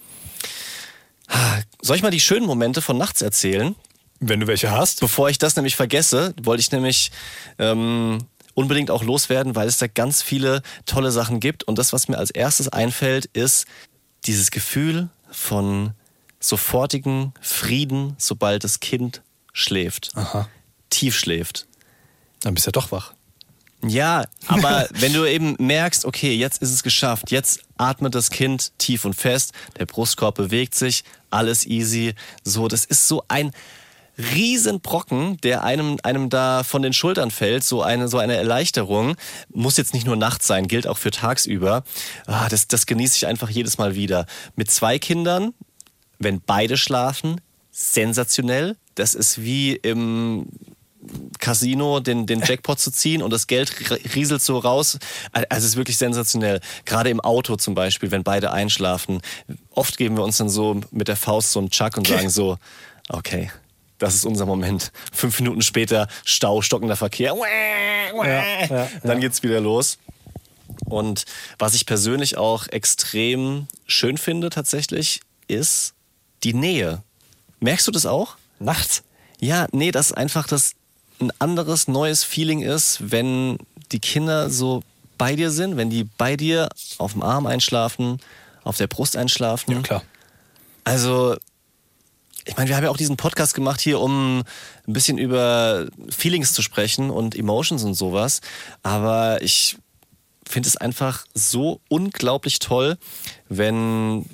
Soll 1.82 1.98
ich 1.98 2.02
mal 2.04 2.12
die 2.12 2.20
schönen 2.20 2.46
Momente 2.46 2.82
von 2.82 2.98
nachts 2.98 3.22
erzählen? 3.22 3.76
Wenn 4.20 4.40
du 4.40 4.48
welche 4.48 4.72
hast. 4.72 5.02
Bevor 5.02 5.30
ich 5.30 5.38
das 5.38 5.56
nämlich 5.56 5.76
vergesse, 5.76 6.34
wollte 6.42 6.62
ich 6.62 6.72
nämlich 6.72 7.12
ähm, 7.60 8.20
unbedingt 8.54 8.90
auch 8.90 9.04
loswerden, 9.04 9.56
weil 9.56 9.68
es 9.68 9.78
da 9.78 9.88
ganz 9.88 10.22
viele 10.22 10.62
tolle 10.86 11.12
Sachen 11.12 11.40
gibt. 11.40 11.66
Und 11.66 11.78
das, 11.78 11.92
was 11.92 12.08
mir 12.08 12.18
als 12.18 12.32
erstes 12.32 12.70
einfällt, 12.70 13.26
ist 13.26 13.66
dieses 14.26 14.52
Gefühl 14.52 15.10
von 15.30 15.92
sofortigen 16.40 17.34
Frieden, 17.42 18.16
sobald 18.18 18.64
das 18.64 18.80
Kind 18.80 19.22
schläft. 19.52 20.12
Aha. 20.16 20.48
Tief 20.90 21.18
schläft. 21.18 21.68
Dann 22.42 22.54
bist 22.54 22.66
du 22.66 22.70
ja 22.70 22.74
doch 22.74 22.92
wach. 22.92 23.14
Ja, 23.84 24.26
aber 24.48 24.88
wenn 24.94 25.14
du 25.14 25.26
eben 25.26 25.56
merkst, 25.60 26.06
okay, 26.06 26.34
jetzt 26.36 26.62
ist 26.62 26.72
es 26.72 26.84
geschafft, 26.84 27.32
jetzt 27.32 27.62
atmet 27.78 28.16
das 28.16 28.30
Kind 28.30 28.72
tief 28.78 29.06
und 29.06 29.14
fest, 29.14 29.54
der 29.78 29.86
Brustkorb 29.86 30.36
bewegt 30.36 30.76
sich, 30.76 31.04
alles 31.30 31.66
easy. 31.66 32.14
So, 32.44 32.68
das 32.68 32.86
ist 32.86 33.08
so 33.08 33.24
ein 33.28 33.52
Riesenbrocken, 34.18 35.38
der 35.38 35.64
einem, 35.64 35.98
einem 36.04 36.30
da 36.30 36.64
von 36.64 36.84
den 36.84 36.94
Schultern 36.94 37.32
fällt, 37.32 37.64
so 37.64 37.82
eine, 37.82 38.08
so 38.08 38.20
eine 38.20 38.36
Erleichterung. 38.36 39.16
Muss 39.50 39.78
jetzt 39.78 39.94
nicht 39.94 40.06
nur 40.06 40.16
nachts 40.16 40.48
sein, 40.48 40.68
gilt 40.68 40.88
auch 40.88 41.00
für 41.00 41.12
tagsüber. 41.12 41.84
Ah, 42.28 42.48
das, 42.48 42.68
das 42.68 42.86
genieße 42.86 43.18
ich 43.18 43.28
einfach 43.28 43.50
jedes 43.50 43.78
Mal 43.78 43.96
wieder. 43.96 44.28
Mit 44.56 44.70
zwei 44.70 45.00
Kindern, 45.00 45.54
wenn 46.20 46.42
beide 46.42 46.78
schlafen, 46.78 47.42
sensationell. 47.72 48.78
Das 48.96 49.16
ist 49.16 49.42
wie 49.42 49.74
im 49.74 50.46
Casino 51.40 52.00
den, 52.00 52.26
den 52.26 52.42
Jackpot 52.46 52.80
zu 52.80 52.92
ziehen 52.92 53.22
und 53.22 53.32
das 53.32 53.48
Geld 53.48 53.74
rieselt 54.16 54.42
so 54.42 54.58
raus. 54.58 54.98
Also 55.32 55.48
es 55.52 55.64
ist 55.64 55.76
wirklich 55.76 55.98
sensationell. 55.98 56.62
Gerade 56.86 57.10
im 57.10 57.20
Auto 57.20 57.56
zum 57.56 57.76
Beispiel, 57.76 58.12
wenn 58.12 58.24
beide 58.24 58.52
einschlafen. 58.52 59.22
Oft 59.72 59.98
geben 59.98 60.18
wir 60.18 60.24
uns 60.24 60.38
dann 60.38 60.50
so 60.50 60.80
mit 60.92 61.08
der 61.08 61.16
Faust 61.16 61.52
so 61.52 61.60
einen 61.60 61.70
Chuck 61.70 61.98
und 61.98 62.08
sagen 62.08 62.30
so, 62.30 62.58
okay, 63.10 63.52
das 64.00 64.16
ist 64.16 64.26
unser 64.26 64.46
Moment. 64.46 64.92
Fünf 65.12 65.40
Minuten 65.40 65.62
später 65.62 66.08
Stau, 66.26 66.62
stockender 66.62 66.96
Verkehr. 66.96 67.36
ja, 68.14 68.90
Dann 69.04 69.20
geht's 69.22 69.44
wieder 69.44 69.62
los. 69.62 69.98
Und 70.86 71.26
was 71.60 71.74
ich 71.76 71.86
persönlich 71.86 72.38
auch 72.38 72.68
extrem 72.68 73.68
schön 73.86 74.18
finde 74.18 74.50
tatsächlich, 74.50 75.22
ist 75.48 75.94
die 76.44 76.54
Nähe. 76.54 77.04
Merkst 77.60 77.88
du 77.88 77.92
das 77.92 78.06
auch? 78.06 78.36
Nachts? 78.60 79.04
Ja, 79.40 79.68
nee, 79.72 79.92
dass 79.92 80.12
einfach 80.12 80.48
das 80.48 80.74
ein 81.20 81.32
anderes, 81.40 81.88
neues 81.88 82.24
Feeling 82.24 82.62
ist, 82.62 83.12
wenn 83.12 83.58
die 83.92 84.00
Kinder 84.00 84.50
so 84.50 84.84
bei 85.18 85.36
dir 85.36 85.52
sind, 85.52 85.78
wenn 85.78 85.90
die 85.90 86.04
bei 86.04 86.36
dir 86.36 86.70
auf 86.98 87.14
dem 87.14 87.22
Arm 87.22 87.46
einschlafen, 87.46 88.20
auf 88.64 88.78
der 88.78 88.88
Brust 88.88 89.16
einschlafen. 89.16 89.72
Ja, 89.72 89.82
klar. 89.82 90.04
Also, 90.84 91.36
ich 92.46 92.58
meine, 92.58 92.70
wir 92.70 92.76
haben 92.76 92.84
ja 92.84 92.90
auch 92.90 92.98
diesen 92.98 93.18
Podcast 93.18 93.54
gemacht 93.54 93.80
hier, 93.80 94.00
um 94.00 94.40
ein 94.40 94.94
bisschen 94.94 95.18
über 95.18 95.88
Feelings 96.10 96.54
zu 96.54 96.62
sprechen 96.62 97.10
und 97.10 97.36
Emotions 97.36 97.84
und 97.84 97.94
sowas. 97.94 98.42
Aber 98.82 99.42
ich 99.42 99.78
finde 100.48 100.68
es 100.68 100.78
einfach 100.78 101.26
so 101.34 101.80
unglaublich 101.88 102.60
toll, 102.60 102.98
wenn 103.48 104.26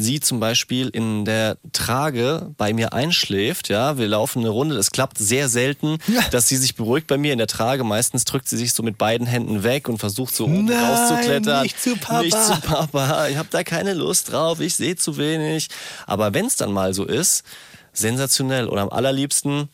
sie 0.00 0.20
zum 0.20 0.38
Beispiel 0.38 0.88
in 0.90 1.24
der 1.24 1.58
Trage 1.72 2.54
bei 2.56 2.72
mir 2.72 2.92
einschläft, 2.92 3.68
ja, 3.68 3.98
wir 3.98 4.06
laufen 4.06 4.38
eine 4.40 4.48
Runde, 4.50 4.76
das 4.76 4.92
klappt 4.92 5.18
sehr 5.18 5.48
selten, 5.48 5.98
Ja. 6.06 6.22
dass 6.30 6.46
sie 6.48 6.56
sich 6.56 6.76
beruhigt 6.76 7.08
bei 7.08 7.18
mir 7.18 7.32
in 7.32 7.38
der 7.38 7.48
Trage. 7.48 7.82
Meistens 7.82 8.24
drückt 8.24 8.48
sie 8.48 8.56
sich 8.56 8.72
so 8.72 8.82
mit 8.84 8.96
beiden 8.96 9.26
Händen 9.26 9.64
weg 9.64 9.88
und 9.88 9.98
versucht 9.98 10.34
so 10.34 10.44
oben 10.44 10.66
Nein, 10.66 10.78
rauszuklettern. 10.78 11.62
nicht 11.64 11.82
zu 11.82 11.96
Papa. 11.96 12.22
Nicht 12.22 12.36
zu 12.44 12.60
Papa. 12.60 13.26
Ich 13.28 13.36
habe 13.36 13.48
da 13.50 13.64
keine 13.64 13.94
Lust 13.94 14.30
drauf, 14.32 14.60
ich 14.60 14.76
sehe 14.76 14.94
zu 14.96 15.16
wenig. 15.16 15.68
Aber 16.06 16.32
wenn 16.32 16.46
es 16.46 16.54
dann 16.56 16.72
mal 16.72 16.94
so 16.94 17.04
ist, 17.04 17.42
sensationell. 17.92 18.66
Und 18.68 18.78
am 18.78 18.90
allerliebsten 18.90 19.68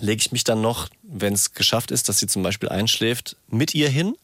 lege 0.00 0.20
ich 0.20 0.32
mich 0.32 0.44
dann 0.44 0.60
noch, 0.60 0.88
wenn 1.02 1.32
es 1.32 1.54
geschafft 1.54 1.90
ist, 1.90 2.08
dass 2.08 2.18
sie 2.18 2.26
zum 2.26 2.42
Beispiel 2.42 2.68
einschläft, 2.68 3.36
mit 3.48 3.74
ihr 3.74 3.88
hin 3.88 4.14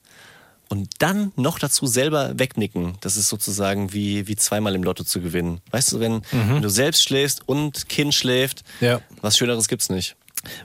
und 0.69 0.89
dann 0.99 1.33
noch 1.37 1.59
dazu 1.59 1.87
selber 1.87 2.39
wegnicken. 2.39 2.97
Das 3.01 3.17
ist 3.17 3.29
sozusagen 3.29 3.93
wie, 3.93 4.27
wie 4.27 4.37
zweimal 4.37 4.75
im 4.75 4.83
Lotto 4.83 5.05
zu 5.05 5.21
gewinnen. 5.21 5.61
Weißt 5.71 5.93
du, 5.93 6.01
wenn, 6.01 6.23
wenn 6.33 6.63
du 6.63 6.69
selbst 6.71 7.03
schläfst 7.05 7.47
und 7.47 7.89
Kind 7.89 8.15
schläft, 8.15 8.63
Ja. 8.81 9.01
was 9.21 9.37
Schöneres 9.37 9.69
gibt's 9.69 9.89
nicht. 9.91 10.17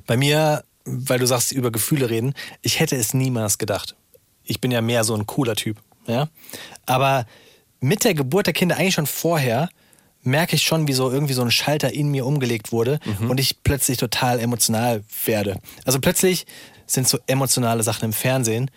Bei 0.07 0.17
mir, 0.17 0.63
weil 0.85 1.19
du 1.19 1.25
sagst, 1.27 1.51
über 1.51 1.71
Gefühle 1.71 2.09
reden, 2.09 2.33
ich 2.61 2.79
hätte 2.79 2.95
es 2.95 3.13
niemals 3.13 3.57
gedacht. 3.57 3.95
Ich 4.43 4.59
bin 4.61 4.71
ja 4.71 4.81
mehr 4.81 5.03
so 5.03 5.15
ein 5.15 5.25
cooler 5.25 5.55
Typ. 5.55 5.77
Ja? 6.07 6.29
Aber 6.85 7.25
mit 7.79 8.03
der 8.03 8.13
Geburt 8.13 8.47
der 8.47 8.53
Kinder, 8.53 8.77
eigentlich 8.77 8.95
schon 8.95 9.05
vorher, 9.07 9.69
merke 10.21 10.55
ich 10.55 10.63
schon, 10.63 10.87
wie 10.87 10.93
so 10.93 11.09
irgendwie 11.11 11.33
so 11.33 11.41
ein 11.43 11.51
Schalter 11.51 11.93
in 11.93 12.09
mir 12.09 12.25
umgelegt 12.25 12.71
wurde 12.73 12.99
und 13.29 13.39
ich 13.39 13.63
plötzlich 13.63 13.97
total 13.97 14.39
emotional 14.39 15.03
werde. 15.25 15.59
Also 15.85 15.99
plötzlich 15.99 16.45
sind 16.87 17.07
so 17.07 17.19
emotionale 17.27 17.83
Sachen 17.83 18.05
im 18.05 18.13
Fernsehen, 18.13 18.69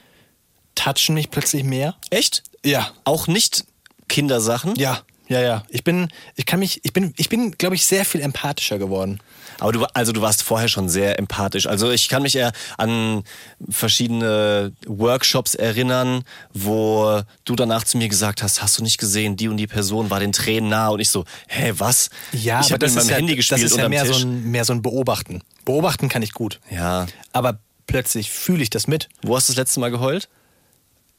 touchen 0.74 1.14
mich 1.14 1.30
plötzlich 1.30 1.64
mehr. 1.64 1.94
Echt? 2.10 2.42
Ja, 2.64 2.90
Auch 3.04 3.26
nicht 3.26 3.64
Kindersachen? 4.08 4.74
ja, 4.76 5.00
ja, 5.28 5.40
ja. 5.40 5.62
Ich 5.70 5.82
bin, 5.82 6.08
ich 6.36 6.44
kann 6.44 6.58
mich, 6.58 6.80
ich 6.84 6.92
bin, 6.92 7.14
ich 7.16 7.30
bin, 7.30 7.52
glaube 7.52 7.74
ich, 7.74 7.86
sehr 7.86 8.04
viel 8.04 8.20
empathischer 8.20 8.78
geworden. 8.78 9.18
Aber 9.60 9.72
du, 9.72 9.84
also 9.94 10.12
du 10.12 10.20
warst 10.20 10.42
vorher 10.42 10.68
schon 10.68 10.88
sehr 10.90 11.18
empathisch. 11.18 11.66
Also 11.66 11.90
ich 11.90 12.08
kann 12.10 12.22
mich 12.22 12.36
eher 12.36 12.52
an 12.76 13.22
verschiedene 13.70 14.72
Workshops 14.86 15.54
erinnern, 15.54 16.24
wo 16.52 17.22
du 17.44 17.56
danach 17.56 17.84
zu 17.84 17.96
mir 17.96 18.08
gesagt 18.08 18.42
hast, 18.42 18.60
hast 18.60 18.78
du 18.78 18.82
nicht 18.82 18.98
gesehen, 18.98 19.36
die 19.36 19.48
und 19.48 19.56
die 19.56 19.66
Person 19.66 20.10
war 20.10 20.20
den 20.20 20.32
Tränen 20.32 20.68
nah 20.68 20.88
und 20.88 21.00
ich 21.00 21.08
so, 21.08 21.24
hä, 21.48 21.72
was? 21.78 22.10
Ja, 22.32 22.60
ich 22.60 22.70
habe 22.72 22.80
das 22.80 22.94
mit 22.94 22.96
meinem 22.96 23.04
ist 23.04 23.10
ja, 23.10 23.16
Handy 23.16 23.36
gespielt 23.36 23.62
das 23.62 23.70
ist 23.70 23.78
ja 23.78 23.88
mehr 23.88 24.04
Tisch. 24.04 24.18
so, 24.18 24.26
ein, 24.26 24.50
mehr 24.50 24.64
so 24.64 24.72
ein 24.72 24.82
Beobachten. 24.82 25.42
Beobachten 25.64 26.08
kann 26.08 26.22
ich 26.22 26.32
gut. 26.32 26.60
ja. 26.70 27.06
Aber 27.32 27.58
plötzlich 27.86 28.30
fühle 28.30 28.62
ich 28.62 28.70
das 28.70 28.86
mit. 28.86 29.08
Wo 29.22 29.36
hast 29.36 29.48
du 29.48 29.52
das 29.52 29.58
letzte 29.58 29.80
Mal 29.80 29.90
geheult? 29.90 30.28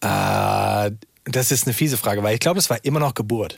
Ah, 0.04 0.90
das 1.26 1.52
ist 1.52 1.66
eine 1.66 1.74
fiese 1.74 1.98
Frage, 1.98 2.22
weil 2.24 2.34
ich 2.34 2.40
glaube, 2.40 2.60
es 2.60 2.70
war 2.70 2.84
immer 2.84 3.00
noch 3.00 3.14
Geburt. 3.14 3.58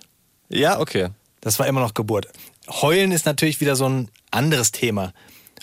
Ja, 0.49 0.79
okay. 0.79 1.09
Das 1.41 1.57
war 1.59 1.67
immer 1.67 1.81
noch 1.81 1.93
Geburt. 1.93 2.27
Heulen 2.67 3.11
ist 3.11 3.25
natürlich 3.25 3.61
wieder 3.61 3.75
so 3.75 3.89
ein 3.89 4.09
anderes 4.31 4.71
Thema. 4.71 5.13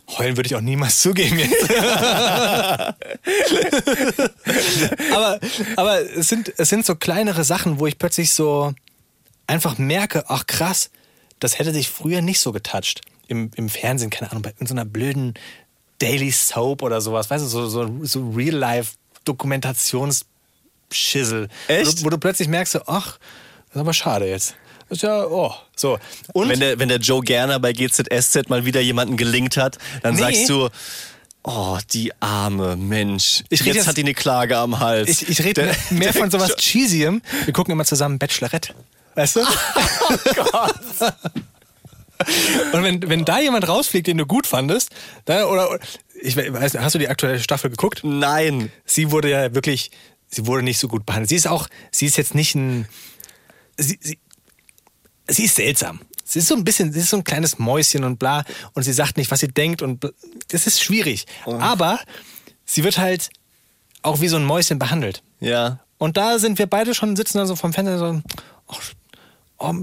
Heulen 0.08 0.36
würde 0.36 0.48
ich 0.48 0.56
auch 0.56 0.60
niemals 0.60 1.00
zugeben 1.00 1.38
jetzt. 1.38 1.70
aber 5.12 5.38
aber 5.76 6.00
es, 6.16 6.28
sind, 6.28 6.52
es 6.56 6.68
sind 6.68 6.84
so 6.84 6.96
kleinere 6.96 7.44
Sachen, 7.44 7.78
wo 7.78 7.86
ich 7.86 7.98
plötzlich 7.98 8.32
so 8.32 8.74
einfach 9.46 9.78
merke, 9.78 10.24
ach 10.28 10.46
krass, 10.46 10.90
das 11.38 11.58
hätte 11.58 11.72
dich 11.72 11.88
früher 11.88 12.20
nicht 12.20 12.40
so 12.40 12.52
getoucht. 12.52 13.02
Im, 13.28 13.50
im 13.54 13.68
Fernsehen, 13.68 14.10
keine 14.10 14.30
Ahnung, 14.30 14.42
bei 14.42 14.52
so 14.60 14.74
einer 14.74 14.84
blöden 14.84 15.34
Daily 16.00 16.32
Soap 16.32 16.82
oder 16.82 17.00
sowas, 17.00 17.30
weißt 17.30 17.44
du, 17.44 17.48
so, 17.48 17.68
so, 17.68 18.04
so 18.04 18.34
Real-Life-Dokumentationsschissel. 20.92 21.48
Echt? 21.68 21.86
Wo, 21.86 21.92
du- 21.92 22.04
wo 22.04 22.10
du 22.10 22.18
plötzlich 22.18 22.48
merkst, 22.48 22.80
ach, 22.86 23.18
das 23.68 23.76
ist 23.76 23.80
aber 23.80 23.92
schade 23.92 24.26
jetzt. 24.28 24.54
Das 24.88 24.98
ist 24.98 25.02
ja, 25.02 25.24
oh, 25.24 25.52
so. 25.74 25.98
Und 26.34 26.48
Wenn 26.50 26.60
der, 26.60 26.78
wenn 26.78 26.88
der 26.88 26.98
Joe 26.98 27.22
Gerner 27.22 27.58
bei 27.58 27.72
GZSZ 27.72 28.48
mal 28.48 28.64
wieder 28.66 28.80
jemanden 28.80 29.16
gelingt 29.16 29.56
hat, 29.56 29.78
dann 30.02 30.14
Nee. 30.16 30.20
sagst 30.20 30.48
du, 30.50 30.68
oh, 31.44 31.78
die 31.92 32.12
arme 32.20 32.76
Mensch. 32.76 33.42
Ich 33.48 33.60
jetzt, 33.60 33.74
jetzt- 33.76 33.86
hat 33.86 33.96
die 33.96 34.02
eine 34.02 34.12
Klage 34.14 34.58
am 34.58 34.80
Hals. 34.80 35.08
Ich, 35.08 35.28
ich 35.30 35.42
rede 35.44 35.74
mehr, 35.90 36.12
von 36.12 36.30
sowas 36.30 36.56
Cheesyem. 36.56 37.22
Wir 37.44 37.54
gucken 37.54 37.72
immer 37.72 37.84
zusammen 37.86 38.18
Bachelorette. 38.18 38.74
Weißt 39.14 39.36
du? 39.36 39.40
Und 42.72 42.82
wenn, 42.84 43.08
wenn 43.08 43.24
da 43.24 43.40
jemand 43.40 43.66
rausfliegt, 43.66 44.06
den 44.06 44.16
du 44.18 44.26
gut 44.26 44.46
fandest, 44.46 44.90
dann, 45.24 45.44
oder, 45.44 45.70
oder 45.72 45.80
ich 46.20 46.36
weiß, 46.36 46.78
hast 46.78 46.94
du 46.94 46.98
die 47.00 47.08
aktuelle 47.08 47.40
Staffel 47.40 47.68
geguckt? 47.70 48.02
Nein. 48.04 48.70
Sie 48.84 49.10
wurde 49.10 49.28
ja 49.30 49.54
wirklich, 49.54 49.90
sie 50.32 50.46
wurde 50.46 50.62
nicht 50.62 50.78
so 50.78 50.88
gut 50.88 51.06
behandelt. 51.06 51.28
Sie 51.28 51.36
ist 51.36 51.46
auch, 51.46 51.68
sie 51.92 52.06
ist 52.06 52.16
jetzt 52.16 52.34
nicht 52.34 52.54
ein, 52.54 52.88
sie, 53.76 53.98
sie, 54.00 54.18
sie 55.28 55.44
ist 55.44 55.56
seltsam. 55.56 56.00
Sie 56.24 56.38
ist 56.38 56.48
so 56.48 56.54
ein 56.54 56.64
bisschen, 56.64 56.92
sie 56.92 57.00
ist 57.00 57.10
so 57.10 57.18
ein 57.18 57.24
kleines 57.24 57.58
Mäuschen 57.58 58.04
und 58.04 58.18
bla. 58.18 58.44
Und 58.72 58.84
sie 58.84 58.92
sagt 58.92 59.18
nicht, 59.18 59.30
was 59.30 59.40
sie 59.40 59.48
denkt 59.48 59.82
und 59.82 60.00
bla. 60.00 60.10
das 60.48 60.66
ist 60.66 60.82
schwierig. 60.82 61.26
Aber 61.44 62.00
sie 62.64 62.84
wird 62.84 62.96
halt 62.96 63.28
auch 64.00 64.20
wie 64.20 64.28
so 64.28 64.36
ein 64.36 64.44
Mäuschen 64.44 64.78
behandelt. 64.78 65.22
Ja. 65.40 65.80
Und 65.98 66.16
da 66.16 66.38
sind 66.38 66.58
wir 66.58 66.66
beide 66.66 66.94
schon 66.94 67.14
sitzen 67.14 67.38
dann 67.38 67.46
so 67.46 67.54
vom 67.54 67.72
Fenster 67.72 67.98
so, 67.98 68.22
ach, 68.68 68.80
oh, 69.58 69.74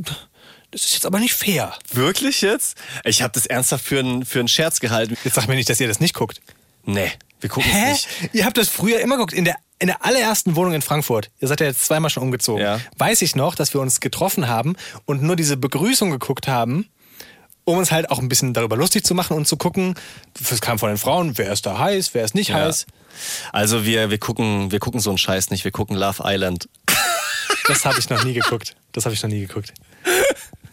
das 0.72 0.86
ist 0.86 0.94
jetzt 0.94 1.06
aber 1.06 1.20
nicht 1.20 1.34
fair. 1.34 1.74
Wirklich 1.94 2.42
jetzt? 2.42 2.78
Ich 3.04 3.22
habe 3.22 3.32
das 3.34 3.46
ernsthaft 3.46 3.86
für 3.86 4.00
einen 4.00 4.26
für 4.26 4.40
einen 4.40 4.48
Scherz 4.48 4.80
gehalten. 4.80 5.18
Jetzt 5.24 5.36
sag 5.36 5.48
mir 5.48 5.56
nicht, 5.56 5.70
dass 5.70 5.80
ihr 5.80 5.88
das 5.88 6.00
nicht 6.00 6.14
guckt. 6.14 6.42
Nee, 6.86 7.12
wir 7.40 7.50
gucken 7.50 7.70
es 7.72 7.78
Hä? 7.78 7.92
nicht. 7.92 8.08
Ihr 8.34 8.46
habt 8.46 8.58
das 8.58 8.70
früher 8.70 9.00
immer 9.00 9.16
geguckt. 9.16 9.34
In 9.34 9.46
der, 9.46 9.56
in 9.80 9.88
der 9.88 10.06
allerersten 10.06 10.56
Wohnung 10.56 10.74
in 10.74 10.82
Frankfurt. 10.82 11.32
Ihr 11.40 11.48
seid 11.48 11.62
ja 11.62 11.68
jetzt 11.68 11.86
zweimal 11.86 12.10
schon 12.10 12.24
umgezogen. 12.24 12.62
Ja. 12.62 12.80
Weiß 12.98 13.22
ich 13.22 13.36
noch, 13.36 13.56
dass 13.56 13.74
wir 13.74 13.82
uns 13.82 14.02
getroffen 14.02 14.48
haben 14.48 14.76
und 15.06 15.24
nur 15.24 15.36
diese 15.36 15.58
Begrüßung 15.58 16.12
geguckt 16.12 16.48
haben, 16.48 16.90
um 17.64 17.78
uns 17.78 17.92
halt 17.92 18.10
auch 18.10 18.20
ein 18.20 18.30
bisschen 18.30 18.54
darüber 18.54 18.76
lustig 18.76 19.06
zu 19.06 19.16
machen 19.16 19.38
und 19.38 19.48
zu 19.48 19.56
gucken, 19.56 19.96
das 20.50 20.60
kam 20.60 20.80
von 20.80 20.90
den 20.90 20.98
Frauen, 20.98 21.38
wer 21.38 21.52
ist 21.52 21.66
da 21.66 21.78
heiß, 21.78 22.14
wer 22.14 22.26
ist 22.26 22.36
nicht 22.36 22.54
heiß. 22.54 22.88
Also 23.52 23.86
wir, 23.86 24.10
wir, 24.10 24.18
gucken, 24.18 24.72
wir 24.72 24.80
gucken 24.80 25.00
so 25.00 25.10
einen 25.10 25.18
Scheiß 25.18 25.50
nicht, 25.50 25.64
wir 25.64 25.72
gucken 25.72 25.96
Love 25.96 26.24
Island. 26.26 26.68
Das 27.68 27.86
habe 27.86 28.00
ich 28.00 28.10
noch 28.10 28.24
nie 28.24 28.34
geguckt. 28.34 28.76
Das 28.92 29.06
habe 29.06 29.14
ich 29.14 29.22
noch 29.22 29.30
nie 29.30 29.42
geguckt. 29.42 29.74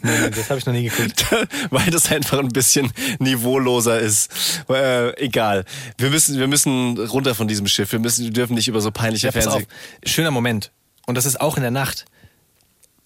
Nee, 0.06 0.30
das 0.30 0.48
habe 0.48 0.58
ich 0.58 0.66
noch 0.66 0.72
nie 0.72 0.88
geguckt. 0.88 1.26
Weil 1.70 1.90
das 1.90 2.10
einfach 2.10 2.38
ein 2.38 2.48
bisschen 2.48 2.92
niveauloser 3.18 3.98
ist. 4.00 4.30
Äh, 4.68 5.10
egal. 5.22 5.64
Wir 5.98 6.10
müssen, 6.10 6.38
wir 6.38 6.46
müssen 6.46 6.98
runter 6.98 7.34
von 7.34 7.48
diesem 7.48 7.66
Schiff. 7.66 7.92
Wir, 7.92 7.98
müssen, 7.98 8.24
wir 8.24 8.32
dürfen 8.32 8.54
nicht 8.54 8.68
über 8.68 8.80
so 8.80 8.90
peinliche 8.90 9.26
Ja. 9.26 9.32
Fernsehen. 9.32 9.66
Schöner 10.04 10.30
Moment. 10.30 10.70
Und 11.06 11.16
das 11.16 11.26
ist 11.26 11.40
auch 11.40 11.56
in 11.56 11.62
der 11.62 11.70
Nacht. 11.70 12.04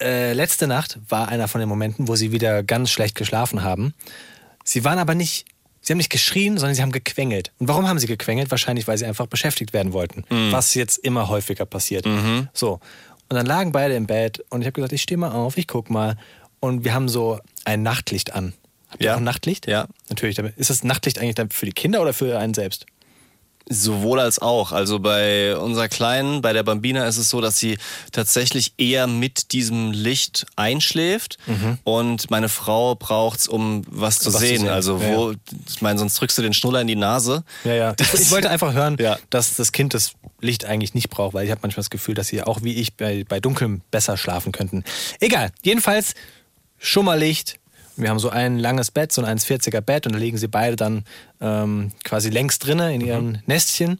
Äh, 0.01 0.33
letzte 0.33 0.67
Nacht 0.67 0.99
war 1.09 1.27
einer 1.29 1.47
von 1.47 1.59
den 1.59 1.69
Momenten, 1.69 2.07
wo 2.07 2.15
sie 2.15 2.31
wieder 2.31 2.63
ganz 2.63 2.89
schlecht 2.89 3.15
geschlafen 3.15 3.63
haben. 3.63 3.93
Sie 4.63 4.83
waren 4.83 4.97
aber 4.97 5.13
nicht, 5.15 5.45
sie 5.81 5.93
haben 5.93 5.97
nicht 5.97 6.09
geschrien, 6.09 6.57
sondern 6.57 6.75
sie 6.75 6.81
haben 6.81 6.91
gequengelt. 6.91 7.51
Und 7.59 7.67
warum 7.67 7.87
haben 7.87 7.99
sie 7.99 8.07
gequengelt? 8.07 8.49
Wahrscheinlich, 8.49 8.87
weil 8.87 8.97
sie 8.97 9.05
einfach 9.05 9.27
beschäftigt 9.27 9.73
werden 9.73 9.93
wollten. 9.93 10.23
Was 10.51 10.73
jetzt 10.73 10.97
immer 10.97 11.27
häufiger 11.29 11.65
passiert. 11.65 12.05
So. 12.53 12.79
Und 13.29 13.37
dann 13.37 13.45
lagen 13.45 13.71
beide 13.71 13.95
im 13.95 14.07
Bett 14.07 14.43
und 14.49 14.61
ich 14.61 14.65
habe 14.67 14.73
gesagt, 14.73 14.91
ich 14.91 15.01
stehe 15.03 15.17
mal 15.17 15.31
auf, 15.31 15.57
ich 15.57 15.67
guck 15.67 15.89
mal. 15.89 16.17
Und 16.61 16.85
wir 16.85 16.93
haben 16.93 17.09
so 17.09 17.39
ein 17.65 17.83
Nachtlicht 17.83 18.33
an. 18.33 18.53
Habt 18.89 19.01
ihr 19.01 19.07
Ja. 19.07 19.13
auch 19.15 19.17
ein 19.17 19.23
Nachtlicht? 19.25 19.67
Ja. 19.67 19.87
Natürlich. 20.09 20.37
Ist 20.39 20.69
das 20.69 20.83
Nachtlicht 20.85 21.19
eigentlich 21.19 21.35
dann 21.35 21.49
für 21.49 21.65
die 21.65 21.71
Kinder 21.73 22.01
oder 22.01 22.13
für 22.13 22.37
einen 22.39 22.53
selbst? 22.53 22.85
Sowohl 23.69 24.19
als 24.19 24.39
auch. 24.39 24.71
Also 24.73 24.99
bei 24.99 25.55
unserer 25.55 25.87
Kleinen, 25.87 26.41
bei 26.41 26.51
der 26.51 26.63
Bambina 26.63 27.05
ist 27.05 27.17
es 27.17 27.29
so, 27.29 27.39
dass 27.41 27.57
sie 27.57 27.77
tatsächlich 28.11 28.73
eher 28.77 29.07
mit 29.07 29.53
diesem 29.53 29.91
Licht 29.91 30.45
einschläft 30.57 31.37
und 31.85 32.29
meine 32.31 32.49
Frau 32.49 32.95
braucht's, 32.95 33.47
um 33.47 33.83
was 33.87 34.19
zu 34.19 34.25
Was 34.33 34.33
zu 34.33 34.39
sehen. 34.39 34.61
sehen. 34.61 34.69
Also 34.69 34.97
Ja, 34.99 35.15
wo, 35.15 35.33
ich 35.69 35.81
meine, 35.81 35.99
sonst 35.99 36.15
drückst 36.19 36.37
du 36.39 36.41
den 36.41 36.53
Schnuller 36.53 36.81
in 36.81 36.87
die 36.87 36.95
Nase. 36.95 37.43
Ja, 37.63 37.73
ja. 37.75 37.95
Ich, 37.99 38.13
ich 38.13 38.31
wollte 38.31 38.49
einfach 38.49 38.73
hören, 38.73 38.97
Ja. 38.99 39.17
dass 39.29 39.55
das 39.55 39.71
Kind 39.71 39.93
das 39.93 40.13
Licht 40.41 40.65
eigentlich 40.65 40.93
nicht 40.95 41.09
braucht, 41.09 41.33
weil 41.35 41.45
ich 41.45 41.51
habe 41.51 41.61
manchmal 41.61 41.81
das 41.83 41.91
Gefühl, 41.91 42.15
dass 42.15 42.27
sie 42.27 42.41
auch 42.43 42.63
wie 42.63 42.73
ich 42.73 42.95
bei, 42.97 43.23
bei 43.29 43.39
Dunkeln 43.39 43.83
besser 43.91 44.17
schlafen 44.17 44.51
könnten. 44.51 44.83
Egal. 45.21 45.51
Jedenfalls 45.63 46.15
Schummerlicht. 46.81 47.59
Wir 47.95 48.09
haben 48.09 48.19
so 48.19 48.29
ein 48.29 48.57
langes 48.57 48.89
Bett, 48.89 49.11
so 49.11 49.21
ein 49.23 49.37
1,40er 49.39 49.81
Bett 49.81 50.07
und 50.07 50.13
da 50.13 50.19
liegen 50.19 50.37
sie 50.37 50.47
beide 50.47 50.75
dann 50.75 51.05
ähm, 51.39 51.91
quasi 52.03 52.29
längs 52.29 52.57
drinne 52.59 52.93
in 52.93 53.01
ihrem 53.01 53.39
Nestchen, 53.45 53.99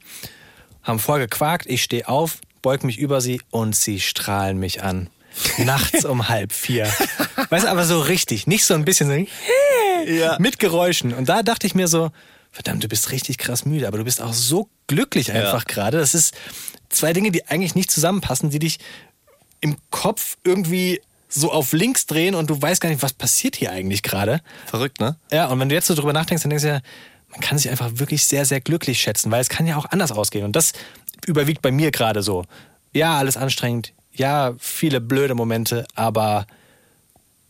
haben 0.81 0.97
voll 0.97 1.19
gequakt. 1.19 1.67
Ich 1.67 1.83
stehe 1.83 2.07
auf, 2.07 2.39
beug 2.61 2.83
mich 2.83 2.97
über 2.97 3.21
sie 3.21 3.41
und 3.51 3.75
sie 3.75 3.99
strahlen 3.99 4.57
mich 4.57 4.81
an. 4.81 5.09
Nachts 5.59 6.03
um 6.05 6.27
halb 6.29 6.51
vier. 6.51 6.91
Weißt 7.49 7.65
du, 7.65 7.69
aber 7.69 7.85
so 7.85 8.01
richtig. 8.01 8.47
Nicht 8.47 8.65
so 8.65 8.73
ein 8.73 8.83
bisschen 8.83 9.07
so 9.07 10.11
Ja. 10.11 10.37
mit 10.39 10.57
Geräuschen. 10.59 11.13
Und 11.13 11.29
da 11.29 11.43
dachte 11.43 11.67
ich 11.67 11.75
mir 11.75 11.87
so, 11.87 12.11
verdammt, 12.51 12.83
du 12.83 12.87
bist 12.89 13.11
richtig 13.11 13.37
krass 13.37 13.63
müde, 13.65 13.87
aber 13.87 13.97
du 13.99 14.03
bist 14.03 14.21
auch 14.21 14.33
so 14.33 14.67
glücklich 14.87 15.31
einfach 15.31 15.65
gerade. 15.65 15.99
Das 15.99 16.15
ist 16.15 16.33
zwei 16.89 17.13
Dinge, 17.13 17.31
die 17.31 17.47
eigentlich 17.47 17.75
nicht 17.75 17.91
zusammenpassen, 17.91 18.49
die 18.49 18.59
dich 18.59 18.79
im 19.61 19.77
Kopf 19.91 20.37
irgendwie 20.43 21.01
so 21.33 21.51
auf 21.51 21.73
links 21.73 22.05
drehen 22.05 22.35
und 22.35 22.49
du 22.49 22.61
weißt 22.61 22.81
gar 22.81 22.89
nicht, 22.89 23.01
was 23.01 23.13
passiert 23.13 23.55
hier 23.55 23.71
eigentlich 23.71 24.03
gerade. 24.03 24.41
Verrückt, 24.65 24.99
ne? 24.99 25.15
Ja, 25.31 25.47
und 25.47 25.59
wenn 25.59 25.69
du 25.69 25.75
jetzt 25.75 25.87
so 25.87 25.95
drüber 25.95 26.13
nachdenkst, 26.13 26.43
dann 26.43 26.49
denkst 26.49 26.63
du 26.63 26.69
ja, 26.69 26.81
man 27.29 27.39
kann 27.39 27.57
sich 27.57 27.71
einfach 27.71 27.91
wirklich 27.93 28.25
sehr, 28.25 28.45
sehr 28.45 28.59
glücklich 28.59 28.99
schätzen, 28.99 29.31
weil 29.31 29.41
es 29.41 29.49
kann 29.49 29.65
ja 29.65 29.77
auch 29.77 29.85
anders 29.85 30.11
ausgehen. 30.11 30.43
Und 30.43 30.55
das 30.55 30.73
überwiegt 31.25 31.61
bei 31.61 31.71
mir 31.71 31.91
gerade 31.91 32.21
so. 32.21 32.43
Ja, 32.93 33.17
alles 33.17 33.37
anstrengend. 33.37 33.93
Ja, 34.11 34.53
viele 34.59 34.99
blöde 34.99 35.33
Momente, 35.33 35.85
aber 35.95 36.45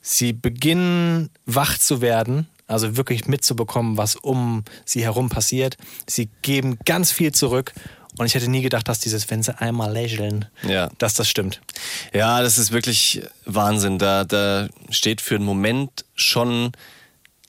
sie 0.01 0.33
beginnen 0.33 1.31
wach 1.47 1.79
zu 1.79 2.01
werden, 2.01 2.47
also 2.67 2.95
wirklich 2.95 3.27
mitzubekommen, 3.27 3.97
was 3.97 4.15
um 4.15 4.63
sie 4.85 5.03
herum 5.03 5.29
passiert. 5.29 5.77
Sie 6.07 6.29
geben 6.43 6.77
ganz 6.85 7.11
viel 7.11 7.31
zurück. 7.31 7.73
Und 8.17 8.25
ich 8.25 8.35
hätte 8.35 8.49
nie 8.49 8.61
gedacht, 8.61 8.87
dass 8.87 8.99
dieses, 8.99 9.29
wenn 9.29 9.41
sie 9.43 9.57
einmal 9.59 9.91
lächeln, 9.91 10.45
Ja. 10.67 10.89
dass 10.97 11.13
das 11.13 11.29
stimmt. 11.29 11.61
Ja, 12.13 12.41
das 12.41 12.57
ist 12.57 12.71
wirklich 12.71 13.21
Wahnsinn. 13.45 13.99
Da, 13.99 14.23
da 14.25 14.67
steht 14.89 15.21
für 15.21 15.35
einen 15.35 15.45
Moment 15.45 16.05
schon 16.15 16.71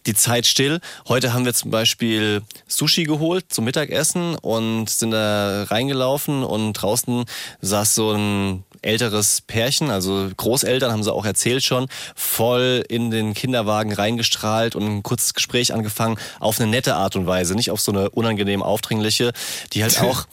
die 0.07 0.15
Zeit 0.15 0.47
still. 0.47 0.81
Heute 1.09 1.33
haben 1.33 1.45
wir 1.45 1.55
zum 1.55 1.71
Beispiel 1.71 2.43
Sushi 2.67 3.05
geholt 3.05 3.47
zum 3.51 3.65
Mittagessen 3.65 4.35
und 4.37 4.89
sind 4.91 5.13
da 5.13 5.65
reingelaufen 5.65 6.43
und 6.43 6.73
draußen 6.75 7.25
saß 7.61 7.95
so 7.95 8.13
ein 8.13 8.65
älteres 8.83 9.41
Pärchen, 9.41 9.91
also 9.91 10.29
Großeltern 10.37 10.93
haben 10.93 11.03
sie 11.03 11.13
auch 11.13 11.25
erzählt 11.25 11.63
schon, 11.63 11.87
voll 12.15 12.85
in 12.89 13.11
den 13.11 13.35
Kinderwagen 13.35 13.93
reingestrahlt 13.93 14.77
und 14.77 14.85
ein 14.85 15.03
kurzes 15.03 15.35
Gespräch 15.35 15.73
angefangen, 15.73 16.19
auf 16.41 16.61
eine 16.61 16.71
nette 16.71 16.95
Art 16.95 17.17
und 17.17 17.27
Weise, 17.27 17.55
nicht 17.55 17.71
auf 17.71 17.81
so 17.81 17.93
eine 17.93 18.11
unangenehm 18.11 18.63
aufdringliche, 18.63 19.33
die 19.73 19.83
halt 19.83 20.01
auch, 20.01 20.27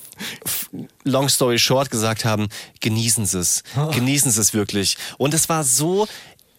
long 1.04 1.30
story 1.30 1.60
short, 1.60 1.90
gesagt 1.92 2.26
haben, 2.26 2.50
genießen 2.82 3.26
Sie 3.26 3.40
es, 3.40 3.64
genießen 3.92 4.32
Sie 4.32 4.42
es 4.42 4.54
wirklich. 4.54 4.98
Und 5.18 5.34
es 5.34 5.48
war 5.50 5.64
so 5.64 6.08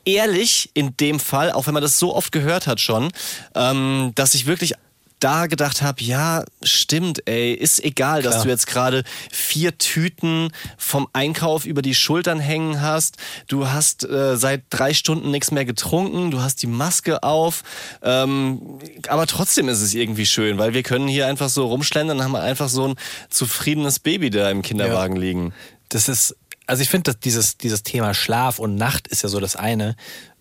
ehrlich 0.05 0.70
in 0.74 0.97
dem 0.97 1.20
Fall, 1.20 1.53
auch 1.53 1.66
wenn 1.66 1.74
man 1.74 1.82
das 1.82 1.99
so 1.99 2.14
oft 2.14 2.32
gehört 2.32 2.66
hat 2.66 2.80
schon, 2.80 3.11
ähm, 3.55 4.12
dass 4.14 4.34
ich 4.34 4.47
wirklich 4.47 4.74
da 5.20 5.46
gedacht 5.46 5.82
habe, 5.82 6.02
ja, 6.02 6.44
stimmt, 6.62 7.26
ey, 7.28 7.52
ist 7.52 7.82
egal, 7.84 8.22
dass 8.22 8.34
Klar. 8.34 8.44
du 8.44 8.50
jetzt 8.50 8.66
gerade 8.66 9.04
vier 9.30 9.78
Tüten 9.78 10.50
vom 10.76 11.08
Einkauf 11.12 11.66
über 11.66 11.82
die 11.82 11.94
Schultern 11.94 12.40
hängen 12.40 12.80
hast. 12.80 13.16
Du 13.46 13.68
hast 13.68 14.08
äh, 14.08 14.36
seit 14.36 14.64
drei 14.70 14.94
Stunden 14.94 15.30
nichts 15.30 15.50
mehr 15.50 15.64
getrunken, 15.64 16.30
du 16.30 16.40
hast 16.40 16.62
die 16.62 16.66
Maske 16.66 17.22
auf. 17.22 17.62
Ähm, 18.02 18.78
aber 19.08 19.26
trotzdem 19.26 19.68
ist 19.68 19.80
es 19.80 19.94
irgendwie 19.94 20.26
schön, 20.26 20.58
weil 20.58 20.74
wir 20.74 20.82
können 20.82 21.06
hier 21.06 21.26
einfach 21.26 21.48
so 21.48 21.66
rumschlendern 21.66 22.18
und 22.18 22.24
haben 22.24 22.36
einfach 22.36 22.68
so 22.68 22.88
ein 22.88 22.94
zufriedenes 23.28 23.98
Baby 23.98 24.30
da 24.30 24.50
im 24.50 24.62
Kinderwagen 24.62 25.16
liegen. 25.16 25.52
Das 25.90 26.08
ist, 26.08 26.36
also 26.66 26.82
ich 26.82 26.88
finde, 26.88 27.12
dass 27.12 27.20
dieses, 27.20 27.58
dieses 27.58 27.82
Thema 27.82 28.14
Schlaf 28.14 28.58
und 28.58 28.76
Nacht 28.76 29.08
ist 29.08 29.22
ja 29.22 29.28
so 29.28 29.38
das 29.40 29.56
eine. 29.56 29.96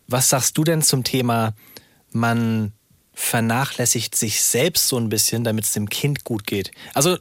Was 0.07 0.29
sagst 0.29 0.57
du 0.57 0.63
denn 0.63 0.81
zum 0.81 1.03
Thema, 1.03 1.53
man 2.11 2.73
vernachlässigt 3.19 4.15
sich 4.15 4.41
selbst 4.41 4.87
so 4.87 4.97
ein 4.97 5.09
bisschen, 5.09 5.43
damit 5.43 5.65
es 5.65 5.71
dem 5.73 5.89
Kind 5.89 6.23
gut 6.23 6.47
geht? 6.47 6.71
Also, 6.93 7.17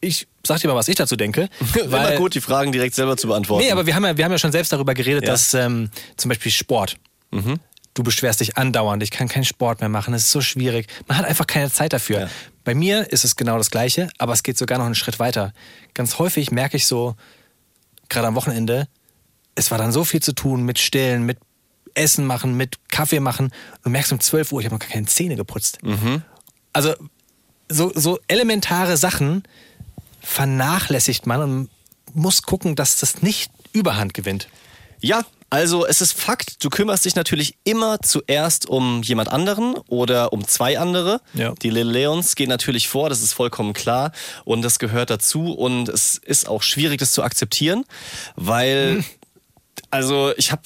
ich 0.00 0.26
sag 0.46 0.60
dir 0.60 0.68
mal, 0.68 0.74
was 0.74 0.88
ich 0.88 0.96
dazu 0.96 1.16
denke. 1.16 1.48
Immer 1.82 2.12
gut, 2.16 2.34
die 2.34 2.42
Fragen 2.42 2.72
direkt 2.72 2.94
selber 2.94 3.16
zu 3.16 3.28
beantworten. 3.28 3.64
Nee, 3.64 3.72
aber 3.72 3.86
wir 3.86 3.94
haben 3.94 4.04
ja, 4.04 4.16
wir 4.18 4.24
haben 4.24 4.32
ja 4.32 4.38
schon 4.38 4.52
selbst 4.52 4.70
darüber 4.72 4.92
geredet, 4.92 5.24
Ja. 5.24 5.30
dass 5.32 5.54
ähm, 5.54 5.90
zum 6.18 6.28
Beispiel 6.28 6.52
Sport, 6.52 6.96
du 7.30 8.02
beschwerst 8.02 8.40
dich 8.40 8.56
andauernd, 8.58 9.02
ich 9.02 9.10
kann 9.10 9.26
keinen 9.28 9.44
Sport 9.44 9.80
mehr 9.80 9.88
machen, 9.88 10.12
es 10.14 10.24
ist 10.24 10.30
so 10.32 10.40
schwierig. 10.42 10.86
Man 11.08 11.16
hat 11.18 11.24
einfach 11.24 11.46
keine 11.46 11.70
Zeit 11.70 11.92
dafür. 11.94 12.20
Ja. 12.20 12.28
Bei 12.64 12.74
mir 12.74 13.10
ist 13.10 13.24
es 13.24 13.34
genau 13.34 13.56
das 13.56 13.70
Gleiche, 13.70 14.08
aber 14.18 14.32
es 14.34 14.42
geht 14.42 14.58
sogar 14.58 14.78
noch 14.78 14.84
einen 14.86 14.94
Schritt 14.94 15.18
weiter. 15.18 15.52
Ganz 15.94 16.18
häufig 16.18 16.50
merke 16.50 16.76
ich 16.76 16.86
so, 16.86 17.16
gerade 18.10 18.26
am 18.28 18.34
Wochenende, 18.34 18.88
es 19.54 19.70
war 19.70 19.78
dann 19.78 19.90
so 19.90 20.04
viel 20.04 20.20
zu 20.22 20.32
tun 20.32 20.62
mit 20.64 20.78
Stillen, 20.78 21.24
mit 21.24 21.38
Essen 21.94 22.26
machen, 22.26 22.56
mit 22.56 22.76
Kaffee 22.90 23.20
machen. 23.20 23.50
Du 23.82 23.90
merkst 23.90 24.12
um 24.12 24.20
12 24.20 24.52
Uhr, 24.52 24.60
ich 24.60 24.66
habe 24.66 24.74
noch 24.74 24.80
gar 24.80 24.90
keine 24.90 25.06
Zähne 25.06 25.36
geputzt. 25.36 25.78
Also 26.72 26.94
so, 27.70 27.92
so 27.94 28.18
elementare 28.28 28.96
Sachen 28.96 29.44
vernachlässigt 30.20 31.26
man 31.26 31.40
und 31.42 31.70
muss 32.14 32.42
gucken, 32.42 32.76
dass 32.76 32.98
das 33.00 33.22
nicht 33.22 33.50
Überhand 33.72 34.14
gewinnt. 34.14 34.48
Ja, 35.00 35.22
also 35.50 35.86
es 35.86 36.00
ist 36.00 36.12
Fakt, 36.12 36.64
du 36.64 36.70
kümmerst 36.70 37.04
dich 37.04 37.14
natürlich 37.14 37.56
immer 37.64 38.00
zuerst 38.00 38.66
um 38.68 39.02
jemand 39.02 39.28
anderen 39.30 39.74
oder 39.88 40.32
um 40.32 40.46
zwei 40.46 40.78
andere. 40.78 41.20
Ja. 41.34 41.54
Die 41.62 41.70
Lil 41.70 41.86
Leons 41.88 42.34
gehen 42.34 42.48
natürlich 42.48 42.88
vor, 42.88 43.08
das 43.08 43.20
ist 43.20 43.32
vollkommen 43.32 43.72
klar 43.72 44.12
und 44.44 44.62
das 44.62 44.78
gehört 44.78 45.10
dazu 45.10 45.52
und 45.52 45.88
es 45.88 46.16
ist 46.18 46.48
auch 46.48 46.62
schwierig, 46.62 46.98
das 46.98 47.12
zu 47.12 47.22
akzeptieren, 47.22 47.84
weil, 48.36 48.96
Hm. 48.96 49.04
also 49.90 50.32
ich 50.36 50.50
habe 50.52 50.62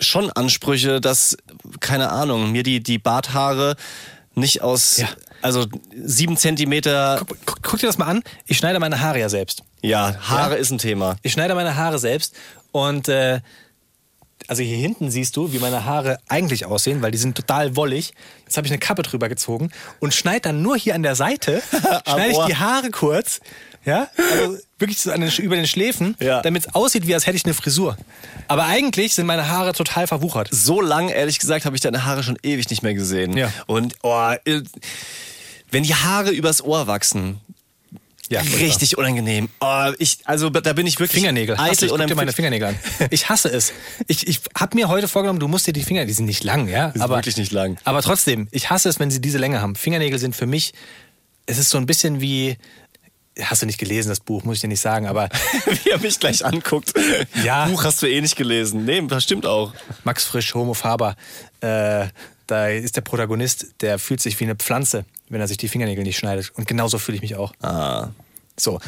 schon 0.00 0.30
Ansprüche, 0.30 1.00
dass, 1.00 1.36
keine 1.80 2.10
Ahnung, 2.10 2.52
mir 2.52 2.62
die, 2.62 2.82
die 2.82 2.98
Barthaare 2.98 3.76
nicht 4.34 4.62
aus, 4.62 4.98
Ja. 4.98 5.08
also 5.42 5.66
sieben 5.94 6.36
Zentimeter, 6.36 7.16
Guck, 7.26 7.38
guck, 7.46 7.62
guck 7.62 7.80
dir 7.80 7.86
das 7.86 7.98
mal 7.98 8.06
an. 8.06 8.22
Ich 8.46 8.58
schneide 8.58 8.78
meine 8.80 9.00
Haare 9.00 9.18
ja 9.20 9.28
selbst. 9.28 9.62
ja, 9.82 10.14
Haare 10.20 10.54
Ja. 10.54 10.60
ist 10.60 10.70
ein 10.70 10.78
Thema. 10.78 11.16
Ich 11.22 11.32
schneide 11.32 11.54
meine 11.54 11.76
Haare 11.76 11.98
selbst 11.98 12.34
und 12.72 13.08
äh, 13.08 13.40
also 14.48 14.62
hier 14.62 14.76
hinten 14.78 15.10
siehst 15.10 15.36
du, 15.36 15.52
wie 15.52 15.58
meine 15.58 15.84
Haare 15.84 16.18
eigentlich 16.28 16.64
aussehen, 16.64 17.02
weil 17.02 17.10
die 17.10 17.18
sind 17.18 17.36
total 17.36 17.76
wollig. 17.76 18.14
Jetzt 18.46 18.56
habe 18.56 18.66
ich 18.66 18.72
eine 18.72 18.78
Kappe 18.80 19.02
drüber 19.02 19.28
gezogen 19.28 19.70
und 20.00 20.14
schneide 20.14 20.40
dann 20.40 20.62
nur 20.62 20.76
hier 20.76 20.94
an 20.94 21.02
der 21.02 21.14
Seite, 21.14 21.62
schneide 22.06 22.32
ich 22.32 22.38
die 22.46 22.56
Haare 22.56 22.90
kurz, 22.90 23.40
ja, 23.84 24.08
also 24.42 24.58
wirklich 24.78 24.98
so 24.98 25.10
den, 25.10 25.30
über 25.38 25.56
den 25.56 25.66
Schläfen, 25.66 26.16
Ja. 26.20 26.42
damit 26.42 26.66
es 26.66 26.74
aussieht, 26.74 27.06
wie 27.06 27.14
als 27.14 27.26
hätte 27.26 27.36
ich 27.36 27.44
eine 27.44 27.54
Frisur. 27.54 27.96
Aber 28.48 28.66
eigentlich 28.66 29.14
sind 29.14 29.26
meine 29.26 29.48
Haare 29.48 29.72
total 29.72 30.06
verwuchert. 30.06 30.48
so 30.52 30.80
lang, 30.80 31.08
ehrlich 31.08 31.38
gesagt, 31.38 31.64
habe 31.64 31.76
ich 31.76 31.82
deine 31.82 32.04
Haare 32.04 32.22
schon 32.22 32.38
ewig 32.42 32.68
nicht 32.70 32.82
mehr 32.82 32.94
gesehen. 32.94 33.36
Ja. 33.36 33.52
Und 33.66 33.94
oh, 34.02 34.32
äh, 34.44 34.62
wenn 35.70 35.82
die 35.84 35.94
Haare 35.94 36.30
übers 36.30 36.62
Ohr 36.62 36.86
wachsen, 36.86 37.40
Ja, 38.28 38.40
richtig 38.60 38.96
unangenehm. 38.98 39.48
Oh, 39.60 39.90
ich, 39.98 40.18
also 40.24 40.50
da 40.50 40.72
bin 40.72 40.86
ich 40.86 40.98
wirklich 41.00 41.20
Fingernägel. 41.20 41.56
Eitel 41.58 41.86
ich 41.86 41.92
und 41.92 41.98
guck 41.98 42.06
dir 42.08 42.14
meine. 42.14 42.32
Fingernägel 42.32 42.68
an. 42.68 42.78
Ich 43.10 43.28
hasse 43.28 43.48
es. 43.48 43.72
Ich, 44.06 44.26
ich 44.28 44.40
habe 44.56 44.76
mir 44.76 44.88
heute 44.88 45.08
vorgenommen, 45.08 45.40
du 45.40 45.48
musst 45.48 45.66
dir 45.66 45.72
die 45.72 45.82
Finger, 45.82 46.04
die 46.06 46.12
sind 46.12 46.26
nicht 46.26 46.44
lang, 46.44 46.68
ja, 46.68 46.92
sind 46.92 47.08
wirklich 47.08 47.36
nicht 47.36 47.50
lang. 47.52 47.78
Aber 47.84 48.02
trotzdem, 48.02 48.46
ich 48.52 48.70
hasse 48.70 48.88
es, 48.88 49.00
wenn 49.00 49.10
sie 49.10 49.20
diese 49.20 49.38
Länge 49.38 49.60
haben. 49.60 49.74
Fingernägel 49.74 50.18
sind 50.20 50.36
für 50.36 50.46
mich, 50.46 50.72
es 51.46 51.58
ist 51.58 51.70
so 51.70 51.78
ein 51.78 51.86
bisschen 51.86 52.20
wie, 52.20 52.56
hast 53.44 53.62
du 53.62 53.66
nicht 53.66 53.78
gelesen 53.78 54.08
das 54.08 54.20
Buch, 54.20 54.44
muss 54.44 54.56
ich 54.56 54.60
dir 54.60 54.68
nicht 54.68 54.80
sagen, 54.80 55.06
aber 55.06 55.28
Wie 55.84 55.90
er 55.90 55.98
mich 55.98 56.18
gleich 56.18 56.44
anguckt. 56.44 56.92
Ja. 57.44 57.66
Buch 57.66 57.84
hast 57.84 58.02
du 58.02 58.06
eh 58.06 58.20
nicht 58.20 58.36
gelesen. 58.36 58.84
Nee, 58.84 59.02
das 59.06 59.24
stimmt 59.24 59.46
auch. 59.46 59.72
Max 60.04 60.24
Frisch, 60.24 60.54
Homo 60.54 60.74
Faber, 60.74 61.16
äh, 61.60 62.06
da 62.46 62.68
ist 62.68 62.96
der 62.96 63.02
Protagonist, 63.02 63.74
der 63.80 63.98
fühlt 63.98 64.20
sich 64.20 64.38
wie 64.40 64.44
eine 64.44 64.56
Pflanze, 64.56 65.04
wenn 65.28 65.40
er 65.40 65.48
sich 65.48 65.56
die 65.56 65.68
Fingernägel 65.68 66.02
nicht 66.02 66.18
schneidet. 66.18 66.50
Und 66.54 66.66
genauso 66.66 66.98
fühle 66.98 67.16
ich 67.16 67.22
mich 67.22 67.36
auch. 67.36 67.52
Ah. 67.62 68.08
So. 68.58 68.80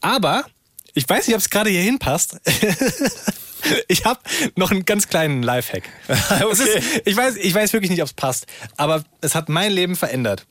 Aber, 0.00 0.44
ich 0.94 1.08
weiß 1.08 1.26
nicht, 1.26 1.34
ob 1.34 1.40
es 1.40 1.50
gerade 1.50 1.70
hier 1.70 1.82
hinpasst. 1.82 2.40
ich 3.88 4.04
habe 4.04 4.20
noch 4.56 4.70
einen 4.70 4.84
ganz 4.84 5.08
kleinen 5.08 5.42
Lifehack. 5.42 5.84
Es 6.52 6.60
ist, 6.60 6.78
ich, 7.04 7.16
weiß, 7.16 7.36
ich 7.36 7.54
weiß 7.54 7.72
wirklich 7.72 7.90
nicht, 7.90 8.02
ob 8.02 8.08
es 8.08 8.14
passt, 8.14 8.46
aber 8.76 9.04
es 9.20 9.34
hat 9.34 9.48
mein 9.48 9.72
Leben 9.72 9.96
verändert. 9.96 10.46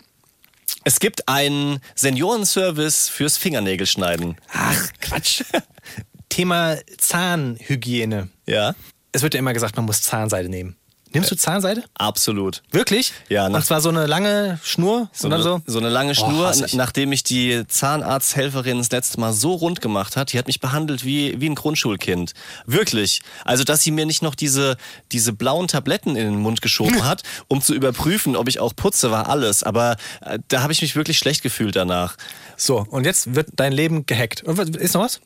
Es 0.84 1.00
gibt 1.00 1.28
einen 1.28 1.80
Seniorenservice 1.96 3.10
fürs 3.10 3.38
Fingernägelschneiden. 3.38 4.38
Ach, 4.54 4.88
Quatsch. 5.02 5.44
Thema 6.30 6.78
Zahnhygiene. 6.98 8.30
Ja. 8.46 8.76
Es 9.12 9.24
wird 9.24 9.34
ja 9.34 9.40
immer 9.40 9.54
gesagt, 9.54 9.76
man 9.76 9.86
muss 9.86 10.02
Zahnseide 10.02 10.50
nehmen. 10.50 10.79
Nimmst 11.12 11.32
du 11.32 11.36
Zahnseide? 11.36 11.84
Absolut. 11.96 12.62
Wirklich? 12.72 13.14
Ja, 13.30 13.50
nach- 13.50 13.58
Und 13.60 13.66
zwar 13.66 13.82
so 13.82 13.90
eine 13.90 14.06
lange 14.06 14.60
Schnur 14.64 15.10
So 15.12 15.28
eine, 15.28 15.42
so? 15.42 15.62
so 15.66 15.80
eine 15.80 15.90
lange 15.90 16.12
Oh, 16.12 16.14
Schnur, 16.14 16.52
ich. 16.54 16.62
n- 16.74 16.78
nachdem 16.78 17.10
mich 17.10 17.24
die 17.24 17.64
Zahnarzthelferin 17.68 18.78
das 18.78 18.92
letzte 18.92 19.20
Mal 19.20 19.34
so 19.34 19.54
rund 19.54 19.82
gemacht 19.82 20.16
hat, 20.16 20.34
die 20.34 20.38
hat 20.38 20.48
mich 20.48 20.60
behandelt 20.60 21.04
wie, 21.06 21.40
wie 21.42 21.50
ein 21.50 21.56
Grundschulkind. 21.56 22.34
Wirklich. 22.66 23.22
Also, 23.46 23.64
dass 23.64 23.82
sie 23.82 23.92
mir 23.92 24.06
nicht 24.06 24.22
noch 24.22 24.36
diese, 24.36 24.78
diese 25.12 25.34
blauen 25.34 25.68
Tabletten 25.68 26.16
in 26.16 26.26
den 26.26 26.40
Mund 26.42 26.62
geschoben 26.62 27.04
hat, 27.08 27.24
um 27.48 27.62
zu 27.62 27.74
überprüfen, 27.74 28.36
ob 28.36 28.48
ich 28.48 28.60
auch 28.60 28.76
putze, 28.76 29.12
war 29.12 29.30
alles. 29.30 29.64
Aber 29.64 29.98
äh, 30.22 30.40
da 30.48 30.62
habe 30.62 30.74
ich 30.74 30.82
mich 30.82 30.96
wirklich 30.96 31.18
schlecht 31.18 31.42
gefühlt 31.42 31.76
danach. 31.76 32.16
So, 32.56 32.86
und 32.90 33.06
jetzt 33.06 33.34
wird 33.36 33.50
dein 33.56 33.72
Leben 33.74 34.06
gehackt. 34.06 34.42
Ist 34.42 34.94
noch 34.94 35.02
was? 35.02 35.20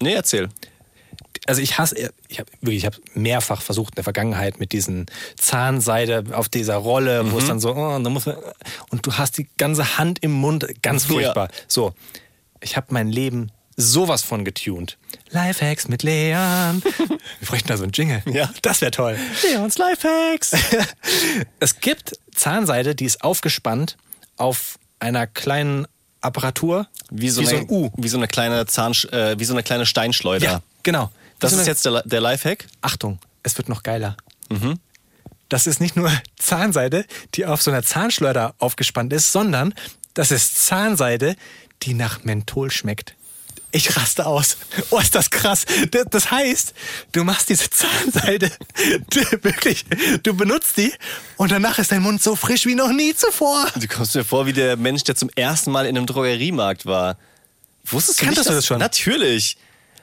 Nee, 0.00 0.14
erzähl. 0.14 0.48
Also 1.46 1.60
ich 1.60 1.78
hasse, 1.78 2.12
ich 2.28 2.38
habe 2.38 2.50
wirklich, 2.60 2.78
ich 2.78 2.86
habe 2.86 2.96
mehrfach 3.14 3.62
versucht 3.62 3.92
in 3.92 3.96
der 3.96 4.04
Vergangenheit 4.04 4.60
mit 4.60 4.72
diesen 4.72 5.06
Zahnseide 5.38 6.24
auf 6.32 6.48
dieser 6.48 6.76
Rolle, 6.76 7.30
wo 7.32 7.38
es 7.38 7.46
dann 7.46 7.60
so, 7.60 7.74
oh, 7.74 7.94
und, 7.94 8.04
dann 8.04 8.12
muss 8.12 8.26
man, 8.26 8.36
und 8.90 9.06
du 9.06 9.12
hast 9.14 9.38
die 9.38 9.48
ganze 9.58 9.98
Hand 9.98 10.22
im 10.22 10.32
Mund, 10.32 10.66
ganz 10.82 11.04
furchtbar. 11.04 11.48
So, 11.68 11.94
ich 12.60 12.76
habe 12.76 12.86
mein 12.90 13.08
Leben 13.08 13.50
sowas 13.76 14.22
von 14.22 14.44
getuned. 14.44 14.96
Lifehacks 15.30 15.88
mit 15.88 16.02
Leon. 16.02 16.82
Wir 17.40 17.48
bräuchten 17.48 17.68
da 17.68 17.76
so 17.76 17.82
einen 17.82 17.92
Jingle. 17.92 18.22
Ja. 18.26 18.50
Das 18.62 18.80
wäre 18.80 18.90
toll. 18.90 19.18
Leons 19.42 19.78
Lifehacks. 19.78 20.52
Es 21.60 21.80
gibt 21.80 22.18
Zahnseide, 22.34 22.94
die 22.94 23.04
ist 23.04 23.22
aufgespannt 23.22 23.96
auf 24.36 24.78
einer 24.98 25.26
kleinen 25.26 25.86
Apparatur. 26.20 26.88
Wie 27.10 27.30
so, 27.30 27.42
wie 27.42 27.48
eine, 27.48 27.58
so 27.58 27.64
ein 27.64 27.70
U. 27.70 27.90
Wie 27.96 28.08
so 28.08 28.16
eine 28.16 28.28
kleine 28.28 28.66
Zahn, 28.66 28.92
äh, 29.10 29.38
wie 29.38 29.44
so 29.44 29.54
eine 29.54 29.62
kleine 29.62 29.86
Steinschleuder. 29.86 30.44
Ja, 30.44 30.62
genau. 30.82 31.10
Das 31.50 31.60
ist 31.60 31.66
jetzt 31.66 31.84
der, 31.84 32.02
der 32.02 32.20
Lifehack. 32.20 32.66
Achtung, 32.80 33.18
es 33.42 33.56
wird 33.56 33.68
noch 33.68 33.82
geiler. 33.82 34.16
Das 35.48 35.66
ist 35.66 35.80
nicht 35.80 35.96
nur 35.96 36.10
Zahnseide, 36.38 37.04
die 37.34 37.46
auf 37.46 37.62
so 37.62 37.70
einer 37.70 37.82
Zahnschleuder 37.82 38.54
aufgespannt 38.58 39.12
ist, 39.12 39.32
sondern 39.32 39.74
das 40.14 40.30
ist 40.30 40.58
Zahnseide, 40.64 41.36
die 41.82 41.94
nach 41.94 42.24
Menthol 42.24 42.70
schmeckt. 42.70 43.14
Ich 43.70 43.96
raste 43.96 44.24
aus. 44.26 44.56
Oh, 44.90 45.00
ist 45.00 45.16
das 45.16 45.30
krass. 45.30 45.66
Das, 46.10 46.30
heißt, 46.30 46.74
du 47.10 47.24
machst 47.24 47.48
diese 47.48 47.68
Zahnseide, 47.70 48.48
wirklich, 49.42 49.84
du 50.22 50.32
benutzt 50.34 50.76
die 50.76 50.92
und 51.36 51.50
danach 51.50 51.78
ist 51.78 51.90
dein 51.90 52.02
Mund 52.02 52.22
so 52.22 52.36
frisch 52.36 52.66
wie 52.66 52.76
noch 52.76 52.92
nie 52.92 53.16
zuvor. 53.16 53.66
Du 53.74 53.88
kommst 53.88 54.14
mir 54.14 54.24
vor 54.24 54.46
wie 54.46 54.52
der 54.52 54.76
Mensch, 54.76 55.02
der 55.02 55.16
zum 55.16 55.28
ersten 55.34 55.72
Mal 55.72 55.86
in 55.86 55.96
einem 55.96 56.06
Drogeriemarkt 56.06 56.86
war. 56.86 57.16
Wusstest 57.84 58.20
du 58.20 58.26
Kanntest 58.26 58.46
nicht, 58.46 58.50
du 58.50 58.54
das 58.54 58.66
schon? 58.66 58.78
Natürlich. 58.78 59.56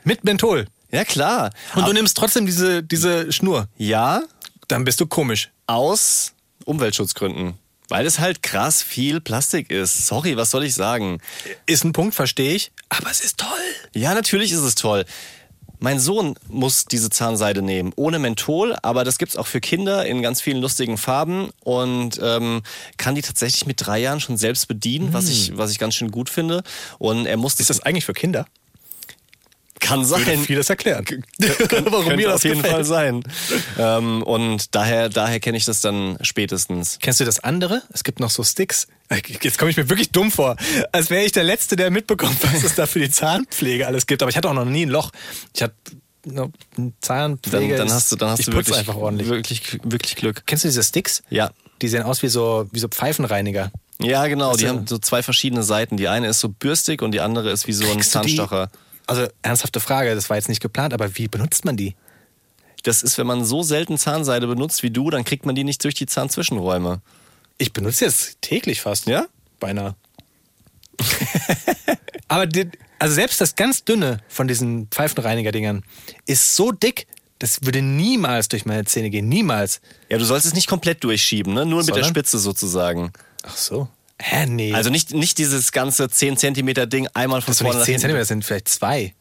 Mit 0.04 0.26
Menthol. 0.26 0.66
Ja, 0.92 1.06
klar. 1.06 1.52
Und 1.76 1.88
du 1.88 1.94
nimmst 1.94 2.18
trotzdem 2.18 2.46
diese, 2.46 2.84
diese 2.84 3.32
Schnur. 3.32 3.68
ja, 3.78 4.24
Dann 4.68 4.84
bist 4.86 5.00
du 5.02 5.06
komisch. 5.08 5.50
aus 5.68 6.34
Umweltschutzgründen. 6.66 7.54
Weil 7.89 8.06
es 8.06 8.20
halt 8.20 8.42
krass 8.42 8.82
viel 8.82 9.20
Plastik 9.20 9.70
ist. 9.70 10.08
Sorry, 10.08 10.38
was 10.38 10.52
soll 10.52 10.64
ich 10.64 10.76
sagen? 10.76 11.20
Ist 11.66 11.84
ein 11.84 11.92
Punkt, 11.92 12.16
verstehe 12.16 12.54
ich. 12.54 12.72
Aber 12.89 13.10
es 13.12 13.20
ist 13.22 13.38
toll. 13.38 13.50
Ja, 13.94 14.14
natürlich 14.14 14.52
ist 14.54 14.60
es 14.62 14.76
toll. 14.76 15.04
Mein 15.80 16.00
Sohn 16.00 16.36
muss 16.48 16.86
diese 16.86 17.10
Zahnseide 17.10 17.62
nehmen, 17.64 17.92
ohne 17.96 18.20
Menthol, 18.20 18.76
aber 18.84 19.04
das 19.04 19.18
gibt's 19.18 19.36
auch 19.36 19.48
für 19.48 19.60
Kinder 19.60 20.06
in 20.06 20.22
ganz 20.22 20.39
vielen 20.39 20.62
lustigen 20.62 20.98
Farben 20.98 21.50
und 21.64 22.20
ähm, 22.22 22.62
kann 22.98 23.16
die 23.16 23.24
tatsächlich 23.24 23.66
mit 23.66 23.86
drei 23.86 23.98
Jahren 23.98 24.20
schon 24.20 24.38
selbst 24.38 24.68
bedienen, 24.68 25.12
was 25.12 25.28
ich 25.28 25.58
was 25.58 25.72
ich 25.72 25.80
ganz 25.80 25.96
schön 25.96 26.12
gut 26.12 26.30
finde. 26.30 26.62
Und 27.00 27.26
er 27.26 27.36
muss 27.36 27.60
Ist 27.60 27.72
das 27.72 27.82
eigentlich 27.82 28.06
für 28.06 28.14
Kinder? 28.14 28.46
Kann 29.92 30.06
sein. 30.06 30.26
Würde 30.26 30.42
vieles 30.44 30.70
erklären. 30.70 31.06
Warum 31.86 32.16
mir 32.16 32.28
das 32.28 32.36
auf 32.36 32.44
jeden 32.44 32.58
gefällt. 32.62 32.74
Fall 32.74 32.86
sein. 32.86 33.24
ähm, 33.78 34.24
und 34.24 34.74
daher, 34.76 35.10
daher 35.10 35.39
kenne 35.39 35.58
ich 35.58 35.66
das 35.66 35.82
dann 35.82 36.18
spätestens. 36.22 36.98
Kennst 37.02 37.20
du 37.20 37.26
das 37.26 37.39
andere? 37.42 37.82
Es 37.94 38.04
gibt 38.04 38.20
noch 38.20 38.30
so 38.30 38.44
Sticks. 38.44 38.88
Jetzt 39.42 39.58
komme 39.58 39.72
ich 39.72 39.78
mir 39.78 39.89
wirklich 39.89 40.12
dumm 40.12 40.32
vor. 40.32 40.56
Als 40.92 41.10
wäre 41.10 41.24
ich 41.24 41.32
der 41.34 41.44
Letzte, 41.44 41.76
der 41.76 41.92
mitbekommt, 41.92 42.38
was 42.54 42.64
es 42.64 42.76
da 42.76 42.86
für 42.88 43.00
die 43.00 43.10
Zahnpflege 43.10 43.86
alles 43.88 44.08
gibt. 44.08 44.22
Aber 44.22 44.30
ich 44.30 44.38
hatte 44.38 44.50
auch 44.50 44.54
noch 44.54 44.66
nie 44.66 44.86
ein 44.86 44.89
Loch. 44.89 45.12
Ich 45.54 45.62
hatte 45.62 45.76
Dann, 46.24 46.54
Zahnpflege. 47.02 47.76
dann 47.76 47.92
hast 47.92 48.12
du, 48.12 48.16
dann 48.16 48.30
hast 48.32 48.48
du 48.48 48.54
wirklich, 48.54 48.78
einfach 48.78 48.96
ordentlich. 48.96 49.28
wirklich, 49.30 49.80
wirklich 49.84 50.16
Glück. 50.16 50.44
Kennst 50.46 50.64
du 50.64 50.68
diese 50.68 50.84
Sticks? 50.84 51.24
Ja. 51.30 51.52
Die 51.82 51.88
sehen 51.88 52.04
aus 52.04 52.22
wie 52.24 52.28
so, 52.28 52.68
wie 52.72 52.80
so 52.80 52.88
Pfeifenreiniger. 52.88 53.72
Ja, 54.00 54.26
genau. 54.28 54.56
Die 54.56 54.64
du- 54.64 54.70
haben 54.70 54.88
so 54.88 54.98
zwei 54.98 55.24
verschiedene 55.24 55.64
Seiten. 55.64 55.98
Die 55.98 56.08
eine 56.08 56.28
ist 56.28 56.39
so 56.39 56.50
bürstig 56.50 57.02
und 57.02 57.12
die 57.12 57.22
andere 57.22 57.52
ist 57.52 57.68
wie 57.68 57.74
so 57.74 57.86
ein 57.89 57.98
die- 57.98 58.04
Zahnstocher. 58.04 58.70
Also 59.08 59.28
ernsthafte 59.41 59.80
Frage, 59.80 60.16
das 60.16 60.30
war 60.30 60.38
jetzt 60.38 60.49
nicht 60.49 60.62
geplant, 60.62 60.93
aber 60.93 61.18
wie 61.18 61.28
benutzt 61.28 61.66
man 61.66 61.78
die? 61.78 61.95
Das 62.84 63.04
ist, 63.04 63.18
wenn 63.18 63.28
man 63.28 63.45
so 63.45 63.62
selten 63.62 63.97
Zahnseide 63.97 64.47
benutzt 64.47 64.82
wie 64.84 64.89
du, 64.89 65.10
dann 65.10 65.24
kriegt 65.24 65.45
man 65.45 65.56
die 65.56 65.64
nicht 65.64 65.84
durch 65.84 65.93
die 65.93 66.08
Zahnzwischenräume. 66.08 67.02
Ich 67.58 67.74
benutze 67.74 68.06
jetzt 68.06 68.41
täglich 68.41 68.82
fast. 68.82 69.08
Ja? 69.08 69.28
Beinahe. 69.60 69.95
aber 72.28 72.47
die, 72.47 72.70
also 72.99 73.14
selbst 73.16 73.41
das 73.41 73.56
ganz 73.56 73.84
dünne 73.84 74.20
von 74.28 74.47
diesen 74.47 74.88
Pfeifenreiniger-Dingern 74.88 75.84
ist 76.26 76.56
so 76.56 76.72
dick, 76.72 77.08
Das 77.39 77.64
würde 77.66 77.82
niemals 77.82 78.49
durch 78.49 78.66
meine 78.66 78.86
Zähne 78.86 79.10
gehen. 79.10 79.28
Niemals. 79.28 79.82
Ja, 80.10 80.20
du 80.20 80.26
sollst 80.26 80.45
es 80.45 80.54
nicht 80.54 80.68
komplett 80.68 81.04
durchschieben, 81.04 81.54
ne? 81.54 81.66
Nur 81.66 81.80
mit 81.80 81.88
der 81.88 81.95
Sondern? 81.95 82.10
Spitze 82.12 82.38
sozusagen. 82.38 83.12
Ach 83.41 83.58
so. 83.58 83.89
Hä, 84.24 84.46
nee. 84.46 84.74
Also 84.74 84.90
nicht, 84.90 85.14
nicht 85.14 85.38
dieses 85.38 85.72
ganze 85.72 86.10
10 86.10 86.38
Zentimeter 86.38 86.86
Ding 86.86 87.08
einmal 87.14 87.42
von 87.42 87.52
das 87.52 87.60
vorne 87.60 87.74
nicht 87.74 87.80
nach 87.80 87.86
10 87.86 87.92
hinten. 87.94 88.02
Zentimeter, 88.02 88.20
das 88.20 88.28
sind 88.28 88.46
vielleicht 88.46 88.68
zwei. 88.70 89.16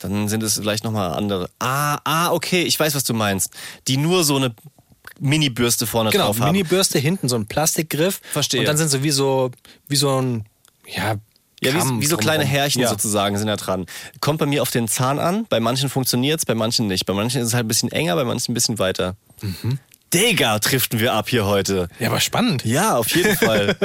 Dann 0.00 0.28
sind 0.28 0.42
es 0.42 0.54
vielleicht 0.54 0.82
nochmal 0.84 1.12
andere. 1.12 1.48
Ah, 1.60 1.98
ah, 2.04 2.32
okay, 2.32 2.62
ich 2.62 2.78
weiß, 2.78 2.94
was 2.94 3.04
du 3.04 3.14
meinst. 3.14 3.52
Die 3.86 3.96
nur 3.96 4.24
so 4.24 4.36
eine 4.36 4.54
Mini-Bürste 5.20 5.86
vorne 5.86 6.10
Genau, 6.10 6.26
drauf 6.26 6.40
haben. 6.40 6.52
Mini-Bürste, 6.52 6.98
hinten 6.98 7.28
so 7.28 7.36
ein 7.36 7.46
Plastikgriff. 7.46 8.20
Verstehe. 8.32 8.60
Und 8.60 8.66
dann 8.66 8.76
sind 8.76 8.88
sie 8.88 9.02
wie 9.04 9.12
so, 9.12 9.52
wie 9.88 9.96
so 9.96 10.20
ein, 10.20 10.44
ja, 10.86 11.14
Ja, 11.62 11.72
wie, 11.72 12.00
wie 12.00 12.06
so 12.06 12.16
kleine. 12.16 12.44
Härchen 12.44 12.82
ja. 12.82 12.88
sozusagen 12.88 13.38
sind 13.38 13.46
da 13.46 13.56
dran. 13.56 13.86
Kommt 14.20 14.40
bei 14.40 14.46
mir 14.46 14.62
auf 14.62 14.70
den 14.70 14.88
Zahn 14.88 15.20
an. 15.20 15.46
Bei 15.48 15.60
manchen 15.60 15.88
funktioniert's, 15.88 16.44
bei 16.44 16.56
manchen 16.56 16.88
nicht. 16.88 17.06
Bei 17.06 17.12
manchen 17.14 17.40
ist 17.40 17.48
es 17.48 17.54
halt 17.54 17.64
ein 17.64 17.68
bisschen 17.68 17.92
enger, 17.92 18.16
bei 18.16 18.24
manchen 18.24 18.50
ein 18.50 18.54
bisschen 18.54 18.80
weiter. 18.80 19.14
Mhm. 19.40 19.78
Digga, 20.14 20.58
driften 20.60 21.00
wir 21.00 21.12
ab 21.12 21.28
hier 21.28 21.44
heute. 21.44 21.88
Ja, 21.98 22.08
aber 22.08 22.20
spannend. 22.20 22.64
Ja, 22.64 22.96
auf 22.96 23.14
jeden 23.16 23.36
Fall. 23.36 23.76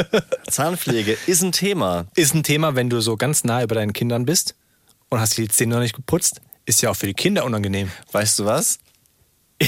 Zahnpflege 0.49 1.17
ist 1.25 1.41
ein 1.41 1.51
Thema. 1.51 2.05
Ist 2.15 2.35
ein 2.35 2.43
Thema, 2.43 2.75
wenn 2.75 2.89
du 2.89 3.01
so 3.01 3.17
ganz 3.17 3.43
nah 3.43 3.63
über 3.63 3.73
deinen 3.75 3.93
Kindern 3.93 4.25
bist 4.25 4.55
und 5.09 5.19
hast 5.19 5.37
die 5.37 5.47
Zähne 5.47 5.75
noch 5.75 5.81
nicht 5.81 5.95
geputzt, 5.95 6.41
ist 6.65 6.81
ja 6.83 6.91
auch 6.91 6.95
für 6.95 7.07
die 7.07 7.15
Kinder 7.15 7.45
unangenehm. 7.45 7.91
Weißt 8.11 8.37
du 8.37 8.45
was? 8.45 8.77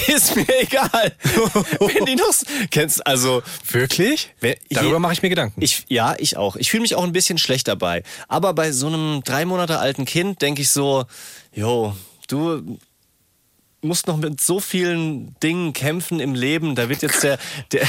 Ist 0.07 0.36
mir 0.38 0.45
egal. 0.62 1.14
Wenn 1.80 2.05
die 2.05 2.16
noch. 2.16 2.32
Kennst 2.70 3.05
also. 3.05 3.41
Wirklich? 3.70 4.34
Wer- 4.39 4.55
Darüber 4.70 4.99
mache 4.99 5.14
ich 5.14 5.22
mir 5.22 5.28
Gedanken. 5.30 5.62
Ich, 5.62 5.84
ja, 5.89 6.16
ich 6.18 6.38
auch. 6.38 6.55
Ich 6.55 6.70
fühle 6.72 6.82
mich 6.82 6.95
auch 6.95 7.03
ein 7.03 7.12
bisschen 7.12 7.38
schlecht 7.38 7.68
dabei. 7.68 8.03
Aber 8.30 8.53
bei 8.53 8.72
so 8.72 8.88
einem 8.88 9.22
drei 9.26 9.43
Monate 9.45 9.80
alten 9.80 10.05
Kind 10.05 10.41
denke 10.41 10.62
ich 10.62 10.70
so, 10.70 11.05
jo, 11.53 11.93
du 12.30 12.78
musst 13.82 14.08
noch 14.08 14.18
mit 14.18 14.40
so 14.42 14.60
vielen 14.60 15.36
Dingen 15.42 15.74
kämpfen 15.74 16.20
im 16.20 16.36
Leben. 16.36 16.76
Da 16.76 16.90
wird 16.90 17.02
jetzt 17.02 17.24
der, 17.24 17.38
der, 17.72 17.88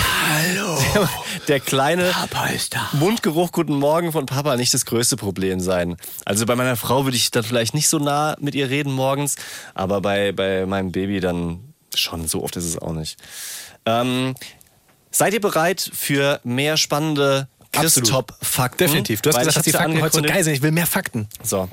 der, 0.95 1.09
der 1.49 1.61
kleine 1.61 2.11
Papa 2.11 2.47
ist 2.47 2.75
da. 2.75 2.89
Mundgeruch 2.93 3.53
Guten 3.53 3.75
Morgen 3.75 4.13
von 4.13 4.27
Papa 4.27 4.57
nicht 4.57 4.73
das 4.73 4.87
größte 4.87 5.17
Problem 5.17 5.61
sein. 5.61 5.97
Also 6.25 6.47
bei 6.47 6.57
meiner 6.57 6.77
Frau 6.77 7.05
würde 7.05 7.17
ich 7.17 7.31
dann 7.31 7.45
vielleicht 7.45 7.75
nicht 7.75 7.89
so 7.89 7.99
nah 7.99 8.37
mit 8.41 8.55
ihr 8.55 8.71
reden 8.71 8.93
morgens, 8.93 9.37
aber 9.75 10.01
bei, 10.01 10.33
bei 10.33 10.67
meinem 10.67 10.93
Baby 10.93 11.21
dann 11.21 11.61
schon. 11.95 12.27
So 12.27 12.43
oft 12.43 12.57
ist 12.57 12.65
es 12.65 12.79
auch 12.79 12.93
nicht. 12.93 13.19
Ähm, 13.85 14.35
seid 15.11 15.35
ihr 15.35 15.41
bereit 15.41 15.91
für 15.93 16.41
mehr 16.45 16.77
spannende. 16.77 17.49
Christop-Fakten? 17.73 18.87
Definitiv. 18.87 19.23
Du 19.23 19.31
hast 19.31 19.37
Weil 19.37 19.47
gesagt, 19.47 19.57
dass 19.57 19.65
die 19.65 19.73
Fakten 19.73 20.03
heute 20.03 20.17
so 20.17 20.23
geil 20.23 20.45
sind. 20.45 20.53
Ich 20.53 20.63
will 20.63 20.73
mehr 20.73 20.87
Fakten. 20.87 21.27
So. 21.43 21.71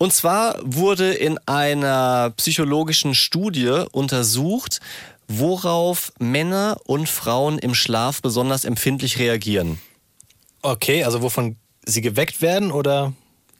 Und 0.00 0.14
zwar 0.14 0.56
wurde 0.62 1.12
in 1.12 1.36
einer 1.44 2.32
psychologischen 2.38 3.14
Studie 3.14 3.84
untersucht, 3.92 4.80
worauf 5.28 6.10
Männer 6.18 6.78
und 6.86 7.06
Frauen 7.06 7.58
im 7.58 7.74
Schlaf 7.74 8.22
besonders 8.22 8.64
empfindlich 8.64 9.18
reagieren. 9.18 9.78
Okay, 10.62 11.04
also 11.04 11.20
wovon 11.20 11.56
sie 11.84 12.00
geweckt 12.00 12.40
werden 12.40 12.72
oder? 12.72 13.12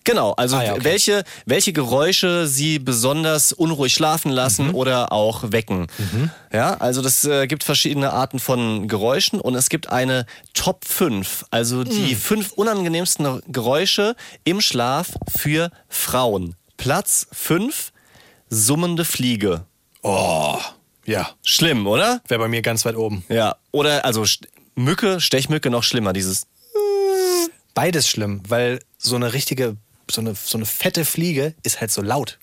Genau, 0.05 0.33
also 0.33 0.57
Ah, 0.57 0.65
ja, 0.65 0.73
okay. 0.73 0.85
welche, 0.85 1.25
welche 1.45 1.73
Geräusche 1.75 2.47
sie 2.47 2.79
besonders 2.79 3.53
unruhig 3.53 3.93
schlafen 3.93 4.31
lassen 4.33 4.69
Mhm. 4.69 4.75
oder 4.75 5.13
auch 5.13 5.53
wecken. 5.53 5.89
Ja, 6.53 6.75
also 6.75 7.03
das 7.03 7.25
äh, 7.25 7.47
gibt 7.47 7.65
verschiedene 7.65 8.13
Arten 8.13 8.39
von 8.39 8.89
Geräuschen 8.89 9.41
und 9.41 9.55
es 9.55 9.69
gibt 9.69 9.91
eine 9.91 10.25
Top 10.55 10.87
5, 10.87 11.45
also 11.51 11.85
die 11.85 12.15
Mhm. 12.15 12.17
fünf 12.17 12.53
unangenehmsten 12.53 13.43
Geräusche 13.49 14.17
im 14.45 14.61
Schlaf 14.63 15.09
für 15.29 15.71
Frauen. 15.89 16.57
Platz 16.79 17.27
5, 17.33 17.93
summende 18.49 19.05
Fliege. 19.05 19.65
Oh, 20.03 20.59
ja. 21.05 21.29
Schlimm, 21.45 21.87
oder? 21.87 22.23
Wäre 22.27 22.41
bei 22.41 22.49
mir 22.49 22.63
ganz 22.63 22.87
weit 22.87 22.97
oben. 22.97 23.23
Ja, 23.29 23.57
oder 23.71 24.05
also 24.07 24.25
Mücke, 24.77 25.21
Stechmücke 25.21 25.69
noch 25.69 25.83
schlimmer, 25.83 26.15
dieses 26.15 26.47
Beides 27.75 28.09
schlimm, 28.09 28.43
weil 28.49 28.81
so 28.99 29.15
eine 29.17 29.33
richtige, 29.33 29.77
so 30.11 30.21
eine, 30.21 30.35
so 30.35 30.59
eine 30.59 30.67
fette 30.67 31.05
Fliege 31.05 31.55
ist 31.63 31.81
halt 31.81 31.91
so 31.91 32.03
laut. 32.03 32.39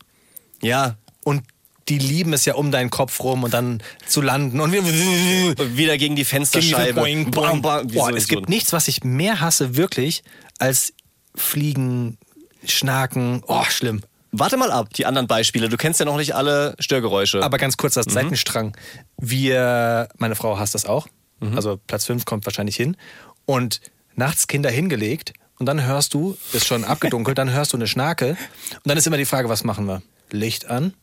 ja, 0.61 0.95
Und 1.23 1.43
die 1.89 1.99
lieben 1.99 2.33
es 2.33 2.43
ja 2.43 2.55
um 2.55 2.69
deinen 2.71 2.89
Kopf 2.89 3.21
rum 3.21 3.43
und 3.45 3.53
dann 3.53 3.81
zu 4.07 4.19
landen 4.21 4.59
und 4.59 4.73
wieder 4.73 5.97
gegen 5.97 6.17
die 6.17 6.25
Fensterscheibe. 6.25 6.99
Boing, 6.99 7.31
Bam, 7.31 7.49
boing. 7.49 7.61
bam, 7.61 7.89
wie 7.91 7.95
Boah, 7.95 8.09
es 8.13 8.27
gibt 8.27 8.49
nichts, 8.49 8.73
was 8.73 8.89
ich 8.89 9.05
mehr 9.05 9.39
hasse, 9.39 9.77
wirklich, 9.77 10.23
als 10.59 10.91
Fliegen, 11.33 12.17
Schnaken. 12.65 13.41
Oh, 13.47 13.63
schlimm. 13.69 14.01
Warte 14.33 14.57
mal 14.57 14.69
ab, 14.71 14.93
die 14.95 15.05
anderen 15.05 15.27
Beispiele. 15.27 15.69
Du 15.69 15.77
kennst 15.77 15.99
ja 16.01 16.05
noch 16.05 16.17
nicht 16.17 16.35
alle 16.35 16.75
Störgeräusche. 16.79 17.41
Aber 17.41 17.57
ganz 17.57 17.77
kurz, 17.77 17.95
Mhm. 17.95 18.01
das 18.03 18.13
Seitenstrang. 18.13 18.75
Wir, 19.17 20.09
meine 20.17 20.35
Frau 20.35 20.59
hasst 20.59 20.75
das 20.75 20.85
auch. 20.85 21.07
Mhm. 21.39 21.55
Also 21.55 21.79
Platz 21.87 22.05
5 22.05 22.25
kommt 22.25 22.45
wahrscheinlich 22.45 22.75
hin. 22.75 22.97
Und 23.45 23.79
nachts 24.15 24.47
Kinder 24.47 24.69
hingelegt 24.69 25.31
und 25.59 25.65
dann 25.65 25.85
hörst 25.85 26.13
du, 26.13 26.37
ist 26.53 26.65
schon 26.67 26.83
abgedunkelt, 26.83 27.37
dann 27.37 27.51
hörst 27.51 27.73
du 27.73 27.77
eine 27.77 27.87
Schnake. 27.87 28.37
Und 28.75 28.87
dann 28.87 28.97
ist 28.97 29.07
immer 29.07 29.17
die 29.17 29.25
Frage, 29.25 29.49
was 29.49 29.63
machen 29.63 29.85
wir? 29.85 30.01
Licht 30.31 30.69
an? 30.69 30.93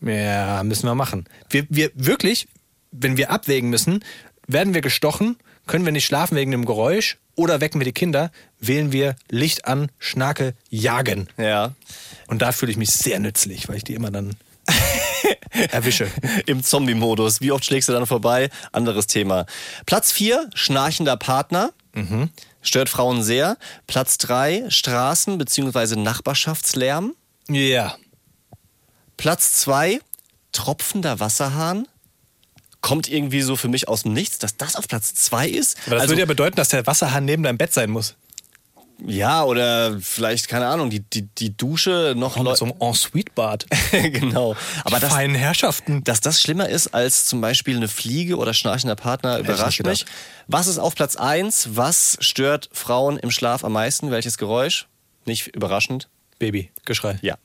Ja, 0.00 0.62
müssen 0.62 0.86
wir 0.86 0.94
machen. 0.94 1.26
Wir, 1.48 1.66
wir 1.68 1.90
wirklich, 1.94 2.48
wenn 2.92 3.16
wir 3.16 3.30
abwägen 3.30 3.70
müssen, 3.70 4.04
werden 4.46 4.74
wir 4.74 4.80
gestochen, 4.82 5.36
können 5.66 5.84
wir 5.84 5.92
nicht 5.92 6.04
schlafen 6.06 6.36
wegen 6.36 6.50
dem 6.50 6.64
Geräusch 6.66 7.18
oder 7.34 7.60
wecken 7.60 7.80
wir 7.80 7.84
die 7.84 7.92
Kinder, 7.92 8.30
wählen 8.58 8.92
wir 8.92 9.16
Licht 9.30 9.66
an, 9.66 9.90
Schnake, 9.98 10.54
jagen. 10.70 11.28
ja. 11.38 11.74
Und 12.28 12.42
da 12.42 12.52
fühle 12.52 12.72
ich 12.72 12.78
mich 12.78 12.90
sehr 12.90 13.18
nützlich, 13.20 13.68
weil 13.68 13.76
ich 13.76 13.84
die 13.84 13.94
immer 13.94 14.10
dann 14.10 14.34
erwische. 15.70 16.08
Im 16.46 16.62
Zombie-Modus. 16.62 17.40
Wie 17.40 17.52
oft 17.52 17.64
schlägst 17.64 17.88
du 17.88 17.92
dann 17.92 18.06
vorbei? 18.06 18.50
Anderes 18.72 19.06
Thema. 19.06 19.46
Platz 19.86 20.12
4, 20.12 20.50
schnarchender 20.54 21.16
Partner. 21.16 21.72
Mhm. 21.94 22.30
Stört 22.66 22.88
Frauen 22.88 23.22
sehr. 23.22 23.56
Platz 23.86 24.18
3, 24.18 24.66
Straßen- 24.68 25.38
bzw. 25.38 25.96
Nachbarschaftslärm. 25.96 27.14
Ja. 27.48 27.96
Platz 29.16 29.54
2, 29.54 30.00
tropfender 30.52 31.20
Wasserhahn. 31.20 31.86
Kommt 32.80 33.08
irgendwie 33.08 33.42
so 33.42 33.56
für 33.56 33.68
mich 33.68 33.88
aus 33.88 34.02
dem 34.02 34.12
Nichts, 34.12 34.38
dass 34.38 34.56
das 34.56 34.76
auf 34.76 34.88
Platz 34.88 35.14
2 35.14 35.48
ist. 35.48 35.76
Aber 35.86 35.96
das 35.96 36.02
also, 36.02 36.12
würde 36.12 36.20
ja 36.20 36.26
bedeuten, 36.26 36.56
dass 36.56 36.68
der 36.68 36.86
Wasserhahn 36.86 37.24
neben 37.24 37.42
deinem 37.42 37.58
Bett 37.58 37.72
sein 37.72 37.90
muss. 37.90 38.14
Ja, 39.04 39.44
oder 39.44 39.98
vielleicht, 40.00 40.48
keine 40.48 40.66
Ahnung, 40.66 40.88
die, 40.88 41.00
die, 41.00 41.22
die 41.22 41.56
Dusche 41.56 42.14
noch... 42.16 42.36
Mit 42.36 42.56
so 42.56 42.64
einem 42.64 42.74
Ensuite-Bad. 42.80 43.66
genau. 43.92 44.56
Aber 44.84 45.00
das, 45.00 45.12
Feinen 45.12 45.36
Herrschaften. 45.36 46.02
Dass 46.04 46.20
das 46.20 46.40
schlimmer 46.40 46.68
ist 46.68 46.88
als 46.88 47.26
zum 47.26 47.40
Beispiel 47.40 47.76
eine 47.76 47.88
Fliege 47.88 48.36
oder 48.36 48.54
schnarchender 48.54 48.96
Partner, 48.96 49.38
überrascht 49.38 49.84
mich. 49.84 50.06
Was 50.46 50.66
ist 50.66 50.78
auf 50.78 50.94
Platz 50.94 51.16
1? 51.16 51.76
Was 51.76 52.16
stört 52.20 52.70
Frauen 52.72 53.18
im 53.18 53.30
Schlaf 53.30 53.64
am 53.64 53.72
meisten? 53.72 54.10
Welches 54.10 54.38
Geräusch? 54.38 54.86
Nicht 55.26 55.48
überraschend. 55.48 56.08
Baby, 56.38 56.70
Geschrei. 56.84 57.18
Ja. 57.22 57.36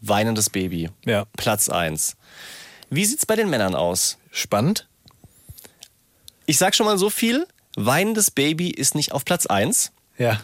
Weinendes 0.00 0.50
Baby. 0.50 0.90
Ja. 1.04 1.26
Platz 1.36 1.68
1. 1.68 2.16
Wie 2.90 3.04
sieht's 3.04 3.26
bei 3.26 3.36
den 3.36 3.50
Männern 3.50 3.74
aus? 3.74 4.18
Spannend. 4.30 4.86
Ich 6.46 6.58
sag 6.58 6.74
schon 6.74 6.86
mal 6.86 6.98
so 6.98 7.10
viel. 7.10 7.46
Weinendes 7.76 8.30
Baby 8.30 8.70
ist 8.70 8.94
nicht 8.94 9.12
auf 9.12 9.24
Platz 9.24 9.46
1. 9.46 9.92
Ja. 10.18 10.40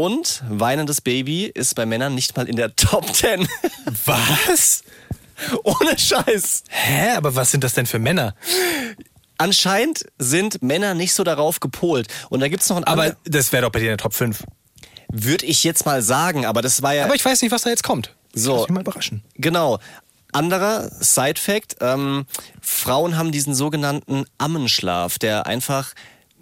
Und 0.00 0.42
weinendes 0.48 1.02
Baby 1.02 1.44
ist 1.44 1.74
bei 1.74 1.84
Männern 1.84 2.14
nicht 2.14 2.34
mal 2.34 2.48
in 2.48 2.56
der 2.56 2.74
Top 2.74 3.14
10. 3.14 3.46
Was? 4.06 4.82
Ohne 5.62 5.98
Scheiß. 5.98 6.64
Hä? 6.70 7.10
Aber 7.16 7.34
was 7.34 7.50
sind 7.50 7.62
das 7.64 7.74
denn 7.74 7.84
für 7.84 7.98
Männer? 7.98 8.34
Anscheinend 9.36 10.06
sind 10.16 10.62
Männer 10.62 10.94
nicht 10.94 11.12
so 11.12 11.22
darauf 11.22 11.60
gepolt. 11.60 12.08
Und 12.30 12.40
da 12.40 12.48
gibt's 12.48 12.70
noch 12.70 12.78
ein 12.78 12.84
Aber 12.84 13.14
das 13.24 13.52
wäre 13.52 13.64
doch 13.64 13.70
bei 13.70 13.80
dir 13.80 13.90
in 13.90 13.90
der 13.90 13.98
Top 13.98 14.14
5. 14.14 14.42
Würde 15.12 15.44
ich 15.44 15.64
jetzt 15.64 15.84
mal 15.84 16.00
sagen, 16.00 16.46
aber 16.46 16.62
das 16.62 16.80
war 16.80 16.94
ja. 16.94 17.04
Aber 17.04 17.14
ich 17.14 17.24
weiß 17.24 17.42
nicht, 17.42 17.52
was 17.52 17.60
da 17.60 17.68
jetzt 17.68 17.84
kommt. 17.84 18.14
So. 18.32 18.56
Lass 18.56 18.68
mich 18.68 18.70
mal 18.70 18.80
überraschen. 18.80 19.22
genau. 19.34 19.80
Anderer 20.32 20.88
Side-Fact: 20.98 21.76
ähm, 21.82 22.24
Frauen 22.62 23.18
haben 23.18 23.32
diesen 23.32 23.54
sogenannten 23.54 24.24
Ammenschlaf, 24.38 25.18
der 25.18 25.46
einfach 25.46 25.92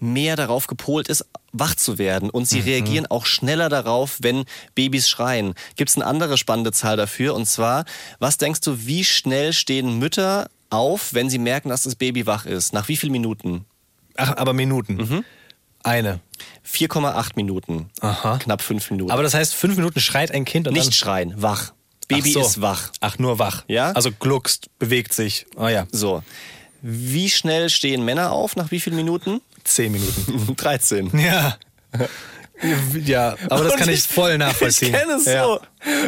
mehr 0.01 0.37
darauf 0.37 0.67
gepolt 0.67 1.09
ist, 1.09 1.25
wach 1.53 1.75
zu 1.75 1.99
werden. 1.99 2.31
Und 2.31 2.47
sie 2.47 2.61
reagieren 2.61 3.07
auch 3.07 3.27
schneller 3.27 3.69
darauf, 3.69 4.19
wenn 4.21 4.45
Babys 4.75 5.09
schreien. 5.09 5.55
Gibt 5.77 5.91
es 5.91 5.97
eine 5.97 6.07
andere 6.07 6.39
spannende 6.39 6.73
Zahl 6.73 6.97
dafür? 6.97 7.35
Und 7.35 7.47
zwar, 7.47 7.85
was 8.19 8.39
denkst 8.39 8.61
du, 8.61 8.87
wie 8.87 9.05
schnell 9.05 9.53
stehen 9.53 9.99
Mütter 9.99 10.51
auf, 10.71 11.15
wenn 11.15 11.31
sie 11.31 11.39
merken, 11.39 11.69
dass 11.71 11.83
das 11.83 11.95
Baby 11.95 12.27
wach 12.27 12.47
ist? 12.47 12.73
Nach 12.73 12.89
wie 12.89 12.97
vielen 12.97 13.13
Minuten? 13.13 13.65
Ach, 14.17 14.37
aber 14.37 14.53
Minuten. 14.53 15.25
Eine. 15.83 16.21
4,8 16.67 17.31
Minuten. 17.37 17.91
Aha. 18.01 18.39
Knapp 18.39 18.63
fünf 18.63 18.91
Minuten. 18.91 19.11
Aber 19.11 19.23
das 19.23 19.35
heißt, 19.35 19.55
fünf 19.55 19.77
Minuten 19.77 20.01
schreit 20.01 20.33
ein 20.33 20.45
Kind 20.45 20.69
und 20.69 20.75
Nicht 20.75 20.95
schreien, 20.95 21.35
wach. 21.41 21.73
Baby 22.09 22.33
so. 22.33 22.41
ist 22.41 22.61
wach. 22.61 22.91
Ach, 23.01 23.19
nur 23.19 23.39
wach. 23.39 23.65
Ja? 23.69 23.93
Also 23.93 24.11
gluckst, 24.13 24.69
bewegt 24.79 25.13
sich. 25.13 25.47
Oh 25.57 25.69
ja, 25.69 25.87
So. 25.93 26.23
Wie 26.81 27.29
schnell 27.29 27.71
stehen 27.71 28.05
Männer 28.05 28.31
auf? 28.31 28.55
Nach 28.55 28.71
wie 28.71 28.79
vielen 28.79 28.95
Minuten? 28.97 29.41
Zehn 29.75 29.93
Minuten. 29.93 30.55
13. 30.57 31.19
ja. 31.19 31.57
Ja, 33.05 33.37
aber 33.51 33.62
das 33.64 33.73
Und 33.75 33.79
kann 33.79 33.89
ich 33.89 34.03
voll 34.03 34.37
nachvollziehen. 34.37 34.93
Ich 34.93 35.01
kenne 35.01 35.12
es 35.12 35.27
ja. 35.27 35.45
so. 35.45 35.61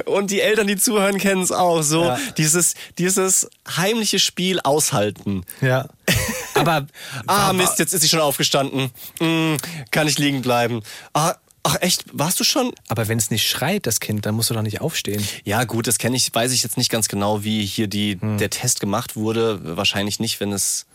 Und 0.06 0.32
die 0.32 0.40
Eltern, 0.40 0.66
die 0.66 0.76
zuhören, 0.76 1.16
kennen 1.18 1.42
es 1.42 1.52
auch. 1.52 1.82
So 1.82 2.02
Ja. 2.06 2.18
dieses, 2.38 2.74
dieses 2.98 3.48
heimliche 3.76 4.18
Spiel 4.18 4.58
aushalten. 4.60 5.44
Ja. 5.60 5.86
Aber 6.54 6.88
Ah, 7.28 7.52
Mist, 7.52 7.78
jetzt 7.78 7.94
ist 7.94 8.00
sie 8.00 8.08
schon 8.08 8.18
aufgestanden. 8.20 8.90
Hm, 9.20 9.58
kann 9.92 10.08
ich 10.08 10.18
liegen 10.18 10.42
bleiben. 10.42 10.82
Ah, 11.12 11.34
ach 11.62 11.76
echt, 11.82 12.04
warst 12.12 12.40
du 12.40 12.44
schon? 12.44 12.72
Aber 12.88 13.06
wenn 13.06 13.18
es 13.18 13.30
nicht 13.30 13.48
schreit, 13.48 13.86
das 13.86 14.00
Kind, 14.00 14.26
dann 14.26 14.34
musst 14.34 14.50
du 14.50 14.54
doch 14.54 14.62
nicht 14.62 14.80
aufstehen. 14.80 15.24
Ja, 15.44 15.62
gut, 15.62 15.86
das 15.86 15.98
kenne 15.98 16.16
ich, 16.16 16.34
weiß 16.34 16.50
ich 16.50 16.64
jetzt 16.64 16.76
nicht 16.76 16.90
ganz 16.90 17.06
genau, 17.06 17.44
wie 17.44 17.64
hier 17.64 17.86
die, 17.86 18.18
Hm. 18.20 18.38
der 18.38 18.50
Test 18.50 18.80
gemacht 18.80 19.14
wurde. 19.14 19.76
Wahrscheinlich 19.76 20.18
nicht, 20.18 20.40
wenn 20.40 20.52
es 20.52 20.86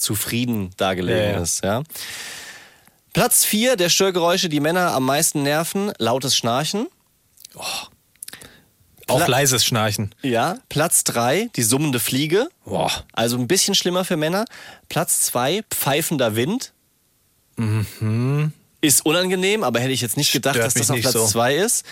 zufrieden 0.00 0.70
dargelegen 0.76 1.34
Ja, 1.34 1.40
ist, 1.42 1.62
ja. 1.64 1.82
Platz 3.12 3.44
4 3.44 3.76
der 3.76 3.88
Störgeräusche, 3.88 4.48
die 4.48 4.60
Männer 4.60 4.92
am 4.92 5.04
meisten 5.04 5.42
nerven, 5.42 5.92
lautes 5.98 6.36
Schnarchen. 6.36 6.86
Auch 7.54 7.90
Klar. 9.16 9.28
leises 9.28 9.64
Schnarchen. 9.64 10.14
Ja. 10.22 10.58
Platz 10.68 11.02
3 11.04 11.50
die 11.56 11.62
summende 11.64 11.98
Fliege. 11.98 12.48
Boah. 12.64 12.92
Also 13.12 13.36
ein 13.36 13.48
bisschen 13.48 13.74
schlimmer 13.74 14.04
für 14.04 14.16
Männer. 14.16 14.44
Platz 14.88 15.22
2 15.22 15.62
pfeifender 15.70 16.36
Wind. 16.36 16.72
Ist 18.80 19.04
unangenehm, 19.04 19.64
aber 19.64 19.80
hätte 19.80 19.92
ich 19.92 20.00
jetzt 20.00 20.16
nicht 20.16 20.32
gedacht, 20.32 20.54
Mhm. 20.54 20.60
Stört 20.60 20.66
dass 20.76 20.86
das 20.86 20.90
auf 20.90 21.00
Platz 21.00 21.12
so. 21.12 21.26
2 21.26 21.56
ist. 21.56 21.84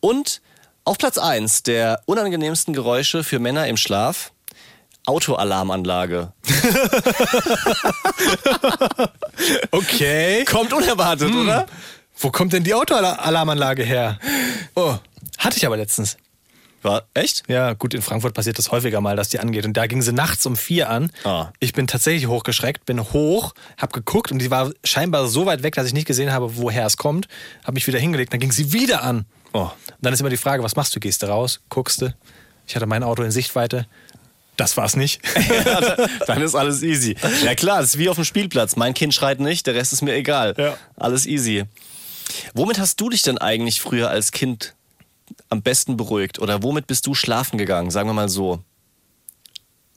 Und 0.00 0.42
auf 0.84 0.98
Platz 0.98 1.16
1 1.18 1.62
der 1.64 2.02
unangenehmsten 2.04 2.74
Geräusche 2.74 3.24
für 3.24 3.38
Männer 3.38 3.66
im 3.66 3.76
Schlaf. 3.78 4.32
Autoalarmanlage. 5.06 6.32
Okay. 9.70 10.44
Kommt 10.44 10.72
unerwartet, 10.72 11.30
Hm. 11.30 11.42
oder? 11.42 11.66
Wo 12.18 12.30
kommt 12.30 12.52
denn 12.52 12.64
die 12.64 12.74
Autoalarmanlage 12.74 13.84
her? 13.84 14.18
Oh, 14.74 14.96
hatte 15.38 15.56
ich 15.58 15.66
aber 15.66 15.76
letztens. 15.76 16.16
War 16.82 17.02
echt? 17.14 17.42
Ja, 17.48 17.72
gut, 17.74 17.94
in 17.94 18.02
Frankfurt 18.02 18.32
passiert 18.32 18.58
das 18.58 18.70
häufiger 18.70 19.00
mal, 19.00 19.16
dass 19.16 19.28
die 19.28 19.40
angeht. 19.40 19.64
Und 19.66 19.76
da 19.76 19.86
ging 19.86 20.02
sie 20.02 20.12
nachts 20.12 20.46
um 20.46 20.56
vier 20.56 20.88
an. 20.88 21.10
Ah. 21.24 21.48
Ich 21.58 21.72
bin 21.72 21.86
tatsächlich 21.86 22.26
hochgeschreckt, 22.28 22.86
bin 22.86 23.00
hoch, 23.12 23.54
hab 23.76 23.92
geguckt 23.92 24.30
und 24.32 24.38
die 24.38 24.50
war 24.50 24.70
scheinbar 24.84 25.26
so 25.26 25.46
weit 25.46 25.62
weg, 25.62 25.74
dass 25.74 25.86
ich 25.86 25.94
nicht 25.94 26.06
gesehen 26.06 26.32
habe, 26.32 26.56
woher 26.56 26.86
es 26.86 26.96
kommt. 26.96 27.28
Hab 27.64 27.74
mich 27.74 27.86
wieder 27.86 27.98
hingelegt, 27.98 28.32
dann 28.32 28.40
ging 28.40 28.52
sie 28.52 28.72
wieder 28.72 29.02
an. 29.02 29.26
Oh. 29.52 29.62
Und 29.62 29.70
dann 30.00 30.12
ist 30.14 30.20
immer 30.20 30.30
die 30.30 30.36
Frage, 30.36 30.62
was 30.62 30.76
machst 30.76 30.94
du? 30.94 31.00
Gehst 31.00 31.22
du 31.22 31.26
raus, 31.26 31.60
guckst 31.68 32.02
du? 32.02 32.14
Ich 32.68 32.76
hatte 32.76 32.86
mein 32.86 33.02
Auto 33.02 33.22
in 33.22 33.30
Sichtweite. 33.30 33.86
Das 34.56 34.76
war's 34.76 34.96
nicht. 34.96 35.20
Dann 36.26 36.42
ist 36.42 36.54
alles 36.54 36.82
easy. 36.82 37.16
Ja 37.44 37.54
klar, 37.54 37.80
das 37.80 37.94
ist 37.94 37.98
wie 37.98 38.08
auf 38.08 38.16
dem 38.16 38.24
Spielplatz. 38.24 38.76
Mein 38.76 38.94
Kind 38.94 39.14
schreit 39.14 39.40
nicht, 39.40 39.66
der 39.66 39.74
Rest 39.74 39.92
ist 39.92 40.02
mir 40.02 40.14
egal. 40.14 40.54
Ja. 40.56 40.76
Alles 40.96 41.26
easy. 41.26 41.64
Womit 42.54 42.78
hast 42.78 43.00
du 43.00 43.10
dich 43.10 43.22
denn 43.22 43.38
eigentlich 43.38 43.80
früher 43.80 44.10
als 44.10 44.32
Kind 44.32 44.74
am 45.48 45.62
besten 45.62 45.96
beruhigt? 45.96 46.38
Oder 46.38 46.62
womit 46.62 46.86
bist 46.86 47.06
du 47.06 47.14
schlafen 47.14 47.58
gegangen? 47.58 47.90
Sagen 47.90 48.08
wir 48.08 48.14
mal 48.14 48.28
so. 48.28 48.60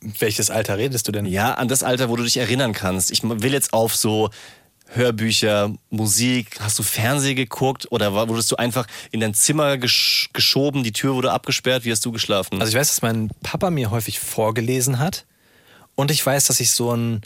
Welches 0.01 0.49
Alter 0.49 0.78
redest 0.78 1.07
du 1.07 1.12
denn? 1.12 1.26
Ja, 1.26 1.55
an 1.55 1.68
das 1.68 1.84
Alter, 1.84 2.10
wo 2.10 2.16
du 2.16 2.24
dich 2.24 2.38
erinnern 2.38 2.74
kannst. 2.74 3.12
Ich 3.12 3.22
will 3.24 3.51
jetzt 3.51 3.74
auf 3.74 3.95
so 3.95 4.30
Hörbücher, 4.91 5.71
Musik, 5.89 6.57
hast 6.59 6.79
du 6.79 6.83
Fernsehen 6.83 7.35
geguckt 7.35 7.87
oder 7.91 8.13
wurdest 8.13 8.51
du 8.51 8.55
einfach 8.55 8.87
in 9.11 9.19
dein 9.19 9.33
Zimmer 9.33 9.77
gesch 9.77 10.29
geschoben, 10.33 10.83
die 10.83 10.91
Tür 10.91 11.15
wurde 11.15 11.31
abgesperrt, 11.31 11.85
wie 11.85 11.91
hast 11.91 12.05
du 12.05 12.11
geschlafen? 12.11 12.59
Also 12.59 12.71
ich 12.71 12.75
weiß, 12.75 12.87
dass 12.87 13.01
mein 13.01 13.29
Papa 13.43 13.69
mir 13.69 13.91
häufig 13.91 14.19
vorgelesen 14.19 14.99
hat. 14.99 15.25
Und 15.95 16.11
ich 16.11 16.25
weiß, 16.25 16.45
dass 16.45 16.59
ich 16.59 16.71
so 16.71 16.91
einen 16.91 17.21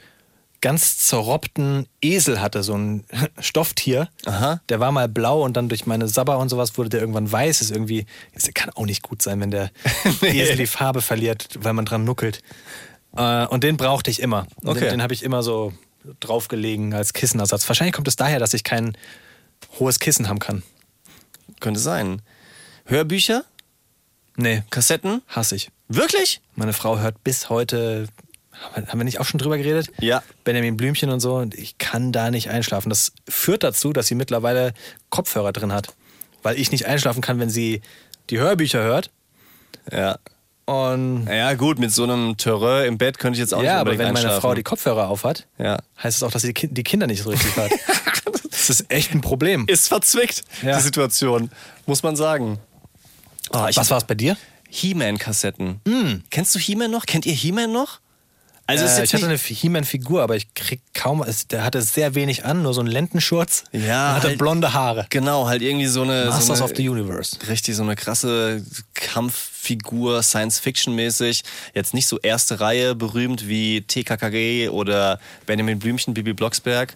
ganz 0.59 0.97
zerrobbten 0.97 1.87
Esel 2.01 2.41
hatte, 2.41 2.63
so 2.63 2.73
ein 2.73 3.03
Stofftier. 3.39 4.09
Aha. 4.25 4.61
Der 4.69 4.79
war 4.79 4.91
mal 4.91 5.07
blau 5.07 5.43
und 5.43 5.55
dann 5.57 5.69
durch 5.69 5.85
meine 5.85 6.07
Sabber 6.07 6.39
und 6.39 6.49
sowas 6.49 6.77
wurde 6.77 6.89
der 6.89 7.01
irgendwann 7.01 7.31
weiß. 7.31 7.61
Ist 7.61 7.71
irgendwie, 7.71 8.05
das 8.33 8.49
kann 8.53 8.71
auch 8.71 8.85
nicht 8.85 9.03
gut 9.03 9.21
sein, 9.21 9.39
wenn 9.41 9.51
der 9.51 9.71
Esel 10.21 10.55
die 10.55 10.65
Farbe 10.65 11.01
verliert, 11.01 11.49
weil 11.59 11.73
man 11.73 11.85
dran 11.85 12.03
nuckelt. 12.03 12.41
Äh, 13.15 13.45
und 13.47 13.63
den 13.63 13.77
brauchte 13.77 14.09
ich 14.09 14.21
immer. 14.21 14.47
Okay. 14.63 14.79
Den, 14.79 14.89
den 14.89 15.01
habe 15.03 15.13
ich 15.13 15.23
immer 15.23 15.43
so 15.43 15.73
draufgelegen 16.19 16.93
als 16.93 17.13
Kissenersatz. 17.13 17.67
Wahrscheinlich 17.67 17.93
kommt 17.93 18.07
es 18.07 18.15
daher, 18.15 18.39
dass 18.39 18.53
ich 18.53 18.63
kein 18.63 18.97
hohes 19.79 19.99
Kissen 19.99 20.27
haben 20.29 20.39
kann. 20.39 20.63
Könnte 21.59 21.79
sein. 21.79 22.21
Hörbücher, 22.85 23.45
Nee, 24.35 24.63
Kassetten? 24.71 25.21
hasse 25.27 25.55
ich. 25.55 25.69
Wirklich? 25.87 26.41
Meine 26.55 26.73
Frau 26.73 26.97
hört 26.99 27.23
bis 27.23 27.49
heute, 27.49 28.07
haben 28.73 28.97
wir- 28.99 29.03
nicht 29.03 29.19
auch 29.19 29.25
schon 29.25 29.37
drüber 29.37 29.57
geredet? 29.57 29.91
Ja. 29.99 30.23
Benjamin 30.43 30.75
Blümchen 30.75 31.09
und 31.11 31.19
so. 31.19 31.35
Und 31.35 31.53
ich 31.53 31.77
kann 31.77 32.11
da 32.11 32.31
nicht 32.31 32.49
einschlafen. 32.49 32.89
Das 32.89 33.11
führt 33.29 33.63
dazu, 33.63 33.93
dass 33.93 34.07
sie 34.07 34.15
mittlerweile 34.15 34.73
Kopfhörer 35.11 35.53
drin 35.53 35.71
hat. 35.71 35.93
Weil 36.41 36.59
ich 36.59 36.71
nicht 36.71 36.87
einschlafen 36.87 37.21
kann, 37.21 37.39
wenn 37.39 37.49
sie 37.51 37.81
die 38.31 38.39
Hörbücher 38.39 38.81
hört. 38.81 39.11
Ja. 39.91 40.17
Und 40.65 41.27
Ja, 41.27 41.53
gut, 41.55 41.77
mit 41.79 41.91
so 41.91 42.03
einem 42.03 42.37
Terreur 42.37 42.85
im 42.85 42.97
Bett 42.97 43.19
könnte 43.19 43.35
ich 43.37 43.39
jetzt 43.41 43.53
auch 43.53 43.57
nicht 43.59 43.67
ja, 43.67 43.81
aber 43.81 43.91
unbedingt 43.91 44.15
wenn 44.17 44.23
meine. 44.23 44.39
Frau 44.39 44.53
die 44.53 44.63
Kopfhörer 44.63 45.09
aufhat, 45.09 45.45
Ja. 45.57 45.77
heißt 46.01 46.17
es 46.17 46.23
auch, 46.23 46.31
dass 46.31 46.41
sie 46.43 46.49
die, 46.49 46.53
Ki- 46.53 46.67
die 46.73 46.83
Kinder 46.83 47.05
nicht 47.07 47.23
so 47.23 47.29
richtig 47.31 47.55
hört. 47.57 47.71
das 48.51 48.69
ist 48.69 48.85
echt 48.89 49.11
ein 49.13 49.21
Problem. 49.21 49.65
Ist 49.67 49.89
verzwickt, 49.89 50.43
Ja. 50.61 50.77
die 50.77 50.81
Situation, 50.83 51.51
muss 51.85 52.01
man 52.03 52.15
sagen. 52.15 52.59
Oh, 53.51 53.59
Was 53.75 53.89
war 53.89 53.97
es 53.97 54.05
bei 54.05 54.15
dir? 54.15 54.37
He-Man-Kassetten. 54.69 55.81
Kennst 56.29 56.55
du 56.55 56.59
He-Man 56.59 56.89
noch? 56.91 57.05
Kennt 57.05 57.25
ihr 57.25 57.33
He-Man 57.33 57.71
noch? 57.71 57.99
Also 58.65 58.85
ist 58.85 58.91
äh, 58.93 58.99
jetzt 59.01 59.13
ich 59.13 59.21
hatte 59.21 59.25
eine 59.29 59.37
He-Man-Figur, 59.37 60.23
aber 60.23 60.37
ich 60.37 60.53
krieg 60.53 60.79
kaum. 60.93 61.21
es- 61.21 61.47
Der 61.47 61.65
hatte 61.65 61.81
sehr 61.81 62.15
wenig 62.15 62.45
an, 62.45 62.63
nur 62.63 62.73
so 62.73 62.79
einen 62.79 62.89
Lendenschurz. 62.89 63.65
Ja, 63.73 64.09
Und 64.11 64.15
hatte 64.15 64.27
halt- 64.29 64.37
blonde 64.37 64.73
Haare. 64.73 65.05
Genau, 65.09 65.47
halt 65.47 65.61
irgendwie 65.61 65.87
so 65.87 66.01
eine. 66.03 66.25
Masters 66.27 66.45
so 66.59 66.63
eine 66.63 66.71
of 66.71 66.77
the 66.77 66.87
Universe. 66.89 67.37
Richtig, 67.49 67.75
so 67.75 67.83
eine 67.83 67.95
krasse 67.95 68.63
Kampffigur, 69.63 70.21
Science-Fiction-mäßig. 70.21 71.43
Jetzt 71.73 71.93
nicht 71.93 72.07
so 72.07 72.19
erste 72.19 72.59
Reihe 72.59 72.95
berühmt 72.95 73.47
wie 73.47 73.81
TKKG 73.81 74.69
oder 74.69 75.19
Benjamin 75.45 75.79
Blümchen, 75.79 76.13
Bibi 76.13 76.33
Blocksberg. 76.33 76.95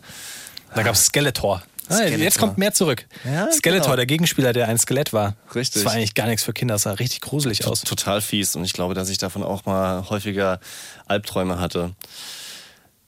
Da 0.76 0.84
gab 0.84 0.96
es 0.96 1.06
Skeletor. 1.06 1.64
Ah, 1.88 1.96
Skeletor. 1.96 2.20
Jetzt 2.20 2.38
kommt 2.38 2.58
mehr 2.58 2.74
zurück. 2.74 3.06
Ja, 3.24 3.50
Skeletor, 3.54 3.86
genau. 3.86 3.96
der 3.96 4.06
Gegenspieler, 4.06 4.52
der 4.52 4.68
ein 4.68 4.78
Skelett 4.78 5.14
war. 5.14 5.36
Richtig. 5.56 5.84
Das 5.84 5.86
war 5.86 5.94
eigentlich 5.94 6.14
gar 6.14 6.28
nichts 6.28 6.44
für 6.44 6.52
Kinder. 6.52 6.76
Das 6.76 6.82
sah 6.82 6.92
richtig 6.92 7.22
gruselig 7.22 7.66
aus. 7.66 7.82
Total 7.82 8.20
fies 8.20 8.58
und 8.58 8.66
ich 8.66 8.74
glaube, 8.74 8.94
dass 8.94 9.08
ich 9.08 9.18
davon 9.18 9.44
auch 9.44 9.66
mal 9.66 10.10
häufiger 10.10 10.60
Albträume 11.06 11.62
hatte. 11.62 11.94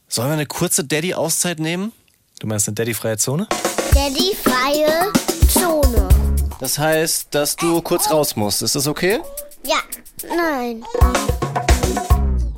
Sollen 0.07 0.29
wir 0.29 0.33
eine 0.33 0.45
kurze 0.45 0.85
Daddy-Auszeit 0.85 1.59
nehmen? 1.59 1.91
Du 2.39 2.47
meinst 2.47 2.69
eine 2.69 2.75
daddyfreie 2.75 3.17
Zone? 3.17 3.47
Daddy 3.93 4.33
freie 4.41 5.11
Zone. 5.49 6.07
Das 6.61 6.77
heißt, 6.77 7.27
dass 7.31 7.57
du 7.57 7.81
kurz 7.81 8.09
raus 8.09 8.37
musst. 8.37 8.61
Ist 8.61 8.75
das 8.75 8.87
okay? 8.87 9.19
Ja, 9.65 9.77
nein. 10.27 10.83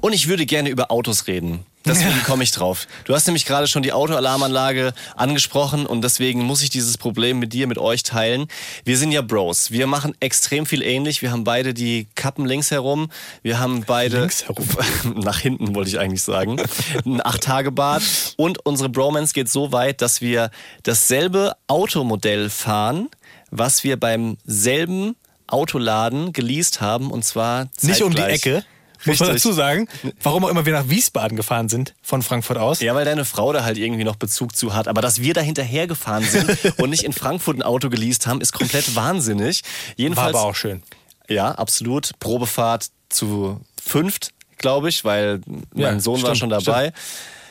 Und 0.02 0.14
ich 0.14 0.28
würde 0.28 0.45
gerne 0.45 0.70
über 0.70 0.91
Autos 0.91 1.28
reden. 1.28 1.66
Deswegen 1.86 2.22
komme 2.24 2.43
ich 2.43 2.52
drauf. 2.52 2.88
Du 3.06 3.16
hast 3.16 3.26
nämlich 3.26 3.45
gerade 3.45 3.68
schon 3.68 3.82
die 3.82 3.91
Autoalarmanlage 3.91 4.93
angesprochen 5.16 5.88
und 5.88 6.04
deswegen 6.04 6.43
muss 6.43 6.62
ich 6.62 6.70
dieses 6.70 6.97
Problem 6.97 7.39
mit 7.39 7.54
dir, 7.54 7.66
mit 7.66 7.80
euch 7.80 8.04
teilen. 8.04 8.47
Wir 8.86 8.97
sind 8.97 9.12
ja 9.12 9.22
Bros. 9.22 9.72
Wir 9.72 9.88
machen 9.88 10.14
extrem 10.20 10.68
viel 10.68 10.84
ähnlich. 10.84 11.24
Wir 11.24 11.32
haben 11.32 11.43
beide 11.43 11.74
die 11.74 12.08
Kappen 12.14 12.45
links 12.45 12.70
herum. 12.70 13.10
Wir 13.41 13.60
haben 13.60 13.84
beide 13.86 14.20
Links 14.20 14.47
herum? 14.47 14.68
nach 15.16 15.39
hinten 15.39 15.74
wollte 15.74 15.89
ich 15.89 15.97
eigentlich 15.97 16.22
sagen. 16.22 16.62
Ein 17.04 17.26
Acht-Tage-Bad. 17.26 18.04
Und 18.38 18.64
unsere 18.64 18.89
Bromance 18.89 19.34
geht 19.34 19.49
so 19.49 19.72
weit, 19.72 20.02
dass 20.02 20.22
wir 20.22 20.52
dasselbe 20.84 21.54
Automodell 21.68 22.52
fahren, 22.52 23.10
was 23.49 23.84
wir 23.84 23.99
beim 23.99 24.38
selben 24.45 25.16
Autoladen 25.52 26.34
geleast 26.34 26.82
haben 26.82 27.12
und 27.12 27.24
zwar 27.26 27.68
Nicht 27.82 28.02
um 28.02 28.12
die 28.12 28.18
zeitgleich. 28.18 28.45
Ecke. 28.45 28.66
Muss 29.06 29.20
man 29.20 29.30
Richtig. 29.30 29.43
dazu 29.43 29.56
sagen. 29.56 29.88
Warum 30.22 30.45
auch 30.45 30.49
immer 30.49 30.66
wir 30.66 30.74
nach 30.74 30.88
Wiesbaden 30.89 31.36
gefahren 31.36 31.70
sind, 31.70 31.95
von 32.04 32.22
Frankfurt 32.22 32.58
aus. 32.58 32.82
Ja, 32.82 32.93
weil 32.93 33.06
deine 33.06 33.26
Frau 33.26 33.52
da 33.52 33.64
halt 33.64 33.80
irgendwie 33.80 34.04
noch 34.04 34.16
Bezug 34.16 34.56
zu 34.56 34.76
hat. 34.76 34.88
Aber 34.88 35.02
dass 35.02 35.22
wir 35.22 35.34
da 35.34 35.41
hinterher 35.41 35.88
gefahren 35.88 36.24
sind 36.24 36.47
und 36.78 36.91
nicht 36.91 37.04
in 37.04 37.14
Frankfurt 37.14 37.58
ein 37.58 37.64
Auto 37.64 37.89
geleast 37.89 38.28
haben, 38.28 38.41
ist 38.41 38.54
komplett 38.54 38.95
wahnsinnig. 38.95 39.64
War 39.64 39.93
Jedenfalls, 39.97 40.36
aber 40.36 40.45
auch 40.45 40.56
schön. 40.56 40.84
Ja, 41.28 41.52
absolut. 41.52 42.12
Probefahrt 42.20 42.89
zu 43.10 43.60
fünft, 43.84 44.34
glaube 44.58 44.89
ich, 44.89 45.04
weil 45.04 45.41
Ja, 45.74 45.91
mein 45.91 45.99
Sohn 45.99 46.22
war 46.22 46.36
stimmt, 46.36 46.38
schon 46.38 46.64
dabei. 46.64 46.93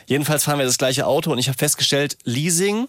Jedenfalls 0.05 0.45
fahren 0.45 0.57
wir 0.59 0.65
das 0.65 0.77
gleiche 0.77 1.05
Auto 1.05 1.31
und 1.31 1.37
ich 1.37 1.47
habe 1.49 1.57
festgestellt, 1.57 2.17
Leasing 2.23 2.87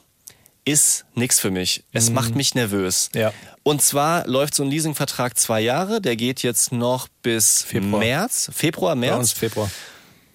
ist 0.65 1.05
nix 1.15 1.41
für 1.41 1.51
mich. 1.51 1.85
Es 1.93 2.11
macht 2.11 2.35
mich 2.37 2.55
nervös. 2.55 3.11
Mhm. 3.15 3.21
Ja. 3.21 3.33
Und 3.65 3.83
zwar 3.83 4.27
läuft 4.27 4.55
so 4.55 4.63
ein 4.63 4.71
Leasingvertrag 4.71 5.37
zwei 5.39 5.61
Jahre. 5.61 6.01
Der 6.01 6.17
geht 6.17 6.43
jetzt 6.43 6.73
noch 6.73 7.09
bis 7.23 7.63
Februar. 7.63 7.99
März. 8.01 8.51
Februar, 8.55 8.95
Bei 8.95 9.01
März. 9.01 9.19
uns 9.19 9.33
Februar. 9.33 9.71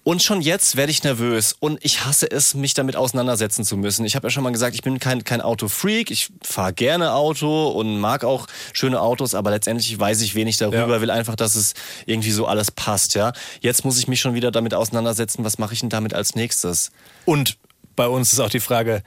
Und 0.04 0.22
schon 0.22 0.40
jetzt 0.40 0.76
werde 0.76 0.90
ich 0.90 1.02
nervös 1.02 1.54
und 1.60 1.84
ich 1.84 2.06
hasse 2.06 2.30
es, 2.30 2.54
mich 2.54 2.72
damit 2.72 2.96
auseinandersetzen 2.96 3.62
zu 3.62 3.76
müssen. 3.76 4.06
Ich 4.06 4.16
habe 4.16 4.26
ja 4.28 4.30
schon 4.30 4.42
mal 4.42 4.52
gesagt, 4.52 4.74
ich 4.74 4.80
bin 4.80 4.98
kein, 4.98 5.22
kein 5.22 5.42
Autofreak. 5.42 6.10
Ich 6.10 6.30
fahre 6.42 6.72
gerne 6.72 7.12
Auto 7.12 7.68
und 7.68 7.98
mag 8.00 8.24
auch 8.24 8.46
schöne 8.72 9.02
Autos, 9.02 9.34
aber 9.34 9.50
letztendlich 9.50 9.98
weiß 9.98 10.22
ich 10.22 10.34
wenig 10.34 10.56
darüber, 10.56 10.88
Ja. 10.94 11.00
will 11.02 11.10
einfach, 11.10 11.36
dass 11.36 11.56
es 11.56 11.74
irgendwie 12.06 12.30
so 12.30 12.46
alles 12.46 12.70
passt. 12.70 13.14
Ja, 13.16 13.32
Jetzt 13.60 13.84
muss 13.84 13.98
ich 13.98 14.08
mich 14.08 14.18
schon 14.20 14.32
wieder 14.32 14.50
damit 14.50 14.72
auseinandersetzen, 14.72 15.44
was 15.44 15.58
mache 15.58 15.74
ich 15.74 15.80
denn 15.80 15.90
damit 15.90 16.14
als 16.14 16.34
nächstes? 16.34 16.90
Und 17.26 17.58
bei 17.94 18.06
uns 18.08 18.32
ist 18.32 18.40
auch 18.40 18.48
die 18.50 18.60
Frage, 18.60 19.02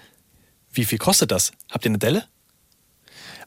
wie 0.74 0.86
viel 0.86 0.97
kostet 0.97 1.32
das? 1.32 1.51
Habt 1.69 1.86
ihr 1.86 1.89
eine 1.89 1.97
Delle? 1.97 2.26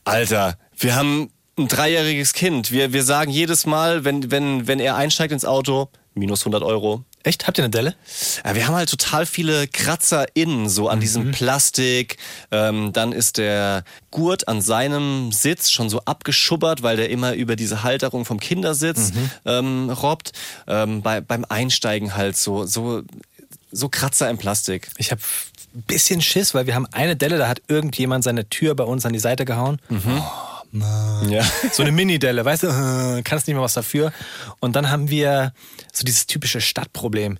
Alter, 0.04 0.58
wir 0.76 0.96
haben 0.96 1.30
ein 1.58 1.68
dreijähriges 1.68 2.32
Kind. 2.32 2.72
Wir, 2.72 2.92
wir 2.92 3.04
sagen 3.04 3.30
jedes 3.30 3.66
Mal, 3.66 4.04
wenn, 4.04 4.30
wenn, 4.30 4.66
wenn 4.66 4.80
er 4.80 4.96
einsteigt 4.96 5.32
ins 5.32 5.44
Auto, 5.44 5.88
minus 6.14 6.42
100 6.42 6.62
Euro. 6.62 7.04
Echt? 7.22 7.46
Habt 7.46 7.56
ihr 7.56 7.64
eine 7.64 7.70
Delle? 7.70 7.94
Ja, 8.44 8.54
wir 8.54 8.66
haben 8.66 8.74
halt 8.74 8.90
total 8.90 9.24
viele 9.24 9.66
Kratzer 9.66 10.26
innen, 10.34 10.68
so 10.68 10.90
an 10.90 11.00
diesem 11.00 11.30
Plastik. 11.32 12.18
Ähm, 12.50 12.92
dann 12.92 13.12
ist 13.12 13.38
der 13.38 13.84
Gurt 14.10 14.46
an 14.46 14.60
seinem 14.60 15.32
Sitz 15.32 15.70
schon 15.70 15.88
so 15.88 16.00
abgeschubbert, 16.04 16.82
weil 16.82 16.98
der 16.98 17.08
immer 17.08 17.32
über 17.32 17.56
diese 17.56 17.82
Halterung 17.82 18.26
vom 18.26 18.40
Kindersitz 18.40 19.12
ähm, 19.46 19.88
robbt. 19.88 20.32
Ähm, 20.66 21.00
bei, 21.00 21.22
beim 21.22 21.46
Einsteigen 21.48 22.14
halt 22.14 22.36
so, 22.36 22.66
so, 22.66 23.02
so 23.72 23.88
Kratzer 23.88 24.28
im 24.28 24.36
Plastik. 24.36 24.90
Ich 24.98 25.10
habe 25.10 25.22
bisschen 25.82 26.20
Schiss, 26.20 26.54
weil 26.54 26.66
wir 26.66 26.74
haben 26.74 26.86
eine 26.92 27.16
Delle, 27.16 27.38
da 27.38 27.48
hat 27.48 27.62
irgendjemand 27.68 28.24
seine 28.24 28.48
Tür 28.48 28.74
bei 28.74 28.84
uns 28.84 29.04
an 29.06 29.12
die 29.12 29.18
Seite 29.18 29.44
gehauen. 29.44 29.80
Ja. 31.28 31.44
So 31.72 31.82
eine 31.82 31.92
Mini-Delle, 31.92 32.44
weißt 32.44 32.62
du, 32.64 32.66
äh, 32.66 33.22
kannst 33.22 33.46
nicht 33.46 33.54
mal 33.56 33.62
was 33.62 33.74
dafür. 33.74 34.12
Und 34.60 34.74
dann 34.74 34.90
haben 34.90 35.08
wir 35.08 35.52
so 35.92 36.02
dieses 36.04 36.26
typische 36.26 36.60
Stadtproblem. 36.60 37.38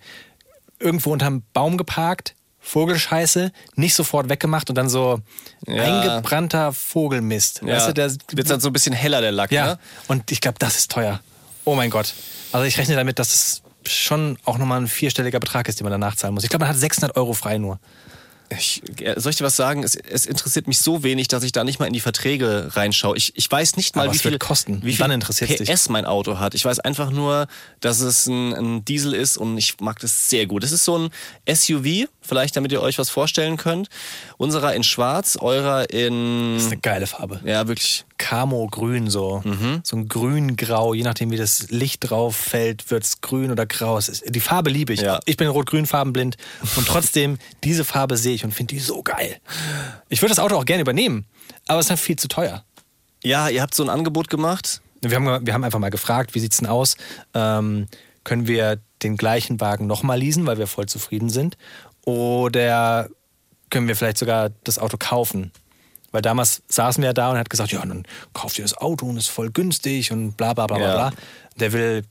Irgendwo 0.78 1.12
unterm 1.12 1.42
Baum 1.52 1.76
geparkt, 1.76 2.34
Vogelscheiße, 2.60 3.50
nicht 3.74 3.94
sofort 3.94 4.28
weggemacht 4.28 4.68
und 4.70 4.76
dann 4.76 4.88
so 4.88 5.20
Ja. 5.66 5.82
eingebrannter 5.82 6.72
Vogelmist. 6.72 7.60
Ja. 7.62 7.74
Weißt 7.76 7.88
du, 7.88 7.92
der 7.94 8.12
wird 8.32 8.48
dann 8.48 8.60
so 8.60 8.68
ein 8.68 8.72
bisschen 8.72 8.94
heller, 8.94 9.20
der 9.20 9.32
Lack, 9.32 9.50
Ja, 9.52 9.66
ne? 9.66 9.78
und 10.08 10.30
ich 10.30 10.40
glaube, 10.40 10.58
das 10.60 10.76
ist 10.78 10.90
teuer. 10.92 11.20
Oh 11.64 11.74
mein 11.74 11.90
Gott. 11.90 12.14
Also 12.52 12.66
ich 12.66 12.78
rechne 12.78 12.94
damit, 12.94 13.18
dass 13.18 13.34
es 13.34 13.62
schon 13.86 14.38
auch 14.44 14.58
nochmal 14.58 14.80
ein 14.80 14.86
vierstelliger 14.88 15.40
Betrag 15.40 15.68
ist, 15.68 15.80
den 15.80 15.84
man 15.84 15.90
danach 15.92 16.14
zahlen 16.16 16.34
muss. 16.34 16.44
Ich 16.44 16.50
glaube, 16.50 16.64
man 16.64 16.70
hat 16.72 16.78
600 16.80 17.16
Euro 17.16 17.32
frei 17.34 17.58
nur. 17.58 17.78
Ich, 18.58 18.82
äh, 19.00 19.18
soll 19.18 19.30
ich 19.30 19.36
dir 19.36 19.44
was 19.44 19.56
sagen? 19.56 19.82
Es, 19.82 19.94
es 19.96 20.26
interessiert 20.26 20.66
mich 20.66 20.78
so 20.78 21.02
wenig, 21.02 21.28
dass 21.28 21.42
ich 21.42 21.52
da 21.52 21.64
nicht 21.64 21.78
mal 21.78 21.86
in 21.86 21.92
die 21.92 22.00
Verträge 22.00 22.70
reinschaue. 22.74 23.16
Ich, 23.16 23.32
ich 23.36 23.50
weiß 23.50 23.76
nicht 23.76 23.96
mal, 23.96 24.04
Aber 24.04 24.14
wie 24.14 24.18
viel, 24.18 24.38
kosten. 24.38 24.80
wie 24.82 24.92
viel 24.92 25.04
PS 25.66 25.88
mein 25.88 26.06
Auto 26.06 26.38
hat. 26.38 26.54
Ich 26.54 26.64
weiß 26.64 26.80
einfach 26.80 27.10
nur, 27.10 27.46
dass 27.80 28.00
es 28.00 28.26
ein, 28.26 28.52
ein 28.54 28.84
Diesel 28.84 29.14
ist 29.14 29.36
und 29.36 29.56
ich 29.58 29.80
mag 29.80 29.98
das 30.00 30.30
sehr 30.30 30.46
gut. 30.46 30.64
Es 30.64 30.72
ist 30.72 30.84
so 30.84 30.98
ein 30.98 31.10
SUV, 31.48 32.08
vielleicht 32.26 32.56
damit 32.56 32.72
ihr 32.72 32.80
euch 32.80 32.98
was 32.98 33.10
vorstellen 33.10 33.56
könnt. 33.56 33.88
Unserer 34.36 34.74
in 34.74 34.82
schwarz, 34.82 35.36
eurer 35.36 35.90
in... 35.90 36.54
Das 36.54 36.64
ist 36.64 36.72
eine 36.72 36.80
geile 36.80 37.06
Farbe. 37.06 37.40
Ja, 37.44 37.68
wirklich. 37.68 38.04
Camo-Grün 38.18 39.10
so. 39.10 39.42
Mhm. 39.44 39.80
So 39.82 39.96
ein 39.96 40.08
grün-grau, 40.08 40.94
je 40.94 41.02
nachdem 41.02 41.30
wie 41.30 41.36
das 41.36 41.70
Licht 41.70 42.08
drauf 42.08 42.36
fällt, 42.36 42.90
wird 42.90 43.04
es 43.04 43.20
grün 43.20 43.50
oder 43.50 43.66
grau. 43.66 43.98
Es 43.98 44.08
ist, 44.08 44.24
die 44.34 44.40
Farbe 44.40 44.70
liebe 44.70 44.92
ich. 44.92 45.00
Ja. 45.00 45.20
Ich 45.26 45.36
bin 45.36 45.48
rot-grün 45.48 45.86
farbenblind 45.86 46.36
und 46.76 46.86
trotzdem 46.86 47.38
diese 47.62 47.84
Farbe 47.84 48.16
sehe 48.16 48.34
ich 48.34 48.44
und 48.44 48.52
finde 48.52 48.74
die 48.74 48.80
so 48.80 49.02
geil. 49.02 49.36
Ich 50.08 50.22
würde 50.22 50.30
das 50.30 50.38
Auto 50.38 50.56
auch 50.56 50.64
gerne 50.64 50.82
übernehmen, 50.82 51.26
aber 51.66 51.80
es 51.80 51.86
ist 51.86 51.90
halt 51.90 52.00
viel 52.00 52.16
zu 52.16 52.28
teuer. 52.28 52.64
Ja, 53.22 53.48
ihr 53.48 53.62
habt 53.62 53.74
so 53.74 53.82
ein 53.82 53.90
Angebot 53.90 54.28
gemacht. 54.28 54.80
Wir 55.00 55.16
haben, 55.16 55.46
wir 55.46 55.54
haben 55.54 55.64
einfach 55.64 55.78
mal 55.78 55.90
gefragt, 55.90 56.34
wie 56.34 56.40
sieht's 56.40 56.58
denn 56.58 56.68
aus? 56.68 56.96
Ähm, 57.34 57.88
können 58.22 58.46
wir 58.46 58.80
den 59.02 59.16
gleichen 59.16 59.60
Wagen 59.60 59.86
nochmal 59.86 60.18
leasen, 60.18 60.46
weil 60.46 60.58
wir 60.58 60.66
voll 60.66 60.86
zufrieden 60.86 61.28
sind? 61.28 61.58
Oder 62.04 63.08
können 63.70 63.88
wir 63.88 63.96
vielleicht 63.96 64.18
sogar 64.18 64.50
das 64.64 64.78
Auto 64.78 64.96
kaufen? 64.98 65.52
Weil 66.12 66.22
damals 66.22 66.62
saßen 66.68 67.02
wir 67.02 67.12
da 67.12 67.30
und 67.32 67.38
hat 67.38 67.50
gesagt, 67.50 67.72
ja, 67.72 67.84
dann 67.84 68.04
kauft 68.34 68.58
ihr 68.58 68.64
das 68.64 68.76
Auto 68.76 69.06
und 69.06 69.16
ist 69.16 69.28
voll 69.28 69.50
günstig 69.50 70.12
und 70.12 70.36
bla 70.36 70.54
bla 70.54 70.66
bla 70.66 70.76
bla 70.76 70.86
Ja. 70.86 71.08
bla. 71.10 71.12
Der 71.58 71.72
will 71.72 72.04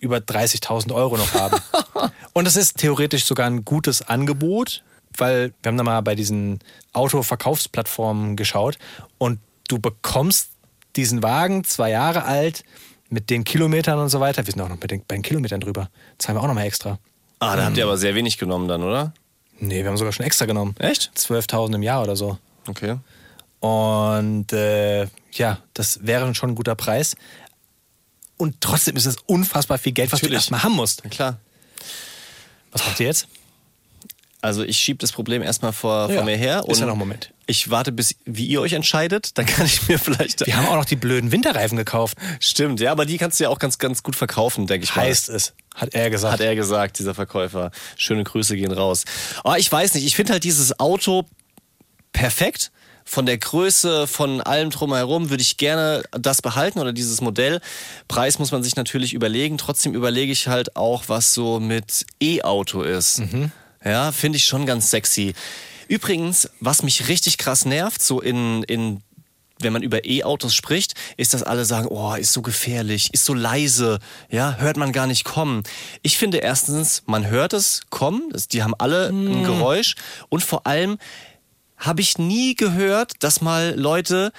über 0.00 0.16
30.000 0.18 0.92
Euro 0.94 1.16
noch 1.16 1.34
haben. 1.34 1.60
und 2.32 2.46
das 2.46 2.56
ist 2.56 2.78
theoretisch 2.78 3.24
sogar 3.24 3.46
ein 3.46 3.64
gutes 3.64 4.02
Angebot, 4.02 4.82
weil 5.18 5.52
wir 5.62 5.68
haben 5.68 5.76
da 5.76 5.84
mal 5.84 6.00
bei 6.00 6.14
diesen 6.14 6.60
Autoverkaufsplattformen 6.92 8.36
geschaut 8.36 8.78
und 9.18 9.38
du 9.68 9.78
bekommst 9.78 10.50
diesen 10.96 11.22
Wagen, 11.22 11.64
zwei 11.64 11.90
Jahre 11.90 12.24
alt, 12.24 12.64
mit 13.10 13.28
den 13.30 13.44
Kilometern 13.44 13.98
und 13.98 14.08
so 14.08 14.20
weiter. 14.20 14.46
Wir 14.46 14.52
sind 14.52 14.62
auch 14.62 14.68
noch 14.68 14.78
bei 14.78 14.86
den, 14.86 15.04
bei 15.06 15.14
den 15.16 15.22
Kilometern 15.22 15.60
drüber. 15.60 15.90
Zahlen 16.18 16.38
wir 16.38 16.42
auch 16.42 16.46
noch 16.46 16.54
mal 16.54 16.64
extra. 16.64 16.98
Ah, 17.38 17.56
da 17.56 17.66
habt 17.66 17.76
ihr 17.76 17.84
aber 17.84 17.98
sehr 17.98 18.14
wenig 18.14 18.38
genommen 18.38 18.68
dann, 18.68 18.82
oder? 18.82 19.12
Nee, 19.64 19.82
wir 19.84 19.90
haben 19.90 19.96
sogar 19.96 20.12
schon 20.12 20.26
extra 20.26 20.44
genommen. 20.44 20.74
Echt? 20.80 21.12
12.000 21.16 21.76
im 21.76 21.82
Jahr 21.84 22.02
oder 22.02 22.16
so. 22.16 22.36
Okay. 22.66 22.96
Und 23.60 24.52
äh, 24.52 25.06
ja, 25.32 25.58
das 25.72 26.00
wäre 26.04 26.34
schon 26.34 26.50
ein 26.50 26.54
guter 26.56 26.74
Preis. 26.74 27.14
Und 28.36 28.60
trotzdem 28.60 28.96
ist 28.96 29.06
es 29.06 29.16
unfassbar 29.26 29.78
viel 29.78 29.92
Geld, 29.92 30.10
was 30.10 30.18
Natürlich. 30.20 30.32
du 30.32 30.36
erstmal 30.36 30.62
haben 30.64 30.74
musst. 30.74 31.02
Na 31.04 31.10
klar. 31.10 31.38
Was 32.72 32.84
macht 32.84 32.98
ihr 32.98 33.06
jetzt? 33.06 33.28
Also 34.40 34.64
ich 34.64 34.78
schiebe 34.78 34.98
das 34.98 35.12
Problem 35.12 35.42
erstmal 35.42 35.72
vor, 35.72 36.08
Ja, 36.08 36.16
vor 36.16 36.24
mir 36.24 36.36
her. 36.36 36.64
ist 36.66 36.80
ja 36.80 36.86
noch 36.86 36.94
ein 36.94 36.98
Moment. 36.98 37.32
Ich 37.46 37.70
warte, 37.70 37.92
bis 37.92 38.16
wie 38.24 38.46
ihr 38.46 38.60
euch 38.60 38.72
entscheidet. 38.72 39.38
Dann 39.38 39.46
kann 39.46 39.66
ich 39.66 39.86
mir 39.86 40.00
vielleicht. 40.00 40.44
Wir 40.44 40.56
haben 40.56 40.66
auch 40.66 40.74
noch 40.74 40.84
die 40.84 40.96
blöden 40.96 41.30
Winterreifen 41.30 41.78
gekauft. 41.78 42.18
Stimmt, 42.40 42.80
ja, 42.80 42.90
aber 42.90 43.06
die 43.06 43.16
kannst 43.18 43.38
du 43.38 43.44
ja 43.44 43.50
auch 43.50 43.60
ganz, 43.60 43.78
ganz 43.78 44.02
gut 44.02 44.16
verkaufen, 44.16 44.66
denke 44.66 44.82
ich 44.84 44.96
mal. 44.96 45.02
Heißt 45.04 45.28
es, 45.28 45.52
hat 45.74 45.94
er 45.94 46.10
gesagt. 46.10 46.34
Hat 46.34 46.40
er 46.40 46.54
gesagt, 46.54 46.98
dieser 46.98 47.14
Verkäufer. 47.14 47.70
Schöne 47.96 48.24
Grüße 48.24 48.56
gehen 48.56 48.72
raus. 48.72 49.04
Aber 49.44 49.58
ich 49.58 49.70
weiß 49.70 49.94
nicht, 49.94 50.06
ich 50.06 50.16
finde 50.16 50.32
halt 50.32 50.44
dieses 50.44 50.78
Auto 50.78 51.24
perfekt. 52.12 52.70
Von 53.04 53.26
der 53.26 53.36
Größe, 53.36 54.06
von 54.06 54.40
allem 54.40 54.70
drumherum 54.70 55.28
würde 55.28 55.42
ich 55.42 55.56
gerne 55.56 56.04
das 56.12 56.40
behalten 56.40 56.78
oder 56.78 56.92
dieses 56.92 57.20
Modell. 57.20 57.60
Preis 58.06 58.38
muss 58.38 58.52
man 58.52 58.62
sich 58.62 58.76
natürlich 58.76 59.12
überlegen. 59.12 59.58
Trotzdem 59.58 59.94
überlege 59.94 60.30
ich 60.30 60.46
halt 60.46 60.76
auch, 60.76 61.04
was 61.08 61.34
so 61.34 61.58
mit 61.58 62.06
E-Auto 62.20 62.82
ist. 62.82 63.20
Ja, 63.84 64.12
finde 64.12 64.36
ich 64.36 64.44
schon 64.44 64.66
ganz 64.66 64.90
sexy. 64.90 65.34
Übrigens, 65.88 66.48
was 66.60 66.84
mich 66.84 67.08
richtig 67.08 67.38
krass 67.38 67.64
nervt, 67.64 68.00
so 68.00 68.20
in, 68.20 68.62
in 68.62 69.02
wenn 69.62 69.72
man 69.72 69.82
über 69.82 70.04
E-Autos 70.04 70.54
spricht, 70.54 70.94
ist, 71.16 71.34
dass 71.34 71.42
alle 71.42 71.64
sagen, 71.64 71.88
oh, 71.88 72.14
ist 72.14 72.32
so 72.32 72.42
gefährlich, 72.42 73.12
ist 73.12 73.24
so 73.24 73.34
leise, 73.34 73.98
ja, 74.30 74.56
hört 74.58 74.76
man 74.76 74.92
gar 74.92 75.06
nicht 75.06 75.24
kommen. 75.24 75.62
Ich 76.02 76.18
finde 76.18 76.38
erstens, 76.38 77.02
man 77.06 77.26
hört 77.28 77.52
es 77.52 77.82
kommen, 77.90 78.30
das- 78.30 78.48
die 78.48 78.62
haben 78.62 78.74
alle 78.78 79.08
ein 79.08 79.44
Geräusch 79.44 79.94
und 80.28 80.42
vor 80.42 80.66
allem 80.66 80.98
habe 81.76 82.00
ich 82.00 82.18
nie 82.18 82.54
gehört, 82.54 83.12
dass 83.20 83.40
mal 83.40 83.74
Leute 83.76 84.32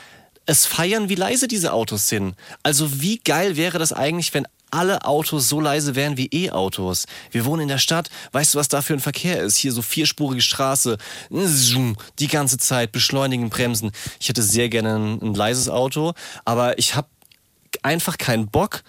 es 0.45 0.65
feiern, 0.65 1.09
wie 1.09 1.15
leise 1.15 1.47
diese 1.47 1.74
Autos 1.74 2.07
sind. 2.07 2.36
Also 2.63 3.01
wie 3.01 3.17
geil 3.19 3.55
wäre 3.57 3.80
das 3.80 3.93
eigentlich, 3.93 4.34
wenn 4.34 4.45
alle 4.74 5.05
Autos 5.05 5.47
so 5.47 5.59
leise 5.59 5.95
wären 5.95 6.17
wie 6.17 6.28
E-Autos. 6.32 7.05
Wir 7.32 7.45
wohnen 7.45 7.63
in 7.63 7.67
der 7.67 7.78
Stadt, 7.78 8.09
weißt 8.32 8.53
du, 8.53 8.59
was 8.59 8.67
da 8.67 8.82
für 8.82 8.93
ein 8.93 8.99
Verkehr 8.99 9.39
ist? 9.39 9.55
Hier 9.57 9.71
so 9.71 9.82
vierspurige 9.82 10.41
Straße, 10.41 10.97
die 11.30 12.28
ganze 12.28 12.57
Zeit, 12.57 12.91
beschleunigen, 12.91 13.49
bremsen. 13.49 13.91
Ich 14.19 14.30
hätte 14.30 14.41
sehr 14.41 14.69
gerne 14.69 14.95
ein, 14.95 15.21
ein 15.21 15.34
leises 15.36 15.69
Auto, 15.69 16.13
aber 16.43 16.78
ich 16.80 16.95
habe 16.95 17.07
einfach 17.84 18.17
keinen 18.17 18.47
Bock, 18.47 18.84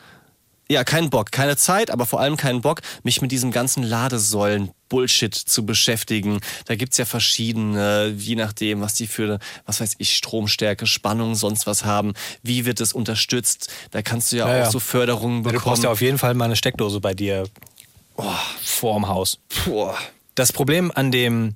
ja, 0.68 0.82
keinen 0.84 1.10
Bock, 1.10 1.30
keine 1.30 1.56
Zeit, 1.56 1.90
aber 1.90 2.06
vor 2.06 2.20
allem 2.20 2.36
keinen 2.36 2.62
Bock, 2.62 2.80
mich 3.02 3.20
mit 3.20 3.30
diesem 3.30 3.52
ganzen 3.52 3.82
Ladesäulen-Bullshit 4.94 5.34
zu 5.34 5.66
beschäftigen. 5.66 6.40
Da 6.66 6.74
gibt's 6.76 6.96
ja 6.98 7.04
verschiedene, 7.04 8.14
je 8.16 8.36
nachdem, 8.36 8.80
was 8.80 8.94
die 8.94 9.06
für, 9.06 9.38
was 9.66 9.80
weiß 9.80 9.96
ich, 9.98 10.16
Stromstärke, 10.16 10.86
Spannung, 10.86 11.34
sonst 11.34 11.66
was 11.66 11.84
haben. 11.84 12.14
Wie 12.42 12.64
wird 12.64 12.80
es 12.80 12.92
unterstützt? 12.92 13.72
Da 13.90 14.02
kannst 14.02 14.32
du 14.32 14.36
ja, 14.36 14.48
Ja, 14.48 14.54
auch 14.54 14.64
ja. 14.66 14.70
so 14.70 14.80
Förderungen 14.80 15.42
du 15.42 15.50
bekommen. 15.50 15.64
brauchst 15.64 15.84
ja 15.84 15.90
auf 15.90 16.00
jeden 16.00 16.18
Fall 16.18 16.34
mal 16.34 16.46
eine 16.46 16.56
Steckdose 16.56 17.00
bei 17.00 17.14
dir 17.14 17.44
oh, 18.16 18.24
vorm 18.62 19.08
Haus. 19.08 19.38
Boah. 19.66 19.96
Das 20.34 20.52
Problem 20.52 20.90
an 20.94 21.10
dem 21.10 21.54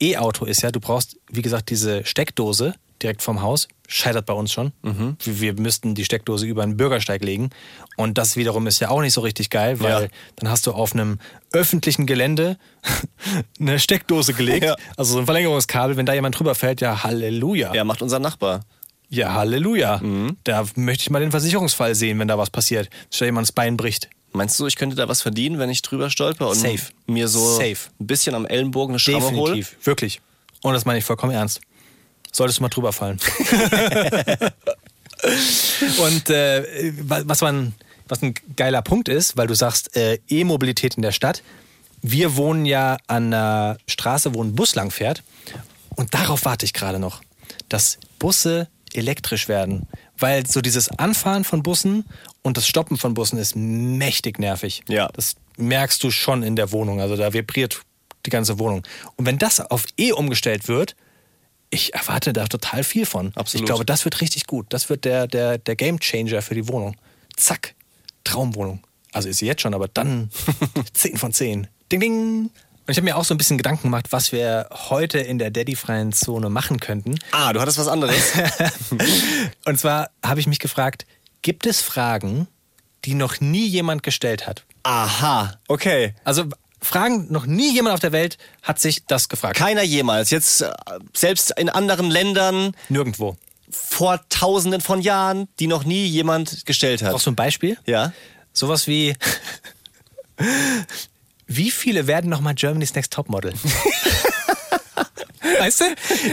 E-Auto 0.00 0.44
ist 0.44 0.62
ja, 0.62 0.70
du 0.70 0.80
brauchst, 0.80 1.16
wie 1.30 1.42
gesagt, 1.42 1.70
diese 1.70 2.04
Steckdose 2.04 2.74
direkt 3.02 3.22
vorm 3.22 3.42
Haus. 3.42 3.68
Scheitert 3.88 4.26
bei 4.26 4.32
uns 4.32 4.52
schon. 4.52 4.72
Mhm. 4.82 5.16
Wir, 5.22 5.40
wir 5.40 5.60
müssten 5.62 5.94
die 5.94 6.04
Steckdose 6.04 6.46
über 6.46 6.62
einen 6.62 6.76
Bürgersteig 6.76 7.22
legen. 7.24 7.50
Und 7.96 8.18
das 8.18 8.36
wiederum 8.36 8.66
ist 8.66 8.80
ja 8.80 8.88
auch 8.90 9.00
nicht 9.00 9.12
so 9.12 9.20
richtig 9.20 9.48
geil, 9.50 9.80
weil 9.80 10.04
Ja. 10.04 10.08
dann 10.36 10.50
hast 10.50 10.66
du 10.66 10.72
auf 10.72 10.92
einem 10.92 11.18
öffentlichen 11.52 12.06
Gelände 12.06 12.58
eine 13.60 13.78
Steckdose 13.78 14.32
gelegt. 14.34 14.64
Ja. 14.64 14.76
Also 14.96 15.14
so 15.14 15.18
ein 15.20 15.24
Verlängerungskabel. 15.24 15.96
Wenn 15.96 16.06
da 16.06 16.14
jemand 16.14 16.38
drüber 16.38 16.54
fällt, 16.54 16.80
ja 16.80 17.02
Halleluja. 17.04 17.74
Ja, 17.74 17.84
macht 17.84 18.02
unser 18.02 18.18
Nachbar. 18.18 18.60
Ja, 19.08 19.34
Halleluja. 19.34 19.98
Mhm. 19.98 20.36
Da 20.44 20.64
möchte 20.74 21.02
ich 21.02 21.10
mal 21.10 21.20
den 21.20 21.30
Versicherungsfall 21.30 21.94
sehen, 21.94 22.18
wenn 22.18 22.28
da 22.28 22.36
was 22.38 22.50
passiert. 22.50 22.90
Stell 23.12 23.28
jemand 23.28 23.46
das 23.46 23.52
Bein 23.52 23.76
bricht. 23.76 24.08
Meinst 24.32 24.58
du, 24.58 24.66
ich 24.66 24.76
könnte 24.76 24.96
da 24.96 25.08
was 25.08 25.22
verdienen, 25.22 25.58
wenn 25.58 25.70
ich 25.70 25.80
drüber 25.80 26.10
stolper 26.10 26.48
und 26.48 26.56
Safe. 26.56 26.80
mir 27.06 27.28
so 27.28 27.54
Safe. 27.54 27.76
ein 28.00 28.06
bisschen 28.06 28.34
am 28.34 28.44
Ellenbogen 28.44 28.92
eine 28.94 28.98
Schramme 28.98 29.30
hole? 29.30 29.54
Definitiv. 29.54 29.76
Wirklich. 29.86 30.20
Und 30.62 30.74
das 30.74 30.84
meine 30.84 30.98
ich 30.98 31.04
vollkommen 31.04 31.32
ernst. 31.32 31.60
Solltest 32.36 32.58
du 32.58 32.62
mal 32.64 32.68
drüber 32.68 32.92
fallen. 32.92 33.18
Und 35.98 36.28
äh, 36.28 36.92
was, 37.00 37.40
man, 37.40 37.72
was 38.08 38.22
ein 38.22 38.34
geiler 38.56 38.82
Punkt 38.82 39.08
ist, 39.08 39.38
weil 39.38 39.46
du 39.46 39.54
sagst, 39.54 39.96
äh, 39.96 40.18
E-Mobilität 40.28 40.96
in 40.96 41.02
der 41.02 41.12
Stadt. 41.12 41.42
Wir 42.02 42.36
wohnen 42.36 42.66
ja 42.66 42.98
an 43.06 43.32
einer 43.32 43.78
Straße, 43.86 44.34
wo 44.34 44.44
ein 44.44 44.54
Bus 44.54 44.74
lang 44.74 44.90
fährt. 44.90 45.22
Und 45.94 46.12
darauf 46.12 46.44
warte 46.44 46.66
ich 46.66 46.74
gerade 46.74 46.98
noch, 46.98 47.22
dass 47.70 47.96
Busse 48.18 48.68
elektrisch 48.92 49.48
werden. 49.48 49.88
Weil 50.18 50.46
so 50.46 50.60
dieses 50.60 50.90
Anfahren 50.90 51.44
von 51.44 51.62
Bussen 51.62 52.04
und 52.42 52.58
das 52.58 52.68
Stoppen 52.68 52.98
von 52.98 53.14
Bussen 53.14 53.38
ist 53.38 53.56
mächtig 53.56 54.38
nervig. 54.38 54.82
Ja. 54.88 55.08
Das 55.14 55.36
merkst 55.56 56.04
du 56.04 56.10
schon 56.10 56.42
in 56.42 56.54
der 56.54 56.70
Wohnung. 56.70 57.00
Also 57.00 57.16
da 57.16 57.32
vibriert 57.32 57.80
die 58.26 58.30
ganze 58.30 58.58
Wohnung. 58.58 58.82
Und 59.16 59.24
wenn 59.24 59.38
das 59.38 59.58
auf 59.58 59.86
E 59.96 60.12
umgestellt 60.12 60.68
wird, 60.68 60.96
Ich 61.70 61.94
erwarte 61.94 62.32
da 62.32 62.46
total 62.46 62.84
viel 62.84 63.06
von. 63.06 63.32
Absolut. 63.34 63.62
Ich 63.62 63.66
glaube, 63.66 63.84
das 63.84 64.04
wird 64.04 64.20
richtig 64.20 64.46
gut. 64.46 64.66
Das 64.70 64.88
wird 64.88 65.04
der, 65.04 65.26
der, 65.26 65.58
der 65.58 65.76
Game 65.76 65.98
Changer 65.98 66.42
für 66.42 66.54
die 66.54 66.68
Wohnung. 66.68 66.96
Zack, 67.36 67.74
Traumwohnung. 68.24 68.82
Also 69.12 69.28
ist 69.28 69.38
sie 69.38 69.46
jetzt 69.46 69.62
schon, 69.62 69.74
aber 69.74 69.88
dann 69.88 70.30
10 70.92 71.16
von 71.16 71.32
10. 71.32 71.66
Ding, 71.90 72.00
ding. 72.00 72.50
Und 72.86 72.92
ich 72.92 72.98
habe 72.98 73.04
mir 73.04 73.16
auch 73.16 73.24
so 73.24 73.34
ein 73.34 73.38
bisschen 73.38 73.56
Gedanken 73.56 73.84
gemacht, 73.84 74.12
was 74.12 74.30
wir 74.30 74.68
heute 74.70 75.18
in 75.18 75.38
der 75.38 75.50
Daddy-freien 75.50 76.12
Zone 76.12 76.50
machen 76.50 76.78
könnten. 76.78 77.18
Ah, 77.32 77.52
du 77.52 77.60
hattest 77.60 77.78
was 77.78 77.88
anderes. 77.88 78.32
Und 79.64 79.78
zwar 79.80 80.10
habe 80.24 80.38
ich 80.38 80.46
mich 80.46 80.60
gefragt, 80.60 81.04
gibt 81.42 81.66
es 81.66 81.80
Fragen, 81.80 82.46
die 83.04 83.14
noch 83.14 83.40
nie 83.40 83.66
jemand 83.66 84.04
gestellt 84.04 84.46
hat? 84.46 84.64
Aha, 84.84 85.58
okay. 85.66 86.14
Also 86.22 86.44
Fragen, 86.86 87.26
noch 87.30 87.46
nie 87.46 87.72
jemand 87.74 87.94
auf 87.94 88.00
der 88.00 88.12
Welt 88.12 88.38
hat 88.62 88.80
sich 88.80 89.04
das 89.06 89.28
gefragt. 89.28 89.56
Keiner 89.56 89.82
jemals. 89.82 90.30
Jetzt 90.30 90.62
äh, 90.62 90.70
selbst 91.14 91.52
in 91.58 91.68
anderen 91.68 92.10
Ländern 92.10 92.72
Nirgendwo. 92.88 93.36
vor 93.70 94.20
tausenden 94.28 94.80
von 94.80 95.00
Jahren, 95.00 95.48
die 95.60 95.66
noch 95.66 95.84
nie 95.84 96.06
jemand 96.06 96.64
gestellt 96.66 97.02
hat. 97.02 97.12
Brauchst 97.12 97.26
du 97.26 97.30
ein 97.32 97.36
Beispiel? 97.36 97.76
Ja. 97.86 98.12
Sowas 98.52 98.86
wie, 98.86 99.14
wie 101.46 101.70
viele 101.70 102.06
werden 102.06 102.30
nochmal 102.30 102.54
Germany's 102.54 102.94
Next 102.94 103.12
Topmodel? 103.12 103.52
Weißt 105.58 105.80
du? 105.80 105.84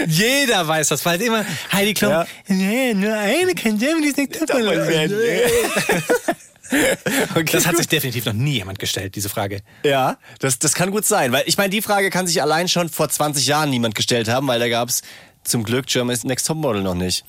Jeder 0.08 0.68
weiß 0.68 0.90
das, 0.90 1.06
weil 1.06 1.22
immer 1.22 1.46
Heidi 1.72 1.94
Klum, 1.94 2.12
Ja. 2.12 2.26
nee, 2.48 2.94
nur 2.94 3.14
eine 3.14 3.54
kann 3.56 3.78
Germany's 3.78 4.18
Next 4.18 4.40
Topmodel 4.40 4.88
werden. 4.88 5.18
Das 7.52 7.66
hat 7.66 7.78
sich 7.78 7.88
definitiv 7.88 8.26
noch 8.26 8.34
nie 8.34 8.54
jemand 8.54 8.80
gestellt, 8.80 9.16
diese 9.16 9.30
Frage. 9.30 9.62
Ja, 9.84 10.18
das, 10.40 10.60
das 10.60 10.74
kann 10.74 10.92
gut 10.92 11.06
sein. 11.06 11.32
Weil 11.32 11.44
ich 11.46 11.58
meine, 11.58 11.70
die 11.70 11.82
Frage 11.82 12.10
kann 12.10 12.28
sich 12.28 12.42
allein 12.42 12.68
schon 12.68 12.90
vor 12.90 13.10
20 13.10 13.46
Jahren 13.46 13.70
niemand 13.70 13.96
gestellt 13.96 14.28
haben, 14.28 14.48
weil 14.48 14.60
da 14.60 14.70
gab 14.70 14.90
es 14.90 15.02
zum 15.44 15.64
Glück 15.64 15.88
Germany's 15.88 16.24
Next 16.24 16.48
Topmodel 16.48 16.82
noch 16.82 16.96
nicht. 16.96 17.26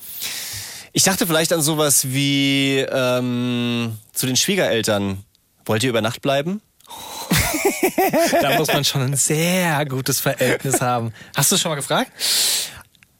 Ich 0.93 1.03
dachte 1.03 1.27
vielleicht 1.27 1.51
an 1.51 1.61
sowas 1.61 2.07
wie 2.09 2.77
ähm, 2.79 3.97
zu 4.13 4.25
den 4.25 4.35
Schwiegereltern. 4.35 5.23
Wollt 5.65 5.83
ihr 5.83 5.89
über 5.89 6.01
Nacht 6.01 6.21
bleiben? 6.21 6.61
Da 8.41 8.57
muss 8.57 8.67
man 8.67 8.83
schon 8.83 9.01
ein 9.01 9.15
sehr 9.15 9.85
gutes 9.85 10.19
Verhältnis 10.19 10.81
haben. 10.81 11.13
Hast 11.35 11.51
du 11.51 11.57
schon 11.57 11.71
mal 11.71 11.75
gefragt? 11.75 12.11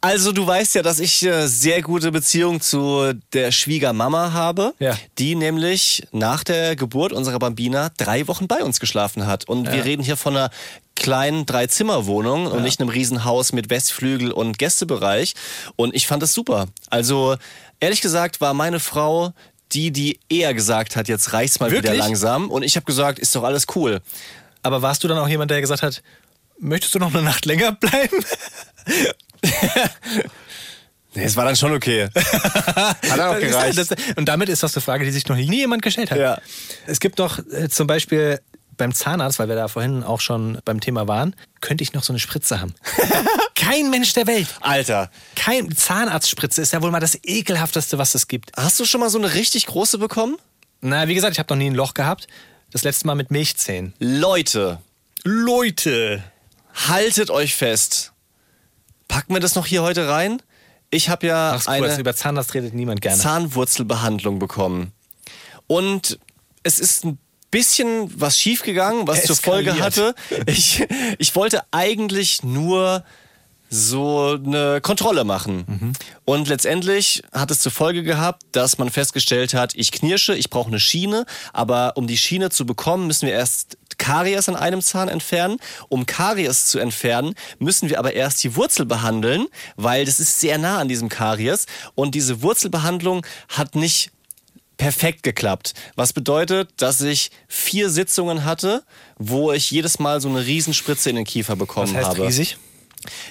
Also 0.06 0.32
du 0.32 0.45
weißt 0.45 0.76
ja, 0.76 0.84
dass 0.84 0.99
ich 0.99 1.24
äh, 1.26 1.47
sehr 1.47 1.82
gute 1.82 2.12
Beziehung 2.12 2.62
zu 2.62 3.14
der 3.34 3.51
Schwiegermama 3.51 4.34
habe, 4.34 4.74
Ja. 4.78 4.95
die 5.18 5.34
nämlich 5.34 6.03
nach 6.12 6.43
der 6.43 6.76
Geburt 6.76 7.12
unserer 7.12 7.39
Bambina 7.39 7.89
drei 7.97 8.28
Wochen 8.28 8.47
bei 8.47 8.64
uns 8.64 8.80
geschlafen 8.80 9.26
hat. 9.26 9.45
Und 9.47 9.72
wir 9.72 9.84
reden 9.84 10.03
hier 10.03 10.16
von 10.16 10.38
einer 10.38 10.51
kleinen 10.95 11.47
Dreizimmerwohnung 11.47 12.45
und 12.45 12.62
nicht 12.62 12.80
einem 12.80 12.89
Riesenhaus 12.89 13.51
mit 13.51 13.72
Westflügel 13.72 14.32
und 14.32 14.60
Gästebereich. 14.60 15.34
Und 15.76 15.95
ich 15.95 16.06
fand 16.06 16.22
das 16.22 16.34
super. 16.34 16.68
Also 16.91 17.36
ehrlich 17.80 18.01
gesagt 18.01 18.41
war 18.41 18.53
meine 18.53 18.80
Frau 18.80 19.34
die, 19.72 19.89
die 19.89 20.20
eher 20.30 20.53
gesagt 20.53 20.95
hat, 20.95 21.08
jetzt 21.08 21.34
reicht's 21.34 21.60
mal 21.60 21.72
wieder 21.72 21.82
Wirklich? 21.82 21.99
langsam. 21.99 22.51
Und 22.51 22.62
ich 22.62 22.76
habe 22.76 22.86
gesagt, 22.86 23.18
ist 23.18 23.36
doch 23.36 23.43
alles 23.43 23.66
cool. 23.76 23.99
Aber 24.62 24.84
warst 24.84 25.03
du 25.03 25.08
dann 25.08 25.18
auch 25.18 25.28
jemand, 25.28 25.49
der 25.49 25.60
gesagt 25.60 25.82
hat, 25.82 26.03
möchtest 26.60 26.93
du 26.93 26.99
noch 26.99 27.12
eine 27.14 27.24
Nacht 27.24 27.45
länger 27.45 27.72
bleiben? 27.72 28.24
Nee, 31.18 31.24
es 31.24 31.38
war 31.38 31.46
dann 31.46 31.56
schon 31.56 31.72
okay. 31.74 32.10
Hat 32.16 33.20
auch 33.22 33.36
Das 33.36 33.39
gereicht. 33.39 33.78
das- 33.78 33.88
und 34.18 34.26
damit 34.26 34.50
ist 34.50 34.64
das 34.64 34.76
eine 34.76 34.82
Frage, 34.82 35.06
die 35.06 35.12
sich 35.12 35.26
noch 35.30 35.38
nie 35.38 35.60
jemand 35.60 35.82
gestellt 35.82 36.12
hat. 36.12 36.18
Ja. 36.18 36.39
Es 36.88 37.00
gibt 37.00 37.20
doch 37.20 37.39
äh, 37.54 37.70
zum 37.70 37.88
Beispiel 37.88 38.41
beim 38.76 38.93
Zahnarzt, 38.93 39.39
weil 39.39 39.48
wir 39.48 39.56
da 39.56 39.70
vorhin 39.70 40.04
auch 40.04 40.20
schon 40.20 40.60
beim 40.66 40.82
Thema 40.82 41.08
waren, 41.08 41.34
könnte 41.62 41.86
ich 41.86 41.93
noch 41.93 42.04
so 42.04 42.12
eine 42.12 42.20
Spritze 42.20 42.60
haben. 42.60 42.76
Kein 43.56 43.89
Mensch 43.91 44.12
der 44.12 44.28
Welt. 44.28 44.50
Alter, 44.60 45.10
Kein 45.38 45.74
Zahnarztspritze 45.74 46.62
ist 46.62 46.74
ja 46.74 46.82
wohl 46.82 46.91
mal 46.91 47.00
das 47.00 47.18
ekelhafteste, 47.24 47.98
was 47.98 48.14
es 48.14 48.28
gibt. 48.28 48.52
hast 48.58 48.78
du 48.82 48.84
schon 48.86 49.00
mal 49.00 49.10
so 49.10 49.18
eine 49.18 49.34
richtig 49.36 49.68
große 49.68 49.98
bekommen? 49.98 50.36
Na, 50.82 51.08
wie 51.08 51.16
gesagt, 51.16 51.32
ich 51.32 51.39
habe 51.39 51.54
noch 51.54 51.58
nie 51.58 51.68
ein 51.70 51.76
Loch 51.76 51.93
gehabt. 51.93 52.28
Das 52.72 52.84
letzte 52.84 53.08
Mal 53.08 53.16
mit 53.16 53.32
Milchzähnen. 53.32 53.93
Leute, 54.00 54.80
Leute. 55.24 56.22
haltet 56.89 57.30
euch 57.30 57.56
fest. 57.56 58.12
Packen 59.16 59.34
wir 59.34 59.39
das 59.39 59.55
noch 59.55 59.66
hier 59.66 59.82
heute 59.82 60.09
rein? 60.09 60.41
Ich 60.89 61.07
habe 61.07 61.26
ja 61.26 61.51
Mach's 61.53 61.68
kurz, 61.68 61.91
eine 61.91 61.99
über 62.01 62.13
Zahnarzt 62.13 62.53
redet 62.53 62.74
niemand 62.74 62.99
gerne. 62.99 63.18
Zahnwurzelbehandlung 63.18 64.39
bekommen. 64.39 64.91
Und 65.68 66.20
es 66.63 66.80
ist 66.80 67.05
ein 67.05 67.18
bisschen 67.49 68.11
was 68.20 68.38
schiefgegangen, 68.38 69.07
was 69.07 69.24
zur 69.24 69.38
Folge 69.38 69.70
Eskaliert. 69.70 69.86
hatte. 69.86 70.16
Ich, 70.47 70.86
ich 71.18 71.34
wollte 71.34 71.61
eigentlich 71.72 72.43
nur 72.43 73.05
so 73.70 74.38
eine 74.43 74.82
Kontrolle 74.82 75.24
machen. 75.24 75.93
Und 76.26 76.49
letztendlich 76.49 77.24
hat 77.32 77.51
es 77.51 77.61
zur 77.61 77.72
Folge 77.72 78.03
gehabt, 78.03 78.43
dass 78.51 78.78
man 78.78 78.89
festgestellt 78.89 79.53
hat, 79.53 79.76
ich 79.76 79.93
knirsche, 79.93 80.36
ich 80.36 80.49
brauche 80.49 80.68
eine 80.68 80.80
Schiene, 80.82 81.26
aber 81.53 81.93
um 81.95 82.05
die 82.05 82.18
Schiene 82.18 82.49
zu 82.49 82.66
bekommen, 82.66 83.07
müssen 83.07 83.28
wir 83.28 83.34
erst 83.34 83.78
Karies 83.98 84.50
an 84.50 84.56
einem 84.56 84.82
Zahn 84.82 85.08
entfernen. 85.08 85.58
Um 85.89 86.06
Karies 86.06 86.68
zu 86.68 86.80
entfernen, 86.80 87.36
müssen 87.60 87.89
wir 87.89 88.00
aber 88.00 88.14
erst 88.14 88.43
die 88.43 88.56
Wurzel 88.56 88.86
behandeln, 88.86 89.48
weil 89.76 90.06
das 90.06 90.20
ist 90.20 90.39
sehr 90.39 90.58
nah 90.58 90.80
an 90.80 90.88
diesem 90.88 91.10
Karies. 91.10 91.66
Und 91.96 92.16
diese 92.16 92.41
Wurzelbehandlung 92.41 93.26
hat 93.50 93.76
nicht 93.76 94.12
perfekt 94.78 95.24
geklappt. 95.24 95.74
Was 95.96 96.14
bedeutet, 96.14 96.70
dass 96.78 97.02
ich 97.02 97.32
vier 97.48 97.89
Sitzungen 97.89 98.43
hatte, 98.43 98.84
wo 99.18 99.52
ich 99.52 99.72
jedes 99.72 100.00
Mal 100.00 100.20
so 100.22 100.30
eine 100.30 100.46
Riesenspritze 100.46 101.10
in 101.10 101.16
den 101.16 101.26
Kiefer 101.26 101.56
bekommen 101.56 101.93
Was 101.93 101.96
heißt 101.96 102.18
habe. 102.18 102.28
riesig? 102.28 102.58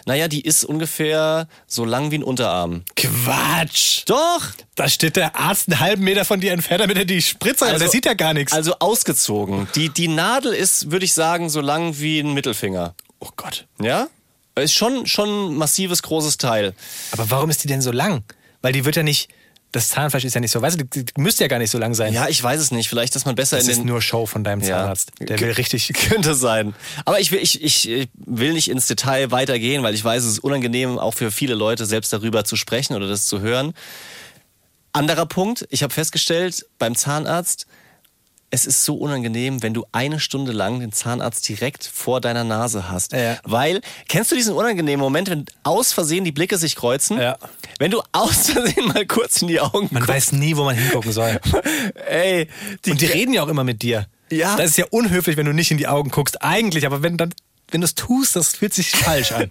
Naja, 0.07 0.29
die 0.29 0.41
ist 0.41 0.65
ungefähr 0.65 1.49
so 1.67 1.85
lang 1.85 2.11
wie 2.11 2.19
ein 2.19 2.23
Unterarm. 2.23 2.85
Quatsch. 2.97 4.03
Doch! 4.07 4.43
Da 4.75 4.89
steht 4.89 5.17
der 5.17 5.37
Arzt 5.37 5.69
einen 5.69 5.81
halben 5.81 6.05
Meter 6.05 6.25
von 6.25 6.41
dir 6.41 6.53
entfernt, 6.53 6.81
damit 6.83 6.97
er 6.99 7.05
die 7.05 7.23
Spritze 7.23 7.71
hat. 7.71 7.81
Der 7.81 7.89
sieht 7.89 8.07
ja 8.07 8.15
gar 8.15 8.35
nichts. 8.35 8.53
Also 8.53 8.75
ausgezogen. 8.79 9.69
Die, 9.75 9.89
die 9.89 10.09
Nadel 10.09 10.53
ist, 10.53 10.91
würde 10.91 11.05
ich 11.05 11.15
sagen, 11.15 11.49
so 11.49 11.61
lang 11.61 11.99
wie 11.99 12.21
ein 12.21 12.35
Mittelfinger. 12.35 12.95
oh 13.21 13.29
Gott. 13.37 13.67
Ja? 13.81 14.09
Ist 14.57 14.75
schon, 14.75 15.07
schon 15.07 15.29
ein 15.51 15.55
massives, 15.57 16.03
großes 16.03 16.39
Teil. 16.39 16.75
Aber 17.13 17.31
warum 17.31 17.51
ist 17.51 17.65
die 17.65 17.69
denn 17.69 17.83
so 17.83 17.91
lang? 17.91 18.23
Weil 18.63 18.73
die 18.73 18.85
wird 18.85 18.97
ja 18.97 19.03
nicht, 19.03 19.29
das 19.75 19.89
Zahnfleisch 19.89 20.25
ist 20.25 20.35
ja 20.35 20.41
nicht 20.41 20.53
so, 20.53 20.63
weißt 20.63 20.81
du, 20.81 20.85
die, 20.85 21.05
die 21.05 21.21
müsste 21.21 21.43
ja 21.43 21.49
gar 21.49 21.59
nicht 21.59 21.71
so 21.71 21.79
lang 21.79 21.95
sein. 21.95 22.13
Ja, 22.13 22.29
ich 22.29 22.41
weiß 22.43 22.61
es 22.61 22.71
nicht. 22.71 22.89
Vielleicht, 22.89 23.15
dass 23.17 23.25
man 23.25 23.35
besser 23.35 23.57
das 23.57 23.65
in 23.65 23.71
ist 23.73 23.79
den... 23.79 23.87
nur 23.87 24.01
Show 24.01 24.25
von 24.27 24.45
deinem 24.45 24.61
Ja. 24.61 24.79
Zahnarzt. 24.83 25.13
Der 25.21 25.41
will 25.41 25.51
richtig. 25.51 25.93
Könnte 26.09 26.35
sein. 26.35 26.75
Aber 27.05 27.19
ich 27.19 27.33
will, 27.33 27.41
ich, 27.41 27.61
ich, 27.63 27.89
ich 27.89 28.09
will 28.15 28.53
nicht 28.53 28.71
ins 28.71 28.87
Detail 28.87 29.33
weitergehen, 29.33 29.83
weil 29.83 29.95
ich 29.95 30.05
weiß, 30.05 30.23
es 30.23 30.33
ist 30.33 30.39
unangenehm, 30.39 30.99
auch 30.99 31.15
für 31.15 31.33
viele 31.33 31.55
Leute 31.55 31.87
selbst 31.87 32.13
darüber 32.13 32.45
zu 32.45 32.55
sprechen 32.55 32.95
oder 32.95 33.09
das 33.09 33.27
zu 33.27 33.41
hören. 33.41 33.75
Anderer 34.93 35.27
Punkt, 35.27 35.67
ich 35.71 35.83
habe 35.83 35.93
festgestellt 35.93 36.67
beim 36.79 36.95
Zahnarzt, 36.95 37.67
es 38.55 38.67
ist 38.67 38.85
so 38.85 38.95
unangenehm, 38.95 39.65
wenn 39.65 39.75
du 39.75 39.85
eine 39.91 40.21
Stunde 40.21 40.53
lang 40.53 40.79
den 40.79 40.93
Zahnarzt 40.93 41.49
direkt 41.49 41.91
vor 41.93 42.21
deiner 42.21 42.45
Nase 42.45 42.89
hast. 42.89 43.13
Ja. 43.13 43.37
Weil, 43.43 43.81
kennst 44.09 44.31
du 44.31 44.37
diesen 44.37 44.55
unangenehmen 44.55 45.03
Moment, 45.03 45.29
wenn 45.29 45.45
aus 45.65 45.93
Versehen 45.93 46.25
die 46.25 46.31
Blicke 46.31 46.57
sich 46.57 46.77
kreuzen? 46.77 47.19
Ja. 47.19 47.37
Wenn 47.81 47.91
du 47.91 48.01
aus 48.13 48.51
Versehen 48.51 48.87
mal 48.87 49.07
kurz 49.07 49.43
in 49.43 49.49
die 49.49 49.61
Augen 49.61 49.89
Man 49.91 50.07
weiß 50.07 50.33
nie, 50.33 50.57
wo 50.57 50.63
man 50.63 50.77
hingucken 50.77 51.11
soll. 51.11 51.41
ey, 52.09 52.49
Und 52.87 53.01
die 53.01 53.07
reden 53.07 53.35
ja 53.35 53.43
auch 53.43 53.49
immer 53.49 53.65
mit 53.65 53.83
dir. 53.83 54.07
Ja. 54.31 54.55
Das 54.57 54.71
ist 54.71 54.79
ja 54.79 54.87
unhöflich, 54.89 55.37
wenn 55.37 55.47
du 55.47 55.53
nicht 55.53 55.73
in 55.73 55.79
die 55.79 55.89
Augen 55.89 56.11
guckst. 56.11 56.41
Eigentlich, 56.43 56.87
aber 56.87 57.03
wenn 57.03 57.17
dann. 57.17 57.35
Wenn 57.71 57.81
du 57.81 57.87
es 57.87 57.95
tust, 57.95 58.37
das 58.37 58.55
fühlt 58.55 58.75
sich 58.75 58.91
falsch 58.91 59.33
an. 59.33 59.49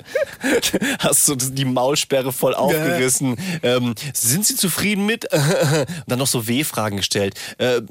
hast 1.00 1.28
du 1.28 1.36
die 1.36 1.66
Maulsperre 1.66 2.32
voll 2.32 2.54
aufgerissen. 2.54 3.36
Ähm, 3.64 3.96
sind 4.14 4.46
Sie 4.46 4.56
zufrieden 4.56 5.08
mit? 5.08 5.26
Und 5.34 5.88
dann 6.08 6.20
noch 6.20 6.28
so 6.28 6.48
W-Fragen 6.48 6.98
gestellt. 6.98 7.34
Äh, 7.58 7.82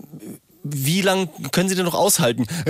wie 0.65 1.03
lang 1.03 1.29
können 1.51 1.69
Sie 1.69 1.75
denn 1.75 1.85
noch 1.85 1.95
aushalten? 1.95 2.47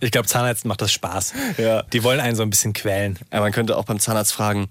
Ich 0.00 0.10
glaube, 0.10 0.26
Zahnärzten 0.26 0.68
macht 0.68 0.80
das 0.80 0.92
Spaß. 0.92 1.34
Ja. 1.58 1.82
Die 1.82 2.02
wollen 2.02 2.20
einen 2.20 2.36
so 2.36 2.42
ein 2.42 2.50
bisschen 2.50 2.72
quälen. 2.72 3.18
Ja, 3.32 3.40
man 3.40 3.52
könnte 3.52 3.76
auch 3.76 3.84
beim 3.84 4.00
Zahnarzt 4.00 4.32
fragen, 4.32 4.68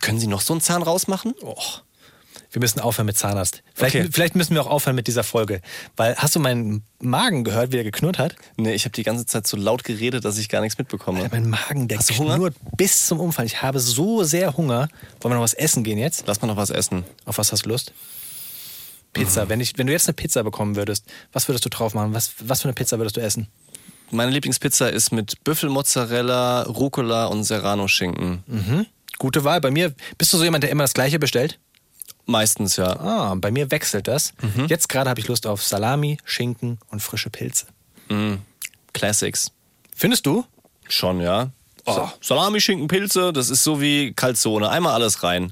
können 0.00 0.18
Sie 0.18 0.26
noch 0.26 0.40
so 0.40 0.54
einen 0.54 0.60
Zahn 0.60 0.82
rausmachen? 0.82 1.34
Oh. 1.42 1.54
Wir 2.50 2.60
müssen 2.60 2.80
aufhören 2.80 3.04
mit 3.06 3.18
Zahnarzt. 3.18 3.62
Vielleicht, 3.74 3.96
Okay. 3.96 4.08
vielleicht 4.10 4.34
müssen 4.34 4.54
wir 4.54 4.62
auch 4.62 4.66
aufhören 4.70 4.96
mit 4.96 5.06
dieser 5.06 5.22
Folge. 5.22 5.60
Weil, 5.96 6.16
hast 6.16 6.34
du 6.34 6.40
meinen 6.40 6.82
Magen 7.00 7.44
gehört, 7.44 7.72
wie 7.72 7.76
er 7.76 7.84
geknurrt 7.84 8.18
hat? 8.18 8.36
Nee, 8.56 8.72
ich 8.72 8.84
habe 8.86 8.92
die 8.92 9.02
ganze 9.02 9.26
Zeit 9.26 9.46
so 9.46 9.56
laut 9.58 9.84
geredet, 9.84 10.24
dass 10.24 10.38
ich 10.38 10.48
gar 10.48 10.62
nichts 10.62 10.78
mitbekomme. 10.78 11.28
Mein 11.30 11.50
Magen, 11.50 11.86
der 11.88 11.98
Hast 11.98 12.08
knurrt 12.12 12.54
bis 12.76 13.06
zum 13.06 13.20
Umfall. 13.20 13.44
Ich 13.44 13.60
habe 13.60 13.78
so 13.80 14.24
sehr 14.24 14.56
Hunger. 14.56 14.88
Wollen 15.20 15.32
wir 15.32 15.36
noch 15.36 15.42
was 15.42 15.52
essen 15.54 15.84
gehen 15.84 15.98
jetzt? 15.98 16.24
Lass 16.26 16.40
mal 16.40 16.48
noch 16.48 16.56
was 16.56 16.70
essen. 16.70 17.04
Auf 17.26 17.36
was 17.36 17.52
hast 17.52 17.66
du 17.66 17.68
Lust? 17.68 17.92
Pizza. 19.18 19.48
Wenn, 19.48 19.60
ich, 19.60 19.76
wenn 19.76 19.88
du 19.88 19.92
jetzt 19.92 20.06
eine 20.06 20.14
Pizza 20.14 20.44
bekommen 20.44 20.76
würdest, 20.76 21.04
was 21.32 21.48
würdest 21.48 21.64
du 21.64 21.68
drauf 21.70 21.92
machen? 21.92 22.14
Was, 22.14 22.32
was 22.38 22.62
für 22.62 22.68
eine 22.68 22.74
Pizza 22.74 22.98
würdest 22.98 23.16
du 23.16 23.20
essen? 23.20 23.48
Meine 24.12 24.30
Lieblingspizza 24.30 24.88
ist 24.88 25.10
mit 25.10 25.42
Büffelmozzarella, 25.42 26.62
Rucola 26.62 27.26
und 27.26 27.42
Serrano-Schinken. 27.44 28.86
Gute 29.18 29.42
Wahl. 29.42 29.60
Bei 29.60 29.72
mir, 29.72 29.92
bist 30.16 30.32
du 30.32 30.38
so 30.38 30.44
jemand, 30.44 30.62
der 30.62 30.70
immer 30.70 30.84
das 30.84 30.94
Gleiche 30.94 31.18
bestellt? 31.18 31.58
Meistens, 32.26 32.76
ja. 32.76 32.98
Ah, 33.00 33.34
bei 33.34 33.50
mir 33.50 33.70
wechselt 33.70 34.06
das. 34.06 34.34
Mhm. 34.40 34.66
Jetzt 34.66 34.88
gerade 34.88 35.10
habe 35.10 35.18
ich 35.18 35.26
Lust 35.26 35.46
auf 35.46 35.64
Salami, 35.64 36.18
Schinken 36.24 36.78
und 36.90 37.00
frische 37.02 37.28
Pilze. 37.28 37.66
Classics. 38.92 39.50
Findest 39.96 40.26
du? 40.26 40.44
Schon, 40.88 41.20
ja. 41.20 41.50
Oh. 41.86 42.08
Salami, 42.20 42.60
Schinken, 42.60 42.86
Pilze, 42.86 43.32
das 43.32 43.50
ist 43.50 43.64
so 43.64 43.80
wie 43.80 44.12
Calzone. 44.12 44.70
Einmal 44.70 44.92
alles 44.94 45.22
rein. 45.24 45.50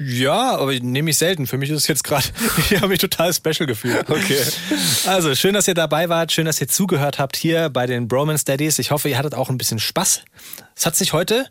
Ja, 0.00 0.56
aber 0.56 0.72
nehme 0.78 1.10
ich 1.10 1.18
selten. 1.18 1.46
Für 1.46 1.58
mich 1.58 1.70
ist 1.70 1.78
es 1.82 1.86
jetzt 1.88 2.04
gerade, 2.04 2.24
ich 2.70 2.76
habe 2.76 2.88
mich 2.88 3.00
total 3.00 3.32
special 3.34 3.66
gefühlt. 3.66 4.08
Okay. 4.08 4.38
Also, 5.06 5.34
schön, 5.34 5.54
dass 5.54 5.66
ihr 5.66 5.74
dabei 5.74 6.08
wart. 6.08 6.30
Schön, 6.32 6.46
dass 6.46 6.60
ihr 6.60 6.68
zugehört 6.68 7.18
habt 7.18 7.36
hier 7.36 7.68
bei 7.68 7.86
den 7.86 8.06
Bromance 8.06 8.44
Daddies. 8.44 8.78
Ich 8.78 8.90
hoffe, 8.92 9.08
ihr 9.08 9.18
hattet 9.18 9.34
auch 9.34 9.50
ein 9.50 9.58
bisschen 9.58 9.78
Spaß. 9.80 10.22
Es 10.76 10.86
hat 10.86 10.94
sich 10.94 11.12
heute 11.12 11.46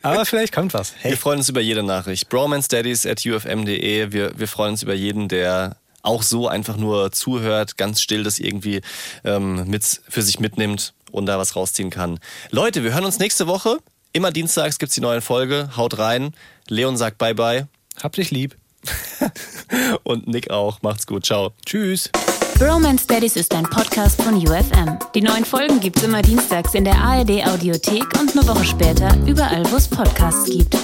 Aber 0.00 0.24
vielleicht 0.24 0.54
kommt 0.54 0.72
was. 0.72 0.94
Hey, 1.00 1.10
Wir 1.10 1.18
freuen 1.18 1.40
uns 1.40 1.50
über 1.50 1.60
jede 1.60 1.82
Nachricht. 1.82 2.30
Bromancestudies 2.30 3.04
at 3.04 3.22
ufm.de. 3.26 4.12
Wir, 4.12 4.38
wir 4.38 4.48
freuen 4.48 4.70
uns 4.70 4.82
über 4.82 4.94
jeden, 4.94 5.28
der 5.28 5.76
auch 6.08 6.22
so 6.22 6.48
einfach 6.48 6.76
nur 6.76 7.12
zuhört, 7.12 7.76
ganz 7.76 8.00
still 8.00 8.24
das 8.24 8.38
irgendwie 8.38 8.80
ähm, 9.24 9.68
mit, 9.68 9.84
für 10.08 10.22
sich 10.22 10.40
mitnimmt 10.40 10.94
und 11.12 11.26
da 11.26 11.38
was 11.38 11.54
rausziehen 11.54 11.90
kann. 11.90 12.18
Leute, 12.50 12.82
wir 12.82 12.94
hören 12.94 13.04
uns 13.04 13.18
nächste 13.18 13.46
Woche. 13.46 13.78
Immer 14.12 14.32
dienstags 14.32 14.78
gibt's 14.78 14.94
die 14.94 15.00
neue 15.00 15.20
Folge. 15.20 15.70
Haut 15.76 15.98
rein. 15.98 16.34
Leon 16.68 16.96
sagt 16.96 17.18
Bye-bye. 17.18 17.68
habt 18.02 18.16
dich 18.16 18.30
lieb. 18.30 18.56
Und 20.02 20.26
Nick 20.26 20.50
auch. 20.50 20.80
Macht's 20.82 21.06
gut. 21.06 21.26
Ciao. 21.26 21.52
Tschüss. 21.66 22.10
Bromance 22.58 23.06
Daddies 23.06 23.36
ist 23.36 23.54
ein 23.54 23.64
Podcast 23.64 24.20
von 24.20 24.34
UFM. 24.34 24.98
Die 25.14 25.20
neuen 25.20 25.44
Folgen 25.44 25.78
gibt's 25.78 26.02
immer 26.02 26.22
dienstags 26.22 26.74
in 26.74 26.84
der 26.84 26.96
ARD 26.96 27.46
Audiothek 27.46 28.18
und 28.18 28.36
eine 28.36 28.48
Woche 28.48 28.64
später 28.64 29.16
überall, 29.26 29.70
wo 29.70 29.76
es 29.76 29.86
Podcasts 29.86 30.50
gibt. 30.50 30.76